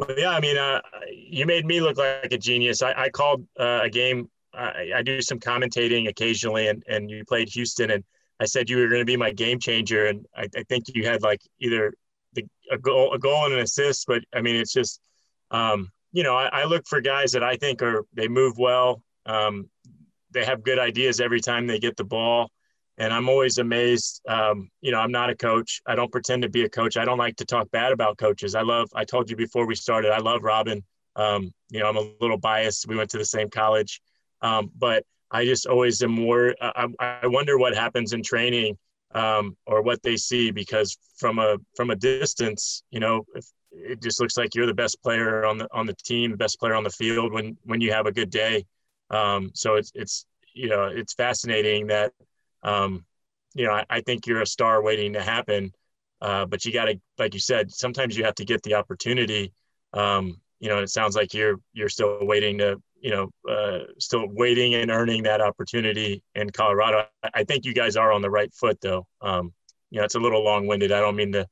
Well, 0.00 0.18
yeah. 0.18 0.30
I 0.30 0.40
mean, 0.40 0.56
uh, 0.56 0.80
you 1.12 1.44
made 1.44 1.66
me 1.66 1.80
look 1.80 1.98
like 1.98 2.32
a 2.32 2.38
genius. 2.38 2.80
I, 2.80 2.94
I 2.96 3.08
called 3.10 3.46
uh, 3.58 3.80
a 3.82 3.90
game. 3.90 4.30
I, 4.54 4.92
I 4.96 5.02
do 5.02 5.20
some 5.20 5.38
commentating 5.38 6.08
occasionally, 6.08 6.68
and 6.68 6.82
and 6.88 7.10
you 7.10 7.22
played 7.26 7.50
Houston, 7.50 7.90
and 7.90 8.02
I 8.40 8.46
said 8.46 8.70
you 8.70 8.78
were 8.78 8.88
going 8.88 9.02
to 9.02 9.04
be 9.04 9.18
my 9.18 9.30
game 9.30 9.58
changer, 9.60 10.06
and 10.06 10.24
I, 10.34 10.48
I 10.56 10.62
think 10.70 10.84
you 10.94 11.04
had 11.04 11.20
like 11.20 11.42
either 11.60 11.92
the, 12.32 12.46
a 12.70 12.78
goal, 12.78 13.12
a 13.12 13.18
goal 13.18 13.44
and 13.44 13.52
an 13.52 13.60
assist. 13.60 14.06
But 14.06 14.22
I 14.34 14.40
mean, 14.40 14.56
it's 14.56 14.72
just. 14.72 15.00
Um, 15.50 15.90
you 16.12 16.22
know, 16.22 16.34
I, 16.34 16.64
look 16.64 16.86
for 16.86 17.00
guys 17.00 17.32
that 17.32 17.44
I 17.44 17.56
think 17.56 17.82
are 17.82 18.04
they 18.14 18.28
move 18.28 18.58
well. 18.58 19.02
Um, 19.26 19.68
they 20.32 20.44
have 20.44 20.64
good 20.64 20.78
ideas 20.78 21.20
every 21.20 21.40
time 21.40 21.66
they 21.66 21.78
get 21.78 21.96
the 21.96 22.04
ball, 22.04 22.50
and 23.00 23.14
I'm 23.14 23.30
always 23.30 23.56
amazed. 23.56 24.20
Um, 24.28 24.70
you 24.82 24.92
know, 24.92 25.00
I'm 25.00 25.10
not 25.10 25.30
a 25.30 25.34
coach. 25.34 25.80
I 25.86 25.94
don't 25.94 26.12
pretend 26.12 26.42
to 26.42 26.50
be 26.50 26.64
a 26.64 26.68
coach. 26.68 26.98
I 26.98 27.06
don't 27.06 27.16
like 27.16 27.36
to 27.36 27.46
talk 27.46 27.70
bad 27.70 27.92
about 27.92 28.18
coaches. 28.18 28.54
I 28.54 28.60
love. 28.60 28.90
I 28.94 29.04
told 29.04 29.30
you 29.30 29.36
before 29.36 29.66
we 29.66 29.74
started. 29.74 30.12
I 30.12 30.18
love 30.18 30.42
Robin. 30.42 30.84
Um, 31.16 31.50
you 31.70 31.80
know, 31.80 31.88
I'm 31.88 31.96
a 31.96 32.12
little 32.20 32.36
biased. 32.36 32.86
We 32.86 32.96
went 32.96 33.10
to 33.10 33.18
the 33.18 33.24
same 33.24 33.48
college, 33.48 34.02
um, 34.42 34.70
but 34.78 35.04
I 35.30 35.46
just 35.46 35.66
always 35.66 36.02
am 36.02 36.10
more. 36.10 36.54
I, 36.60 36.88
I 37.00 37.26
wonder 37.26 37.58
what 37.58 37.74
happens 37.74 38.12
in 38.12 38.22
training 38.22 38.76
um, 39.14 39.56
or 39.66 39.80
what 39.80 40.02
they 40.02 40.18
see 40.18 40.50
because 40.50 40.98
from 41.16 41.38
a 41.38 41.56
from 41.76 41.88
a 41.90 41.96
distance, 41.96 42.82
you 42.90 43.00
know, 43.00 43.24
it 43.72 44.02
just 44.02 44.20
looks 44.20 44.36
like 44.36 44.54
you're 44.54 44.66
the 44.66 44.74
best 44.74 45.02
player 45.02 45.46
on 45.46 45.56
the 45.56 45.68
on 45.72 45.86
the 45.86 45.94
team, 45.94 46.32
the 46.32 46.36
best 46.36 46.60
player 46.60 46.74
on 46.74 46.84
the 46.84 46.90
field 46.90 47.32
when 47.32 47.56
when 47.64 47.80
you 47.80 47.92
have 47.92 48.04
a 48.04 48.12
good 48.12 48.28
day. 48.30 48.66
Um, 49.08 49.52
so 49.54 49.76
it's 49.76 49.90
it's 49.94 50.26
you 50.52 50.68
know, 50.68 50.84
it's 50.84 51.14
fascinating 51.14 51.86
that, 51.88 52.12
um, 52.62 53.04
you 53.54 53.66
know, 53.66 53.72
I, 53.72 53.84
I, 53.90 54.00
think 54.00 54.26
you're 54.26 54.42
a 54.42 54.46
star 54.46 54.82
waiting 54.82 55.14
to 55.14 55.22
happen. 55.22 55.72
Uh, 56.20 56.44
but 56.44 56.64
you 56.64 56.72
got 56.72 56.84
to, 56.84 57.00
like 57.18 57.34
you 57.34 57.40
said, 57.40 57.70
sometimes 57.72 58.16
you 58.16 58.24
have 58.24 58.34
to 58.34 58.44
get 58.44 58.62
the 58.62 58.74
opportunity. 58.74 59.52
Um, 59.92 60.40
you 60.58 60.68
know, 60.68 60.78
it 60.78 60.90
sounds 60.90 61.16
like 61.16 61.32
you're 61.32 61.56
you're 61.72 61.88
still 61.88 62.18
waiting 62.20 62.58
to, 62.58 62.80
you 63.00 63.10
know, 63.10 63.30
uh, 63.50 63.86
still 63.98 64.26
waiting 64.28 64.74
and 64.74 64.90
earning 64.90 65.22
that 65.22 65.40
opportunity 65.40 66.22
in 66.34 66.50
Colorado. 66.50 67.06
I 67.32 67.44
think 67.44 67.64
you 67.64 67.72
guys 67.72 67.96
are 67.96 68.12
on 68.12 68.20
the 68.20 68.30
right 68.30 68.52
foot, 68.52 68.78
though. 68.82 69.06
Um, 69.22 69.54
you 69.90 69.98
know, 69.98 70.04
it's 70.04 70.14
a 70.14 70.20
little 70.20 70.44
long-winded. 70.44 70.92
I 70.92 71.00
don't 71.00 71.16
mean 71.16 71.32
to. 71.32 71.46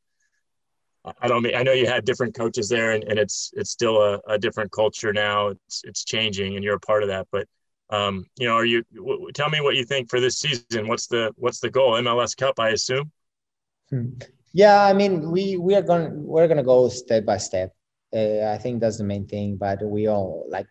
I 1.22 1.26
don't 1.26 1.42
mean. 1.42 1.54
I 1.54 1.62
know 1.62 1.72
you 1.72 1.86
had 1.86 2.04
different 2.04 2.34
coaches 2.34 2.68
there, 2.68 2.90
and, 2.90 3.02
and 3.04 3.18
it's 3.18 3.50
it's 3.54 3.70
still 3.70 4.02
a, 4.02 4.20
a 4.28 4.38
different 4.38 4.70
culture 4.70 5.14
now. 5.14 5.48
It's 5.48 5.82
it's 5.84 6.04
changing, 6.04 6.56
and 6.56 6.62
you're 6.62 6.76
a 6.76 6.80
part 6.80 7.02
of 7.02 7.08
that. 7.08 7.26
But 7.32 7.48
um, 7.90 8.24
you 8.38 8.46
know, 8.46 8.54
are 8.54 8.64
you? 8.64 8.84
W- 8.94 9.30
tell 9.32 9.48
me 9.48 9.60
what 9.60 9.76
you 9.76 9.84
think 9.84 10.10
for 10.10 10.20
this 10.20 10.38
season. 10.38 10.88
What's 10.88 11.06
the 11.06 11.32
what's 11.36 11.60
the 11.60 11.70
goal? 11.70 11.92
MLS 11.92 12.36
Cup, 12.36 12.60
I 12.60 12.70
assume. 12.70 13.10
Hmm. 13.90 14.10
Yeah, 14.52 14.84
I 14.84 14.92
mean, 14.92 15.30
we 15.30 15.56
we 15.56 15.74
are 15.74 15.82
going 15.82 16.24
we're 16.24 16.48
gonna 16.48 16.62
go 16.62 16.88
step 16.88 17.24
by 17.24 17.38
step. 17.38 17.74
Uh, 18.14 18.46
I 18.46 18.58
think 18.58 18.80
that's 18.80 18.98
the 18.98 19.04
main 19.04 19.26
thing. 19.26 19.56
But 19.56 19.82
we 19.82 20.06
all 20.06 20.46
like 20.48 20.66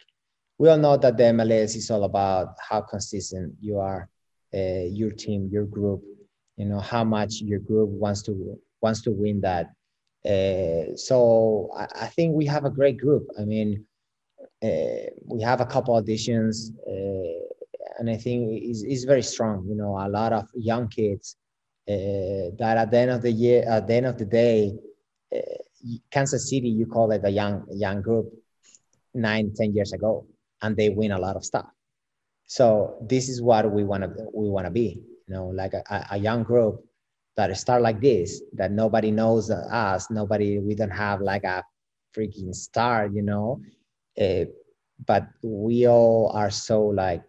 we 0.58 0.70
all 0.70 0.78
know 0.78 0.98
that 0.98 1.18
the 1.18 1.24
MLS 1.24 1.76
is 1.76 1.90
all 1.90 2.04
about 2.04 2.56
how 2.60 2.82
consistent 2.82 3.56
you 3.60 3.80
are, 3.80 4.10
uh, 4.54 4.86
your 4.90 5.12
team, 5.12 5.50
your 5.52 5.66
group. 5.66 6.04
You 6.58 6.66
know 6.66 6.80
how 6.80 7.04
much 7.04 7.42
your 7.42 7.60
group 7.60 7.90
wants 7.90 8.22
to 8.24 8.60
wants 8.82 9.02
to 9.04 9.12
win 9.12 9.42
that. 9.42 9.68
Uh, 10.26 10.96
so 10.96 11.70
I, 11.76 11.88
I, 12.04 12.08
think 12.08 12.36
we 12.36 12.46
have 12.48 12.66
a 12.66 12.70
great 12.70 12.98
group. 12.98 13.28
I 13.40 13.46
mean, 13.46 13.86
uh, 14.64 15.10
we 15.26 15.42
have 15.42 15.62
a 15.62 15.66
couple 15.66 16.02
auditions, 16.02 16.72
uh, 16.88 17.46
and 18.00 18.10
I 18.10 18.18
think 18.18 18.62
it's, 18.64 18.84
it's 18.84 19.04
very 19.04 19.24
strong. 19.24 19.66
You 19.68 19.76
know, 19.76 19.98
a 19.98 20.10
lot 20.10 20.34
of 20.34 20.48
young 20.56 20.88
kids 20.88 21.36
uh, 21.88 22.54
that 22.58 22.78
at 22.78 22.92
the 22.92 22.98
end 22.98 23.12
of 23.12 23.22
the 23.22 23.32
year, 23.32 23.64
at 23.68 23.88
the 23.88 23.94
end 23.96 24.06
of 24.06 24.18
the 24.18 24.26
day, 24.26 24.74
uh, 25.36 25.40
Kansas 26.12 26.50
City, 26.50 26.70
you 26.70 26.86
call 26.86 27.12
it 27.12 27.22
a 27.24 27.30
young 27.30 27.66
young 27.72 28.02
group 28.02 28.32
nine, 29.14 29.54
ten 29.56 29.74
years 29.74 29.94
ago, 29.94 30.26
and 30.62 30.76
they 30.76 30.90
win 30.90 31.12
a 31.12 31.20
lot 31.20 31.36
of 31.36 31.46
stuff. 31.46 31.68
So 32.46 32.98
this 33.02 33.30
is 33.30 33.42
what 33.42 33.70
we 33.72 33.84
want 33.84 34.04
to 34.04 34.10
we 34.34 34.50
want 34.50 34.66
to 34.66 34.72
be, 34.72 35.02
you 35.28 35.34
know, 35.34 35.48
like 35.48 35.74
a, 35.74 36.08
a 36.12 36.18
young 36.18 36.44
group 36.44 36.84
that 37.36 37.56
start 37.56 37.82
like 37.84 38.02
this, 38.02 38.42
that 38.54 38.72
nobody 38.72 39.12
knows 39.12 39.52
us, 39.52 40.10
nobody, 40.10 40.58
we 40.58 40.74
don't 40.74 40.90
have 40.90 41.22
like 41.22 41.44
a 41.44 41.64
freaking 42.16 42.54
star, 42.54 43.08
you 43.08 43.22
know, 43.22 43.62
uh, 44.22 44.46
but 45.06 45.28
we 45.44 45.88
all 45.88 46.32
are 46.34 46.50
so 46.50 46.82
like 46.84 47.24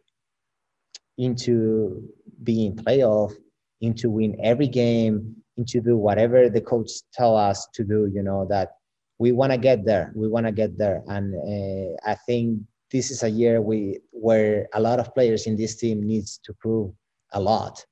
into 1.18 2.02
being 2.42 2.74
playoff 2.74 3.32
into 3.80 4.10
win 4.10 4.36
every 4.42 4.68
game, 4.68 5.36
into 5.56 5.80
do 5.80 5.96
whatever 5.96 6.48
the 6.48 6.60
coach 6.60 6.90
tell 7.12 7.36
us 7.36 7.68
to 7.74 7.84
do. 7.84 8.10
You 8.12 8.22
know 8.22 8.46
that 8.48 8.72
we 9.18 9.32
want 9.32 9.52
to 9.52 9.58
get 9.58 9.84
there. 9.84 10.12
We 10.14 10.28
want 10.28 10.46
to 10.46 10.52
get 10.52 10.78
there, 10.78 11.02
and 11.06 11.34
uh, 11.34 12.10
I 12.10 12.14
think 12.26 12.60
this 12.90 13.10
is 13.10 13.22
a 13.22 13.28
year 13.28 13.60
we 13.60 14.00
where 14.10 14.68
a 14.74 14.80
lot 14.80 15.00
of 15.00 15.14
players 15.14 15.46
in 15.46 15.56
this 15.56 15.76
team 15.76 16.02
needs 16.02 16.38
to 16.44 16.52
prove 16.54 16.92
a 17.32 17.40
lot, 17.40 17.84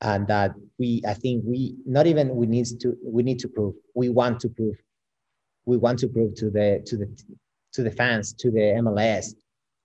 and 0.00 0.26
that 0.28 0.52
we 0.78 1.02
I 1.06 1.14
think 1.14 1.44
we 1.46 1.76
not 1.84 2.06
even 2.06 2.34
we 2.34 2.46
need 2.46 2.66
to 2.80 2.96
we 3.04 3.22
need 3.22 3.38
to 3.40 3.48
prove 3.48 3.74
we 3.94 4.08
want 4.08 4.40
to 4.40 4.48
prove 4.48 4.76
we 5.66 5.76
want 5.76 5.98
to 6.00 6.08
prove 6.08 6.34
to 6.36 6.50
the 6.50 6.82
to 6.86 6.96
the 6.96 7.08
to 7.72 7.82
the 7.82 7.90
fans 7.90 8.32
to 8.34 8.50
the 8.50 8.60
MLS 8.82 9.34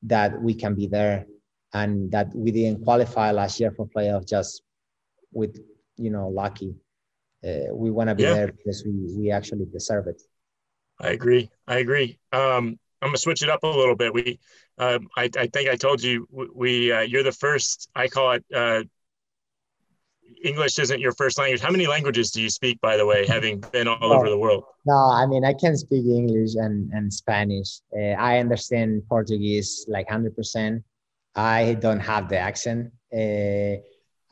that 0.03 0.41
we 0.41 0.53
can 0.53 0.75
be 0.75 0.87
there 0.87 1.25
and 1.73 2.11
that 2.11 2.33
we 2.35 2.51
didn't 2.51 2.83
qualify 2.83 3.31
last 3.31 3.59
year 3.59 3.71
for 3.71 3.87
playoff 3.87 4.27
just 4.27 4.61
with 5.31 5.59
you 5.97 6.09
know 6.09 6.27
lucky. 6.29 6.75
Uh, 7.45 7.73
we 7.73 7.91
want 7.91 8.09
to 8.09 8.15
be 8.15 8.23
yeah. 8.23 8.33
there 8.33 8.47
because 8.47 8.83
we 8.85 9.13
we 9.17 9.31
actually 9.31 9.65
deserve 9.65 10.07
it. 10.07 10.21
I 10.99 11.09
agree. 11.09 11.49
I 11.67 11.77
agree. 11.77 12.19
Um, 12.31 12.79
I'm 13.01 13.09
gonna 13.09 13.17
switch 13.17 13.43
it 13.43 13.49
up 13.49 13.63
a 13.63 13.67
little 13.67 13.95
bit. 13.95 14.13
We, 14.13 14.39
um, 14.77 15.09
I, 15.17 15.29
I 15.37 15.47
think 15.47 15.69
I 15.69 15.75
told 15.75 16.01
you 16.01 16.27
we 16.31 16.91
uh, 16.91 17.01
you're 17.01 17.23
the 17.23 17.31
first. 17.31 17.89
I 17.95 18.07
call 18.07 18.31
it. 18.33 18.45
Uh, 18.53 18.83
English 20.43 20.77
isn't 20.77 20.99
your 20.99 21.13
first 21.13 21.37
language. 21.37 21.61
How 21.61 21.71
many 21.71 21.87
languages 21.87 22.31
do 22.31 22.41
you 22.41 22.49
speak, 22.49 22.79
by 22.81 22.97
the 22.97 23.05
way, 23.05 23.25
having 23.25 23.61
been 23.71 23.87
all 23.87 23.97
oh, 24.01 24.13
over 24.13 24.29
the 24.29 24.37
world? 24.37 24.65
No, 24.85 24.93
I 24.93 25.25
mean 25.25 25.45
I 25.45 25.53
can 25.53 25.77
speak 25.77 26.05
English 26.05 26.55
and 26.55 26.91
and 26.91 27.11
Spanish. 27.13 27.79
Uh, 27.97 28.15
I 28.29 28.39
understand 28.39 29.03
Portuguese 29.07 29.85
like 29.87 30.09
hundred 30.09 30.35
percent. 30.35 30.83
I 31.35 31.75
don't 31.75 32.01
have 32.01 32.29
the 32.29 32.37
accent. 32.37 32.91
Uh, 33.11 33.81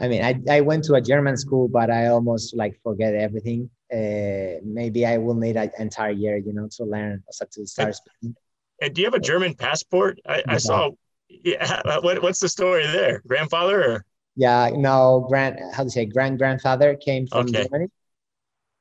I 0.02 0.08
mean, 0.08 0.24
I, 0.24 0.42
I 0.50 0.62
went 0.62 0.84
to 0.86 0.96
a 0.96 1.02
German 1.02 1.38
school, 1.38 1.68
but 1.68 1.92
I 1.92 2.08
almost 2.08 2.56
like 2.56 2.80
forget 2.82 3.14
everything. 3.14 3.70
Uh, 3.94 4.60
maybe 4.64 5.06
I 5.06 5.18
will 5.18 5.36
need 5.36 5.58
an 5.58 5.70
entire 5.78 6.12
year, 6.12 6.38
you 6.38 6.54
know, 6.54 6.68
to 6.78 6.86
learn 6.86 7.24
to 7.28 7.68
start 7.68 7.88
and, 7.88 7.96
speaking. 7.96 8.36
And 8.82 8.96
do 8.96 9.02
you 9.02 9.06
have 9.06 9.14
a 9.14 9.20
German 9.20 9.54
passport? 9.54 10.20
I, 10.28 10.44
I 10.48 10.58
saw. 10.58 10.90
Yeah, 11.30 11.82
what, 12.02 12.22
what's 12.24 12.40
the 12.40 12.50
story 12.50 12.86
there? 12.88 13.22
Grandfather 13.28 13.92
or? 13.92 14.06
Yeah, 14.36 14.70
no, 14.74 15.26
grand. 15.28 15.60
How 15.74 15.84
to 15.84 15.90
say? 15.90 16.06
Grand 16.06 16.38
grandfather 16.38 16.96
came 16.96 17.28
from 17.28 17.48
okay. 17.48 17.64
Germany. 17.64 17.88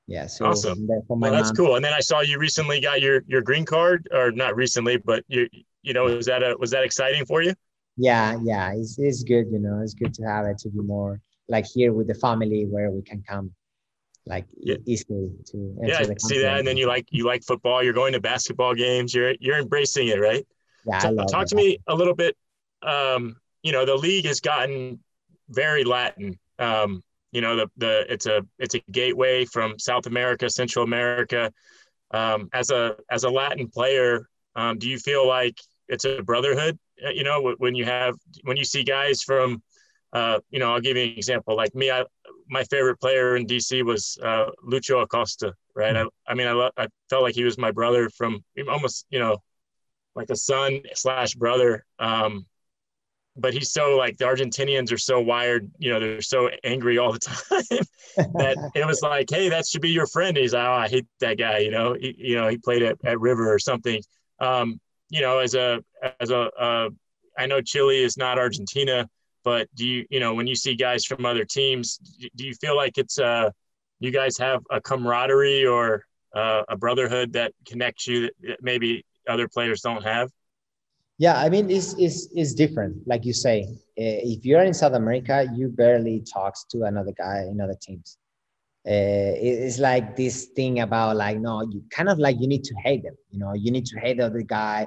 Yeah, 0.07 0.27
so 0.27 0.47
awesome. 0.47 0.89
well, 1.09 1.33
that's 1.33 1.49
mom. 1.49 1.57
cool. 1.57 1.77
And 1.77 1.85
then 1.85 1.93
I 1.93 2.01
saw 2.01 2.21
you 2.21 2.39
recently 2.39 2.81
got 2.81 3.01
your 3.01 3.23
your 3.27 3.43
green 3.43 3.65
card, 3.65 4.09
or 4.13 4.31
not 4.33 4.57
recently, 4.57 4.97
but 4.97 5.25
you 5.29 5.49
you 5.83 5.93
know, 5.93 6.05
was 6.05 6.27
that 6.27 6.43
a 6.43 6.57
was 6.59 6.71
that 6.71 6.85
exciting 6.85 7.27
for 7.27 7.43
you? 7.43 7.55
yeah 8.01 8.39
yeah 8.43 8.73
it's, 8.73 8.99
it's 8.99 9.23
good 9.23 9.47
you 9.51 9.59
know 9.59 9.81
it's 9.83 9.95
good 9.95 10.15
to 10.15 10.23
have 10.23 10.47
it 10.47 10.57
to 10.57 10.71
be 10.71 10.81
more 10.81 11.21
like 11.49 11.67
here 11.67 11.93
with 11.93 12.07
the 12.07 12.15
family 12.15 12.65
where 12.65 12.91
we 12.91 13.03
can 13.03 13.23
come 13.29 13.53
like 14.27 14.47
yeah. 14.57 14.77
easily 14.87 15.31
to 15.45 15.77
yeah 15.83 16.03
see 16.19 16.41
that 16.41 16.59
and 16.59 16.67
then 16.67 16.77
you 16.77 16.87
like 16.87 17.07
you 17.11 17.27
like 17.27 17.43
football 17.43 17.83
you're 17.83 17.93
going 17.93 18.13
to 18.13 18.21
basketball 18.21 18.75
games 18.75 19.15
you're 19.15 19.35
you're 19.41 19.59
embracing 19.59 20.09
it 20.09 20.19
right 20.19 20.47
yeah 20.87 20.99
talk, 21.01 21.29
talk 21.29 21.47
to 21.47 21.55
me 21.55 21.79
a 21.89 21.95
little 21.95 22.15
bit 22.15 22.37
um 22.83 23.37
you 23.63 23.73
know 23.73 23.85
the 23.85 23.95
league 23.95 24.25
has 24.25 24.41
gotten 24.41 24.99
very 25.51 25.85
latin 25.85 26.39
um 26.59 27.03
you 27.33 27.41
know 27.41 27.57
the 27.57 27.71
the 27.77 28.13
it's 28.13 28.27
a 28.27 28.45
it's 28.59 28.75
a 28.75 28.81
gateway 28.91 29.45
from 29.45 29.79
south 29.79 30.07
america 30.07 30.49
central 30.49 30.85
america 30.85 31.53
um 32.13 32.49
as 32.53 32.71
a 32.71 32.97
as 33.11 33.25
a 33.25 33.31
latin 33.31 33.69
player 33.69 34.29
um 34.57 34.79
do 34.79 34.89
you 34.89 34.99
feel 34.99 35.27
like 35.27 35.57
it's 35.89 36.05
a 36.05 36.23
brotherhood 36.23 36.79
uh, 37.05 37.11
you 37.11 37.25
know, 37.25 37.55
when 37.59 37.75
you 37.75 37.85
have 37.85 38.17
when 38.45 38.57
you 38.57 38.65
see 38.65 38.83
guys 38.83 39.23
from, 39.23 39.63
uh, 40.13 40.39
you 40.51 40.59
know, 40.59 40.73
I'll 40.73 40.81
give 40.81 40.97
you 40.97 41.05
an 41.05 41.11
example. 41.11 41.57
Like 41.57 41.75
me, 41.75 41.91
I 41.91 42.05
my 42.49 42.65
favorite 42.65 43.01
player 43.01 43.37
in 43.37 43.47
DC 43.47 43.85
was 43.85 44.19
uh, 44.23 44.47
Lucho 44.67 45.03
Acosta. 45.03 45.55
Right. 45.75 45.95
Mm-hmm. 45.95 46.09
I, 46.27 46.33
I 46.33 46.35
mean, 46.35 46.47
I 46.47 46.53
lo- 46.53 46.71
I 46.77 46.89
felt 47.09 47.23
like 47.23 47.35
he 47.35 47.45
was 47.45 47.59
my 47.59 47.71
brother 47.71 48.11
from 48.11 48.45
almost, 48.69 49.07
you 49.11 49.19
know, 49.19 49.39
like 50.15 50.31
a 50.31 50.37
son 50.37 50.81
slash 50.95 51.35
brother. 51.35 51.85
Um, 51.99 52.47
but 53.37 53.55
he's 53.55 53.71
so 53.71 53.97
like 53.97 54.19
the 54.19 54.25
Argentinians 54.25 54.93
are 54.93 54.99
so 54.99 55.21
wired, 55.21 55.71
you 55.79 55.93
know, 55.93 56.01
they're 56.01 56.21
so 56.21 56.51
angry 56.65 56.99
all 56.99 57.13
the 57.13 57.19
time 57.19 58.27
that 58.35 58.71
it 58.75 58.87
was 58.87 59.03
like, 59.03 59.31
hey, 59.31 59.49
that 59.49 59.67
should 59.67 59.83
be 59.83 59.91
your 59.91 60.07
friend. 60.07 60.37
he's 60.37 60.53
like, 60.53 60.67
oh, 60.67 60.73
I 60.73 60.89
hate 60.89 61.07
that 61.21 61.39
guy, 61.39 61.59
you 61.59 61.71
know, 61.71 61.95
he, 61.95 62.15
you 62.19 62.37
know, 62.37 62.49
he 62.49 62.59
played 62.59 62.83
at, 62.83 62.97
at 63.05 63.21
River 63.21 63.53
or 63.53 63.59
something. 63.59 64.03
Um, 64.41 64.81
you 65.11 65.21
know, 65.21 65.39
as 65.39 65.55
a 65.55 65.81
as 66.21 66.31
a 66.31 66.51
uh, 66.59 66.89
I 67.37 67.47
know 67.47 67.61
Chile 67.61 68.03
is 68.03 68.17
not 68.17 68.39
Argentina, 68.39 69.09
but 69.45 69.69
do 69.75 69.87
you 69.87 70.07
you 70.09 70.21
know 70.21 70.35
when 70.35 70.47
you 70.47 70.55
see 70.55 70.75
guys 70.75 71.05
from 71.05 71.27
other 71.27 71.45
teams, 71.45 71.99
do 72.37 72.47
you 72.47 72.55
feel 72.55 72.77
like 72.77 72.97
it's 72.97 73.19
uh 73.19 73.51
you 73.99 74.11
guys 74.11 74.39
have 74.39 74.63
a 74.71 74.81
camaraderie 74.81 75.67
or 75.67 76.05
uh, 76.35 76.63
a 76.69 76.77
brotherhood 76.77 77.33
that 77.35 77.53
connects 77.67 78.07
you 78.07 78.31
that 78.43 78.63
maybe 78.63 79.05
other 79.29 79.49
players 79.49 79.83
don't 79.83 80.05
have? 80.05 80.31
Yeah, 81.21 81.37
I 81.37 81.51
mean, 81.51 81.69
it's, 81.71 81.93
it's, 81.99 82.29
it's 82.33 82.55
different. 82.55 83.07
Like 83.07 83.27
you 83.27 83.35
say, 83.35 83.67
eh, 83.99 84.21
if 84.25 84.45
you're 84.47 84.63
in 84.63 84.73
South 84.73 84.95
America, 84.95 85.47
you 85.55 85.69
barely 85.69 86.25
talks 86.33 86.65
to 86.71 86.85
another 86.85 87.13
guy 87.13 87.45
in 87.51 87.61
other 87.61 87.77
teams. 87.81 88.17
Uh, 88.89 89.37
it's 89.37 89.79
like 89.79 90.17
this 90.17 90.47
thing 90.57 90.81
about 90.81 91.17
like, 91.17 91.39
no, 91.39 91.61
you 91.61 91.83
kind 91.91 92.09
of 92.09 92.19
like 92.19 92.37
you 92.41 92.49
need 92.49 92.65
to 92.65 92.75
hate 92.83 93.03
them. 93.03 93.15
You 93.31 93.39
know, 93.39 93.53
you 93.53 93.71
need 93.71 93.85
to 93.93 94.01
hate 94.01 94.17
the 94.17 94.25
other 94.25 94.41
guy 94.41 94.87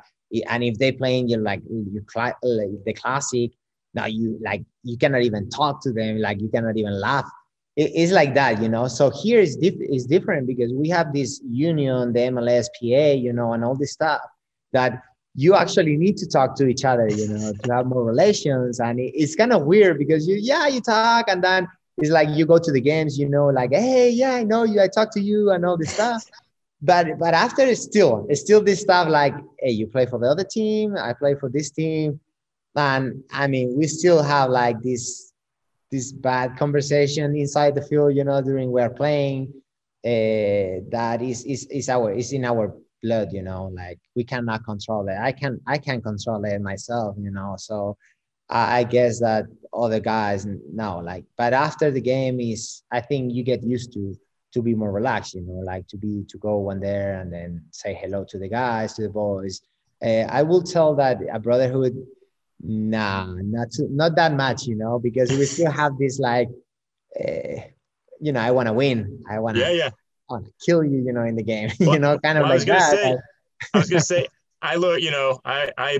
and 0.50 0.64
if 0.64 0.78
they're 0.78 0.94
playing 0.94 1.30
you're 1.30 1.40
like 1.42 1.62
you 1.70 2.04
cl- 2.12 2.34
the 2.42 2.94
classic 3.00 3.52
now 3.94 4.06
you 4.06 4.40
like 4.44 4.64
you 4.84 4.98
cannot 4.98 5.22
even 5.22 5.50
talk 5.50 5.82
to 5.82 5.92
them 5.92 6.18
like 6.18 6.42
you 6.42 6.50
cannot 6.50 6.76
even 6.78 7.00
laugh 7.00 7.30
it, 7.76 7.92
it's 7.94 8.12
like 8.12 8.34
that 8.34 8.62
you 8.62 8.70
know 8.70 8.88
so 8.88 9.12
here 9.12 9.40
is 9.40 9.56
diff- 9.58 9.90
is 9.92 10.06
different 10.06 10.48
because 10.48 10.74
we 10.74 10.90
have 10.90 11.14
this 11.14 11.42
union 11.48 12.14
the 12.14 12.20
mlspa 12.20 13.22
you 13.22 13.34
know 13.34 13.54
and 13.54 13.64
all 13.64 13.76
this 13.76 13.94
stuff 13.94 14.22
that 14.72 15.04
you 15.36 15.56
actually 15.56 15.98
need 15.98 16.18
to 16.18 16.28
talk 16.28 16.56
to 16.56 16.68
each 16.68 16.86
other 16.86 17.08
you 17.08 17.28
know 17.28 17.54
to 17.64 17.74
have 17.74 17.86
more 17.86 18.04
relations 18.04 18.80
and 18.80 19.00
it, 19.00 19.12
it's 19.16 19.36
kind 19.36 19.54
of 19.54 19.64
weird 19.64 19.98
because 19.98 20.28
you 20.28 20.38
yeah 20.40 20.68
you 20.68 20.82
talk 20.82 21.26
and 21.28 21.44
then 21.44 21.68
it's 21.98 22.12
like 22.12 22.30
you 22.30 22.46
go 22.46 22.58
to 22.58 22.72
the 22.72 22.82
games 22.82 23.18
you 23.18 23.30
know 23.30 23.48
like 23.48 23.72
hey 23.72 24.10
yeah 24.10 24.34
i 24.34 24.44
know 24.44 24.64
you 24.64 24.82
i 24.82 24.88
talk 24.88 25.12
to 25.12 25.22
you 25.22 25.52
and 25.52 25.66
all 25.66 25.78
this 25.78 25.94
stuff 25.94 26.24
but 26.82 27.18
but 27.18 27.34
after 27.34 27.64
it's 27.64 27.82
still 27.82 28.26
it's 28.30 28.42
still 28.42 28.62
this 28.62 28.82
stuff 28.82 29.08
like 29.08 29.34
hey 29.60 29.72
you 29.72 29.88
play 29.88 30.06
for 30.06 30.20
the 30.20 30.28
other 30.28 30.44
team 30.44 30.96
i 30.98 31.14
play 31.14 31.34
for 31.36 31.50
this 31.50 31.72
team 31.72 32.20
and 32.76 33.24
I 33.32 33.48
mean, 33.48 33.78
we 33.78 33.88
still 33.88 34.22
have 34.22 34.50
like 34.50 34.82
this 34.82 35.32
this 35.92 36.12
bad 36.12 36.58
conversation 36.58 37.36
inside 37.36 37.76
the 37.76 37.82
field, 37.82 38.16
you 38.16 38.24
know, 38.24 38.42
during 38.42 38.72
we're 38.72 38.90
playing. 38.90 39.54
Uh, 40.06 40.84
that 40.90 41.20
is 41.22 41.46
is 41.46 41.66
is 41.68 41.88
our 41.90 42.12
is 42.12 42.34
in 42.34 42.44
our 42.46 42.76
blood, 43.04 43.30
you 43.32 43.44
know. 43.44 43.72
Like 43.74 44.00
we 44.16 44.24
cannot 44.24 44.66
control 44.66 45.08
it. 45.10 45.18
I 45.20 45.32
can 45.32 45.60
I 45.68 45.78
can 45.78 46.02
control 46.02 46.44
it 46.46 46.62
myself, 46.62 47.16
you 47.20 47.32
know. 47.32 47.56
So 47.58 47.98
I, 48.50 48.80
I 48.80 48.84
guess 48.84 49.20
that 49.20 49.46
other 49.74 50.00
guys 50.00 50.48
no, 50.72 51.00
like. 51.00 51.26
But 51.38 51.54
after 51.54 51.92
the 51.92 52.02
game 52.02 52.40
is, 52.40 52.84
I 52.92 53.02
think 53.02 53.34
you 53.34 53.44
get 53.44 53.64
used 53.64 53.94
to 53.94 54.16
to 54.54 54.62
be 54.62 54.76
more 54.76 54.92
relaxed, 54.92 55.34
you 55.36 55.42
know, 55.42 55.62
like 55.74 55.88
to 55.88 55.98
be 55.98 56.24
to 56.30 56.38
go 56.38 56.58
one 56.58 56.80
there 56.80 57.20
and 57.20 57.32
then 57.34 57.64
say 57.72 57.94
hello 57.94 58.26
to 58.30 58.38
the 58.40 58.48
guys, 58.48 58.94
to 58.94 59.04
the 59.04 59.10
boys. 59.10 59.62
Uh, 60.04 60.26
I 60.30 60.44
will 60.44 60.64
tell 60.64 60.96
that 60.96 61.20
a 61.32 61.40
brotherhood 61.40 61.96
Nah, 62.66 63.26
not 63.42 63.72
too, 63.72 63.90
not 63.92 64.16
that 64.16 64.34
much, 64.34 64.68
you 64.68 64.76
know, 64.76 64.98
because 64.98 65.30
we 65.32 65.44
still 65.46 65.72
have 65.72 65.98
this 65.98 66.18
like, 66.18 66.48
uh, 67.20 67.62
you 68.22 68.32
know, 68.32 68.40
I 68.40 68.52
want 68.52 68.68
to 68.68 68.74
win. 68.74 69.22
I 69.30 69.40
want 69.40 69.58
to, 69.58 69.64
yeah, 69.64 69.72
yeah, 69.72 69.90
want 70.34 70.46
to 70.46 70.52
kill 70.66 70.84
you, 70.84 71.00
you 71.00 71.14
know, 71.14 71.24
in 71.24 71.36
the 71.36 71.44
game, 71.44 71.72
well, 71.80 71.94
you 71.94 72.00
know, 72.00 72.20
kind 72.20 72.38
of 72.38 72.44
well, 72.44 72.58
like 72.58 72.68
that. 72.68 72.92
Say, 72.92 73.18
I 73.74 73.78
was 73.78 73.90
gonna 73.90 74.02
say, 74.14 74.28
I 74.62 74.76
look, 74.76 75.02
you 75.02 75.12
know, 75.12 75.40
I 75.46 75.72
I 75.78 76.00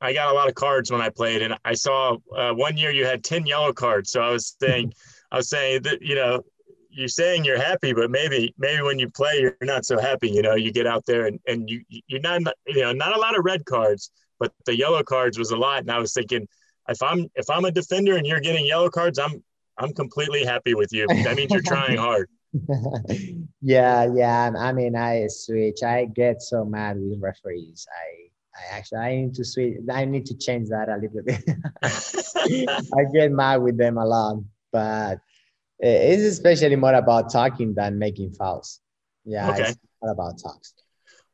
I 0.00 0.12
got 0.12 0.30
a 0.30 0.34
lot 0.34 0.48
of 0.48 0.54
cards 0.54 0.90
when 0.90 1.00
I 1.00 1.08
played, 1.08 1.42
and 1.42 1.56
I 1.64 1.74
saw 1.74 2.16
uh, 2.36 2.52
one 2.52 2.76
year 2.76 2.90
you 2.90 3.04
had 3.04 3.24
ten 3.24 3.46
yellow 3.46 3.72
cards. 3.72 4.12
So 4.12 4.20
I 4.20 4.30
was 4.30 4.56
saying, 4.60 4.92
I 5.32 5.36
was 5.36 5.48
saying 5.48 5.82
that 5.82 6.02
you 6.02 6.14
know, 6.14 6.42
you're 6.90 7.08
saying 7.08 7.44
you're 7.44 7.60
happy, 7.60 7.92
but 7.92 8.10
maybe 8.10 8.54
maybe 8.58 8.82
when 8.82 8.98
you 8.98 9.08
play, 9.10 9.40
you're 9.40 9.56
not 9.62 9.84
so 9.84 9.98
happy. 9.98 10.30
You 10.30 10.42
know, 10.42 10.54
you 10.54 10.72
get 10.72 10.86
out 10.86 11.06
there 11.06 11.26
and 11.26 11.40
and 11.46 11.68
you 11.70 11.82
you're 11.88 12.20
not 12.20 12.42
you 12.66 12.82
know 12.82 12.92
not 12.92 13.16
a 13.16 13.20
lot 13.20 13.38
of 13.38 13.44
red 13.44 13.64
cards 13.64 14.10
but 14.42 14.52
the 14.66 14.76
yellow 14.76 15.04
cards 15.04 15.38
was 15.38 15.52
a 15.52 15.56
lot. 15.56 15.82
And 15.82 15.90
I 15.90 16.00
was 16.00 16.12
thinking, 16.12 16.48
if 16.88 17.00
I'm 17.00 17.30
if 17.36 17.48
I'm 17.48 17.64
a 17.64 17.70
defender 17.70 18.16
and 18.16 18.26
you're 18.26 18.40
getting 18.40 18.66
yellow 18.66 18.90
cards, 18.90 19.18
I'm 19.20 19.42
I'm 19.78 19.94
completely 19.94 20.44
happy 20.44 20.74
with 20.74 20.92
you. 20.92 21.06
That 21.06 21.36
means 21.36 21.52
you're 21.52 21.62
trying 21.62 21.96
hard. 21.96 22.28
yeah, 23.60 24.08
yeah. 24.14 24.50
I 24.58 24.72
mean, 24.72 24.96
I 24.96 25.26
switch. 25.28 25.82
I 25.82 26.04
get 26.06 26.42
so 26.42 26.64
mad 26.64 26.98
with 27.00 27.20
referees. 27.20 27.86
I 27.90 28.32
I 28.54 28.76
actually 28.76 28.98
I 28.98 29.16
need 29.16 29.34
to 29.34 29.44
switch. 29.44 29.74
I 29.90 30.04
need 30.04 30.26
to 30.26 30.36
change 30.36 30.68
that 30.68 30.88
a 30.88 30.96
little 30.96 31.22
bit. 31.22 31.42
I 32.94 33.04
get 33.12 33.32
mad 33.32 33.56
with 33.62 33.78
them 33.78 33.96
a 33.96 34.04
lot, 34.04 34.42
but 34.70 35.20
it's 35.78 36.22
especially 36.22 36.76
more 36.76 36.94
about 36.94 37.32
talking 37.32 37.74
than 37.74 37.98
making 37.98 38.32
fouls. 38.32 38.80
Yeah, 39.24 39.50
okay. 39.50 39.62
it's 39.62 39.78
not 40.02 40.12
about 40.12 40.38
talks. 40.38 40.74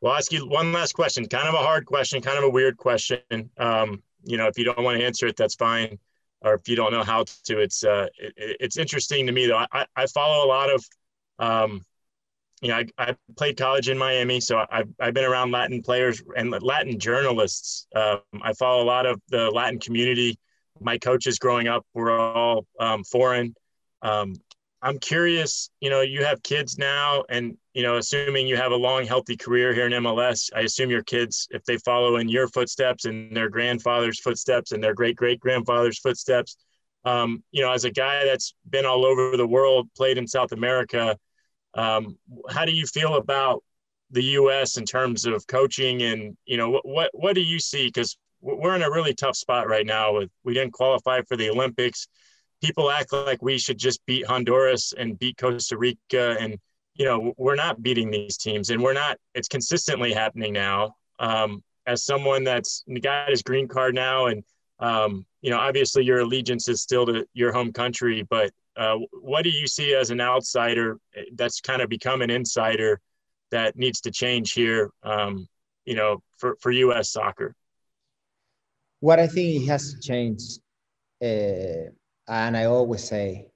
Well, 0.01 0.13
I'll 0.13 0.19
ask 0.19 0.33
you 0.33 0.47
one 0.49 0.73
last 0.73 0.93
question. 0.93 1.27
Kind 1.27 1.49
of 1.49 1.55
a 1.55 1.59
hard 1.59 1.87
question, 1.87 2.21
kind 2.23 2.39
of 2.39 2.45
a 2.45 2.51
weird 2.51 2.77
question. 2.77 3.51
Um, 3.57 4.03
you 4.23 4.37
know, 4.37 4.47
if 4.47 4.59
you 4.59 4.65
don't 4.65 4.83
want 4.83 4.99
to 4.99 5.05
answer 5.05 5.27
it, 5.27 5.37
that's 5.37 5.57
fine. 5.57 5.99
Or 6.43 6.55
if 6.55 6.69
you 6.69 6.77
don't 6.77 6.93
know 6.93 7.03
how 7.03 7.25
to, 7.45 7.59
it's 7.59 7.83
uh, 7.83 8.07
it, 8.17 8.33
it's 8.61 8.77
interesting 8.77 9.27
to 9.27 9.33
me 9.33 9.47
though. 9.47 9.65
I, 9.73 9.87
I 9.97 10.07
follow 10.07 10.47
a 10.47 10.49
lot 10.49 10.71
of, 10.73 10.85
um, 11.39 11.83
you 12.61 12.69
know, 12.69 12.77
I, 12.77 12.87
I 12.99 13.17
played 13.37 13.57
college 13.57 13.89
in 13.89 13.99
Miami, 13.99 14.41
so 14.41 14.65
I've, 14.71 14.89
I've 15.01 15.15
been 15.15 15.25
around 15.25 15.53
Latin 15.53 15.83
players 15.83 16.23
and 16.37 16.51
Latin 16.63 16.99
journalists. 16.99 17.87
Um, 17.95 18.21
I 18.43 18.53
follow 18.53 18.83
a 18.83 18.87
lot 18.87 19.07
of 19.07 19.21
the 19.29 19.51
Latin 19.51 19.79
community. 19.79 20.39
My 20.81 20.99
coaches 20.99 21.39
growing 21.39 21.69
up 21.69 21.87
were 21.95 22.11
all 22.11 22.67
um, 22.81 23.05
foreign. 23.05 23.55
Um, 24.03 24.35
I'm 24.81 24.99
curious, 24.99 25.71
you 25.81 25.91
know, 25.91 26.03
you 26.03 26.25
have 26.25 26.43
kids 26.43 26.79
now, 26.79 27.25
and 27.29 27.57
you 27.75 27.83
know, 27.83 27.97
assuming 27.97 28.47
you 28.47 28.57
have 28.57 28.71
a 28.71 28.77
long, 28.77 29.05
healthy 29.05 29.37
career 29.37 29.75
here 29.75 29.87
in 29.87 29.93
MLS, 29.93 30.51
I 30.55 30.61
assume 30.61 30.91
your 30.91 31.03
kids, 31.03 31.49
if 31.51 31.65
they 31.65 31.79
follow 31.79 32.17
in 32.17 32.29
your 32.29 32.47
footsteps 32.49 33.05
and 33.05 33.37
their 33.37 33.49
grandfather's 33.49 34.21
footsteps 34.21 34.71
and 34.71 34.83
their 34.83 34.95
great 34.95 35.17
great 35.17 35.41
grandfather's 35.41 35.99
footsteps, 35.99 36.57
um, 37.05 37.43
you 37.51 37.63
know, 37.63 37.73
as 37.73 37.85
a 37.85 37.91
guy 37.91 38.25
that's 38.25 38.55
been 38.71 38.87
all 38.87 39.05
over 39.05 39.37
the 39.37 39.47
world, 39.47 39.89
played 39.97 40.17
in 40.17 40.29
South 40.29 40.53
America, 40.53 41.19
um, 41.79 42.19
how 42.51 42.65
do 42.65 42.73
you 42.73 42.87
feel 42.87 43.15
about 43.15 43.63
the 44.11 44.23
U.S. 44.25 44.77
in 44.77 44.85
terms 44.85 45.27
of 45.27 45.47
coaching, 45.47 46.03
and 46.03 46.37
you 46.45 46.57
know, 46.57 46.71
what 46.71 46.87
what, 46.87 47.11
what 47.13 47.35
do 47.35 47.41
you 47.41 47.59
see? 47.59 47.87
Because 47.87 48.17
we're 48.41 48.77
in 48.77 48.83
a 48.83 48.91
really 48.91 49.15
tough 49.15 49.37
spot 49.37 49.69
right 49.69 49.87
now. 49.87 50.15
With 50.15 50.31
we 50.45 50.55
didn't 50.55 50.73
qualify 50.73 51.23
for 51.23 51.37
the 51.37 51.51
Olympics 51.51 52.09
people 52.61 52.91
act 52.91 53.13
like 53.13 53.43
we 53.43 53.59
should 53.59 53.79
just 53.79 54.05
beat 54.07 54.27
Honduras 54.27 54.93
and 54.97 55.19
beat 55.19 55.37
Costa 55.37 55.77
Rica 55.77 56.37
and 56.41 56.59
you 56.95 57.05
know 57.05 57.33
we're 57.37 57.55
not 57.55 57.83
beating 57.83 58.11
these 58.11 58.37
teams 58.37 58.71
and 58.71 58.83
we're 58.83 58.93
not 58.93 59.19
it's 59.35 59.49
consistently 59.49 60.13
happening 60.13 60.53
now 60.53 60.95
um, 61.19 61.63
as 61.87 62.05
someone 62.05 62.45
that's 62.45 62.85
got 63.03 63.31
his 63.31 63.43
green 63.43 63.69
card 63.69 63.95
now 63.95 64.27
and 64.27 64.43
um, 64.81 65.25
you 65.41 65.51
know 65.51 65.59
obviously 65.59 66.05
your 66.05 66.21
allegiance 66.21 66.69
is 66.69 66.83
still 66.83 67.07
to 67.07 67.27
your 67.33 67.53
home 67.53 67.73
country 67.73 68.27
but 68.29 68.51
uh, 68.79 68.97
what 69.23 69.43
do 69.43 69.51
you 69.51 69.67
see 69.67 69.95
as 69.95 70.11
an 70.11 70.21
outsider 70.21 70.99
that's 71.35 71.61
kind 71.61 71.83
of 71.83 71.89
become 71.89 72.23
an 72.23 72.31
insider 72.31 73.01
that 73.51 73.77
needs 73.77 74.01
to 74.01 74.11
change 74.11 74.53
here 74.53 74.91
um, 75.03 75.47
you 75.85 75.95
know 75.95 76.23
for, 76.39 76.57
for 76.61 76.73
us 76.73 77.11
soccer 77.11 77.55
what 79.01 79.19
i 79.19 79.27
think 79.27 79.67
has 79.69 79.93
to 79.93 80.01
change 80.01 80.41
uh, 81.23 81.91
and 82.29 82.57
I 82.57 82.65
always 82.65 83.05
say, 83.05 83.47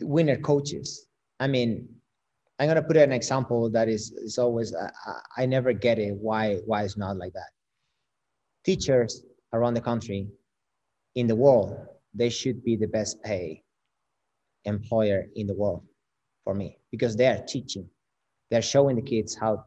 winner 0.00 0.36
coaches. 0.36 1.06
I 1.40 1.46
mean, 1.46 1.88
I'm 2.58 2.68
gonna 2.68 2.82
put 2.82 2.96
an 2.96 3.12
example 3.12 3.70
that 3.70 3.88
is 3.88 4.12
is 4.12 4.38
always 4.38 4.74
I, 4.74 4.90
I 5.38 5.46
never 5.46 5.72
get 5.72 5.98
it 5.98 6.14
why 6.14 6.56
why 6.66 6.84
it's 6.84 6.96
not 6.96 7.16
like 7.16 7.32
that. 7.32 7.50
Teachers 8.64 9.24
around 9.52 9.74
the 9.74 9.80
country, 9.80 10.28
in 11.14 11.26
the 11.26 11.34
world, 11.34 11.74
they 12.14 12.28
should 12.28 12.62
be 12.62 12.76
the 12.76 12.86
best 12.86 13.22
pay 13.22 13.62
employer 14.64 15.26
in 15.36 15.46
the 15.46 15.54
world 15.54 15.84
for 16.44 16.54
me 16.54 16.78
because 16.90 17.16
they 17.16 17.26
are 17.26 17.42
teaching, 17.46 17.88
they're 18.50 18.62
showing 18.62 18.96
the 18.96 19.02
kids 19.02 19.34
how 19.34 19.64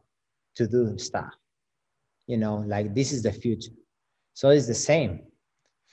to 0.56 0.68
do 0.68 0.98
stuff. 0.98 1.34
You 2.28 2.38
know, 2.38 2.64
like 2.68 2.94
this 2.94 3.12
is 3.12 3.24
the 3.24 3.32
future. 3.32 3.72
So 4.34 4.50
it's 4.50 4.68
the 4.68 4.74
same 4.74 5.22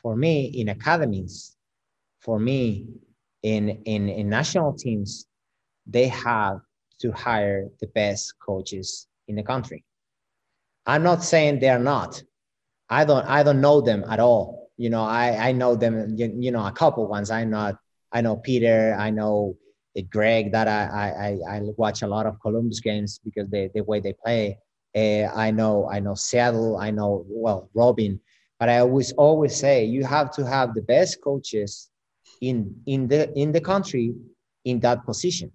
for 0.00 0.16
me 0.16 0.46
in 0.46 0.68
academies 0.68 1.56
for 2.20 2.38
me, 2.38 2.86
in, 3.42 3.70
in, 3.86 4.08
in 4.08 4.28
national 4.28 4.74
teams, 4.74 5.26
they 5.86 6.08
have 6.08 6.60
to 7.00 7.10
hire 7.12 7.68
the 7.80 7.86
best 7.88 8.34
coaches 8.38 9.08
in 9.28 9.36
the 9.36 9.42
country. 9.42 9.84
I'm 10.86 11.02
not 11.02 11.24
saying 11.24 11.58
they're 11.58 11.78
not. 11.78 12.22
I 12.88 13.04
don't 13.04 13.24
I 13.26 13.42
don't 13.42 13.60
know 13.60 13.80
them 13.80 14.04
at 14.08 14.20
all. 14.20 14.70
You 14.76 14.90
know, 14.90 15.04
I, 15.04 15.48
I 15.48 15.52
know 15.52 15.76
them, 15.76 16.14
you, 16.16 16.34
you 16.38 16.50
know, 16.50 16.66
a 16.66 16.72
couple 16.72 17.06
ones. 17.06 17.30
I 17.30 17.44
know 17.44 17.74
I 18.12 18.20
know 18.20 18.36
Peter, 18.36 18.96
I 18.98 19.10
know 19.10 19.56
Greg 20.10 20.52
that 20.52 20.68
I, 20.68 21.38
I, 21.48 21.56
I 21.56 21.60
watch 21.76 22.02
a 22.02 22.06
lot 22.06 22.26
of 22.26 22.40
Columbus 22.40 22.80
games 22.80 23.20
because 23.24 23.48
the, 23.50 23.70
the 23.74 23.82
way 23.82 24.00
they 24.00 24.14
play. 24.24 24.58
Uh, 24.96 25.30
I 25.34 25.52
know 25.52 25.88
I 25.88 26.00
know 26.00 26.14
Seattle, 26.14 26.76
I 26.76 26.90
know 26.90 27.24
well 27.28 27.70
Robin, 27.74 28.20
but 28.58 28.68
I 28.68 28.78
always 28.78 29.12
always 29.12 29.54
say 29.54 29.84
you 29.84 30.04
have 30.04 30.32
to 30.32 30.44
have 30.44 30.74
the 30.74 30.82
best 30.82 31.22
coaches 31.22 31.90
in 32.40 32.74
in 32.86 33.06
the 33.06 33.32
in 33.38 33.52
the 33.52 33.60
country 33.60 34.14
in 34.64 34.80
that 34.80 35.04
position 35.04 35.52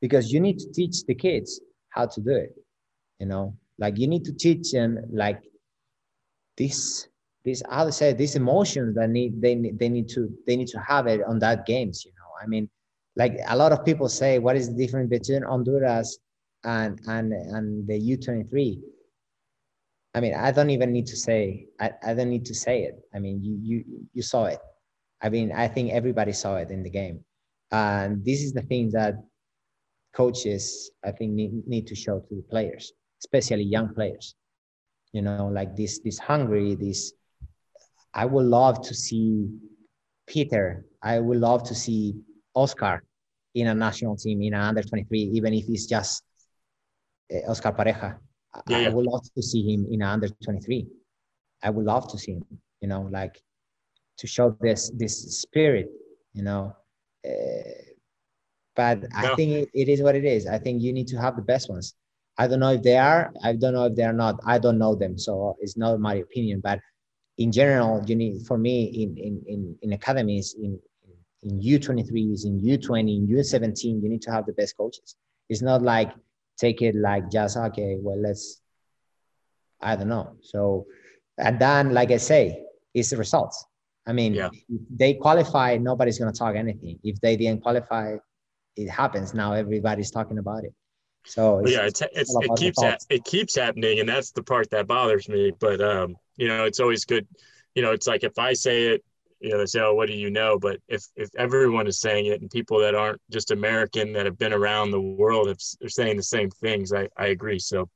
because 0.00 0.32
you 0.32 0.40
need 0.40 0.58
to 0.58 0.70
teach 0.72 1.04
the 1.04 1.14
kids 1.14 1.60
how 1.90 2.06
to 2.06 2.20
do 2.20 2.30
it 2.30 2.54
you 3.18 3.26
know 3.26 3.56
like 3.78 3.98
you 3.98 4.06
need 4.06 4.24
to 4.24 4.32
teach 4.32 4.72
them 4.72 4.98
like 5.10 5.40
this 6.56 7.08
how 7.70 7.84
to 7.84 7.92
say 7.92 8.12
these 8.12 8.36
emotions 8.36 8.94
that 8.94 9.10
need 9.10 9.40
they 9.40 9.54
they 9.80 9.88
need 9.88 10.08
to 10.08 10.28
they 10.46 10.56
need 10.56 10.68
to 10.68 10.78
have 10.78 11.06
it 11.06 11.20
on 11.24 11.38
that 11.38 11.66
games 11.66 12.04
you 12.04 12.12
know 12.12 12.30
i 12.42 12.46
mean 12.46 12.68
like 13.16 13.36
a 13.48 13.56
lot 13.56 13.72
of 13.72 13.84
people 13.84 14.08
say 14.08 14.38
what 14.38 14.56
is 14.56 14.68
the 14.68 14.76
difference 14.76 15.10
between 15.10 15.42
honduras 15.42 16.18
and 16.64 17.00
and 17.08 17.32
and 17.32 17.86
the 17.88 17.98
u23 18.16 18.80
i 20.14 20.20
mean 20.20 20.34
i 20.34 20.50
don't 20.52 20.70
even 20.70 20.92
need 20.92 21.06
to 21.06 21.16
say 21.16 21.66
i, 21.80 21.90
I 22.04 22.14
don't 22.14 22.30
need 22.30 22.44
to 22.46 22.54
say 22.54 22.84
it 22.84 23.00
i 23.14 23.18
mean 23.18 23.42
you 23.42 23.58
you 23.62 23.84
you 24.12 24.22
saw 24.22 24.44
it 24.44 24.60
I 25.22 25.28
mean, 25.28 25.52
I 25.52 25.68
think 25.68 25.92
everybody 25.92 26.32
saw 26.32 26.56
it 26.56 26.70
in 26.70 26.82
the 26.82 26.90
game. 26.90 27.24
And 27.70 28.24
this 28.24 28.42
is 28.42 28.52
the 28.52 28.62
thing 28.62 28.90
that 28.90 29.14
coaches, 30.14 30.90
I 31.04 31.12
think, 31.12 31.32
need, 31.32 31.66
need 31.66 31.86
to 31.86 31.94
show 31.94 32.18
to 32.18 32.34
the 32.34 32.42
players, 32.42 32.92
especially 33.20 33.62
young 33.62 33.94
players. 33.94 34.34
You 35.12 35.22
know, 35.22 35.46
like 35.46 35.76
this, 35.76 36.00
this 36.00 36.18
hungry, 36.18 36.74
this. 36.74 37.12
I 38.14 38.24
would 38.26 38.46
love 38.46 38.82
to 38.82 38.94
see 38.94 39.48
Peter. 40.26 40.86
I 41.02 41.18
would 41.18 41.38
love 41.38 41.62
to 41.64 41.74
see 41.74 42.14
Oscar 42.54 43.02
in 43.54 43.66
a 43.66 43.74
national 43.74 44.16
team 44.16 44.42
in 44.42 44.54
a 44.54 44.58
under 44.58 44.82
23, 44.82 45.18
even 45.34 45.54
if 45.54 45.64
it's 45.68 45.86
just 45.86 46.22
uh, 47.32 47.50
Oscar 47.50 47.72
Pareja. 47.72 48.18
Yeah, 48.68 48.78
yeah. 48.78 48.86
I 48.86 48.90
would 48.90 49.06
love 49.06 49.22
to 49.34 49.42
see 49.42 49.74
him 49.74 49.86
in 49.90 50.02
a 50.02 50.06
under 50.06 50.28
23. 50.28 50.86
I 51.62 51.70
would 51.70 51.86
love 51.86 52.10
to 52.10 52.18
see 52.18 52.32
him, 52.32 52.44
you 52.80 52.88
know, 52.88 53.08
like 53.10 53.40
to 54.18 54.26
show 54.26 54.56
this 54.60 54.90
this 54.90 55.40
spirit 55.40 55.88
you 56.32 56.42
know 56.42 56.74
uh, 57.26 57.82
but 58.76 59.02
no. 59.02 59.08
i 59.14 59.34
think 59.34 59.50
it, 59.52 59.68
it 59.74 59.88
is 59.88 60.02
what 60.02 60.14
it 60.14 60.24
is 60.24 60.46
i 60.46 60.58
think 60.58 60.82
you 60.82 60.92
need 60.92 61.08
to 61.08 61.16
have 61.16 61.36
the 61.36 61.42
best 61.42 61.68
ones 61.68 61.94
i 62.38 62.46
don't 62.46 62.60
know 62.60 62.72
if 62.72 62.82
they 62.82 62.96
are 62.96 63.32
i 63.42 63.52
don't 63.52 63.74
know 63.74 63.86
if 63.86 63.94
they 63.96 64.04
are 64.04 64.12
not 64.12 64.38
i 64.46 64.58
don't 64.58 64.78
know 64.78 64.94
them 64.94 65.18
so 65.18 65.56
it's 65.60 65.76
not 65.76 65.98
my 66.00 66.14
opinion 66.16 66.60
but 66.62 66.78
in 67.38 67.52
general, 67.52 68.02
you 68.06 68.16
need 68.16 68.46
for 68.46 68.58
me 68.58 68.84
in 68.84 69.16
in 69.16 69.42
in, 69.46 69.78
in 69.82 69.92
academies 69.92 70.54
in 70.58 70.78
in 71.42 71.60
U23s, 71.60 72.44
in 72.44 72.60
U20, 72.60 73.16
in 73.16 73.26
U17, 73.26 74.00
you 74.00 74.08
need 74.08 74.22
to 74.22 74.30
have 74.30 74.46
the 74.46 74.52
best 74.52 74.76
coaches. 74.76 75.16
It's 75.48 75.60
not 75.60 75.82
like 75.82 76.12
take 76.56 76.82
it 76.82 76.94
like 76.94 77.30
just 77.30 77.56
okay, 77.56 77.96
well 78.00 78.20
let's 78.20 78.60
I 79.80 79.96
don't 79.96 80.08
know. 80.08 80.36
So 80.42 80.86
and 81.38 81.58
then 81.58 81.92
like 81.92 82.10
I 82.10 82.18
say, 82.18 82.64
it's 82.94 83.10
the 83.10 83.16
results. 83.16 83.64
I 84.06 84.12
mean, 84.12 84.34
yeah. 84.34 84.50
they 84.90 85.14
qualify, 85.14 85.76
nobody's 85.78 86.18
gonna 86.18 86.32
talk 86.32 86.54
anything. 86.56 86.98
If 87.02 87.20
they 87.20 87.36
didn't 87.36 87.62
qualify, 87.62 88.16
it 88.76 88.88
happens. 88.88 89.34
Now 89.34 89.52
everybody's 89.52 90.10
talking 90.10 90.38
about 90.38 90.64
it. 90.64 90.74
So 91.24 91.60
it's, 91.60 91.70
yeah, 91.70 91.86
it's, 91.86 92.02
it's 92.12 92.36
it 92.40 92.56
keeps 92.56 92.82
ha- 92.82 92.96
it 93.08 93.24
keeps 93.24 93.56
happening, 93.56 94.00
and 94.00 94.08
that's 94.08 94.32
the 94.32 94.42
part 94.42 94.70
that 94.70 94.88
bothers 94.88 95.28
me. 95.28 95.52
But 95.58 95.80
um, 95.80 96.16
you 96.36 96.48
know, 96.48 96.64
it's 96.64 96.80
always 96.80 97.04
good. 97.04 97.26
You 97.74 97.82
know, 97.82 97.92
it's 97.92 98.06
like 98.06 98.24
if 98.24 98.38
I 98.38 98.52
say 98.52 98.88
it, 98.88 99.04
you 99.40 99.50
know, 99.50 99.58
they 99.58 99.66
say, 99.66 99.80
"Oh, 99.80 99.94
what 99.94 100.08
do 100.08 100.14
you 100.14 100.30
know?" 100.30 100.58
But 100.58 100.78
if 100.88 101.04
if 101.16 101.30
everyone 101.36 101.86
is 101.86 102.00
saying 102.00 102.26
it, 102.26 102.40
and 102.40 102.50
people 102.50 102.78
that 102.80 102.94
aren't 102.94 103.20
just 103.30 103.50
American 103.50 104.12
that 104.12 104.26
have 104.26 104.38
been 104.38 104.52
around 104.52 104.90
the 104.90 105.00
world 105.00 105.48
are 105.48 105.88
saying 105.88 106.16
the 106.16 106.22
same 106.22 106.50
things, 106.50 106.92
I 106.92 107.08
I 107.16 107.26
agree. 107.26 107.58
So, 107.58 107.88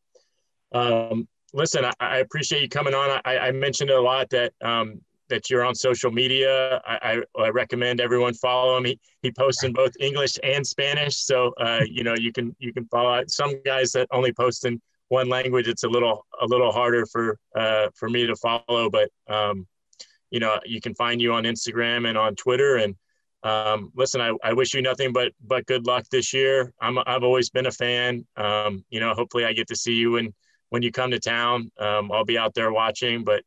um, 0.73 1.29
listen, 1.53 1.85
I, 1.85 1.93
I 2.01 2.19
appreciate 2.19 2.63
you 2.63 2.69
coming 2.69 2.95
on. 2.95 3.21
I, 3.25 3.39
I 3.39 3.53
mentioned 3.53 3.91
a 3.91 4.01
lot 4.01 4.31
that 4.31 4.53
um, 4.63 5.01
that 5.29 5.51
you're 5.51 5.65
on 5.65 5.75
social 5.75 6.11
media. 6.11 6.81
I, 6.87 7.23
I, 7.37 7.43
I, 7.43 7.49
recommend 7.51 8.01
everyone 8.01 8.35
follow 8.35 8.77
him. 8.77 8.85
He, 8.85 8.99
he 9.23 9.33
posts 9.33 9.65
in 9.65 9.73
both 9.73 9.93
English 9.99 10.39
and 10.43 10.67
Spanish, 10.67 11.17
so 11.17 11.53
uh, 11.59 11.81
you 11.89 12.05
know 12.05 12.15
you 12.17 12.33
can 12.33 12.55
you 12.59 12.73
can 12.73 12.87
follow. 12.87 13.23
Some 13.29 13.61
guys 13.65 13.93
that 13.93 14.09
only 14.11 14.33
post 14.33 14.65
in 14.65 14.81
one 15.09 15.29
language, 15.29 15.69
it's 15.69 15.85
a 15.85 15.89
little 15.89 16.27
a 16.41 16.47
little 16.47 16.73
harder 16.73 17.07
for 17.07 17.39
uh, 17.55 17.89
for 17.95 18.09
me 18.09 18.27
to 18.27 18.37
follow. 18.37 18.91
But 18.91 19.11
um, 19.29 19.67
you 20.31 20.41
know 20.41 20.59
you 20.65 20.81
can 20.81 20.95
find 20.95 21.21
you 21.21 21.33
on 21.33 21.45
Instagram 21.45 22.09
and 22.09 22.19
on 22.19 22.35
Twitter. 22.35 22.77
And 22.77 22.95
um, 23.43 23.93
listen, 23.95 24.21
I, 24.21 24.33
I 24.43 24.53
wish 24.53 24.75
you 24.75 24.83
nothing 24.83 25.13
but 25.13 25.33
but 25.45 25.67
good 25.67 25.87
luck 25.87 26.05
this 26.11 26.33
year. 26.33 26.73
I'm 26.81 26.99
I've 27.07 27.23
always 27.23 27.51
been 27.51 27.67
a 27.67 27.73
fan. 27.73 28.27
Um, 28.37 28.85
you 28.91 29.01
know, 29.01 29.15
hopefully 29.15 29.45
I 29.45 29.53
get 29.53 29.69
to 29.69 29.77
see 29.77 29.95
you 29.95 30.13
when 30.13 30.35
when 30.71 30.83
you 30.83 30.91
come 30.91 31.11
to 31.13 31.21
town. 31.21 31.71
Um, 31.79 32.11
I'll 32.13 32.25
be 32.25 32.39
out 32.39 32.55
there 32.55 32.73
watching, 32.73 33.25
but 33.25 33.43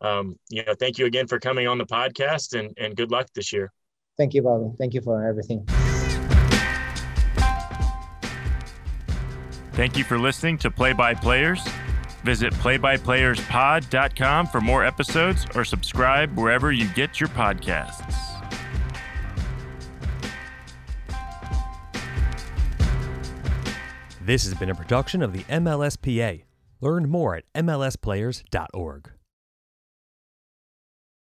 um, 0.00 0.36
you 0.48 0.64
know, 0.64 0.74
thank 0.78 0.98
you 0.98 1.06
again 1.06 1.26
for 1.26 1.38
coming 1.38 1.66
on 1.66 1.78
the 1.78 1.86
podcast 1.86 2.58
and, 2.58 2.72
and 2.78 2.96
good 2.96 3.10
luck 3.10 3.26
this 3.34 3.52
year. 3.52 3.72
Thank 4.16 4.34
you, 4.34 4.42
Bobby. 4.42 4.72
Thank 4.78 4.94
you 4.94 5.00
for 5.02 5.26
everything. 5.26 5.66
Thank 9.80 9.96
you 9.96 10.04
for 10.04 10.18
listening 10.18 10.58
to 10.58 10.70
Play 10.70 10.92
by 10.92 11.14
Players. 11.14 11.66
Visit 12.22 12.52
playbyplayerspod.com 12.52 14.46
for 14.48 14.60
more 14.60 14.84
episodes 14.84 15.46
or 15.54 15.64
subscribe 15.64 16.36
wherever 16.36 16.70
you 16.70 16.86
get 16.88 17.18
your 17.18 17.30
podcasts. 17.30 18.14
This 24.20 24.44
has 24.44 24.52
been 24.52 24.68
a 24.68 24.74
production 24.74 25.22
of 25.22 25.32
the 25.32 25.44
MLSPA. 25.44 26.42
Learn 26.82 27.08
more 27.08 27.36
at 27.36 27.44
MLSplayers.org. 27.54 29.12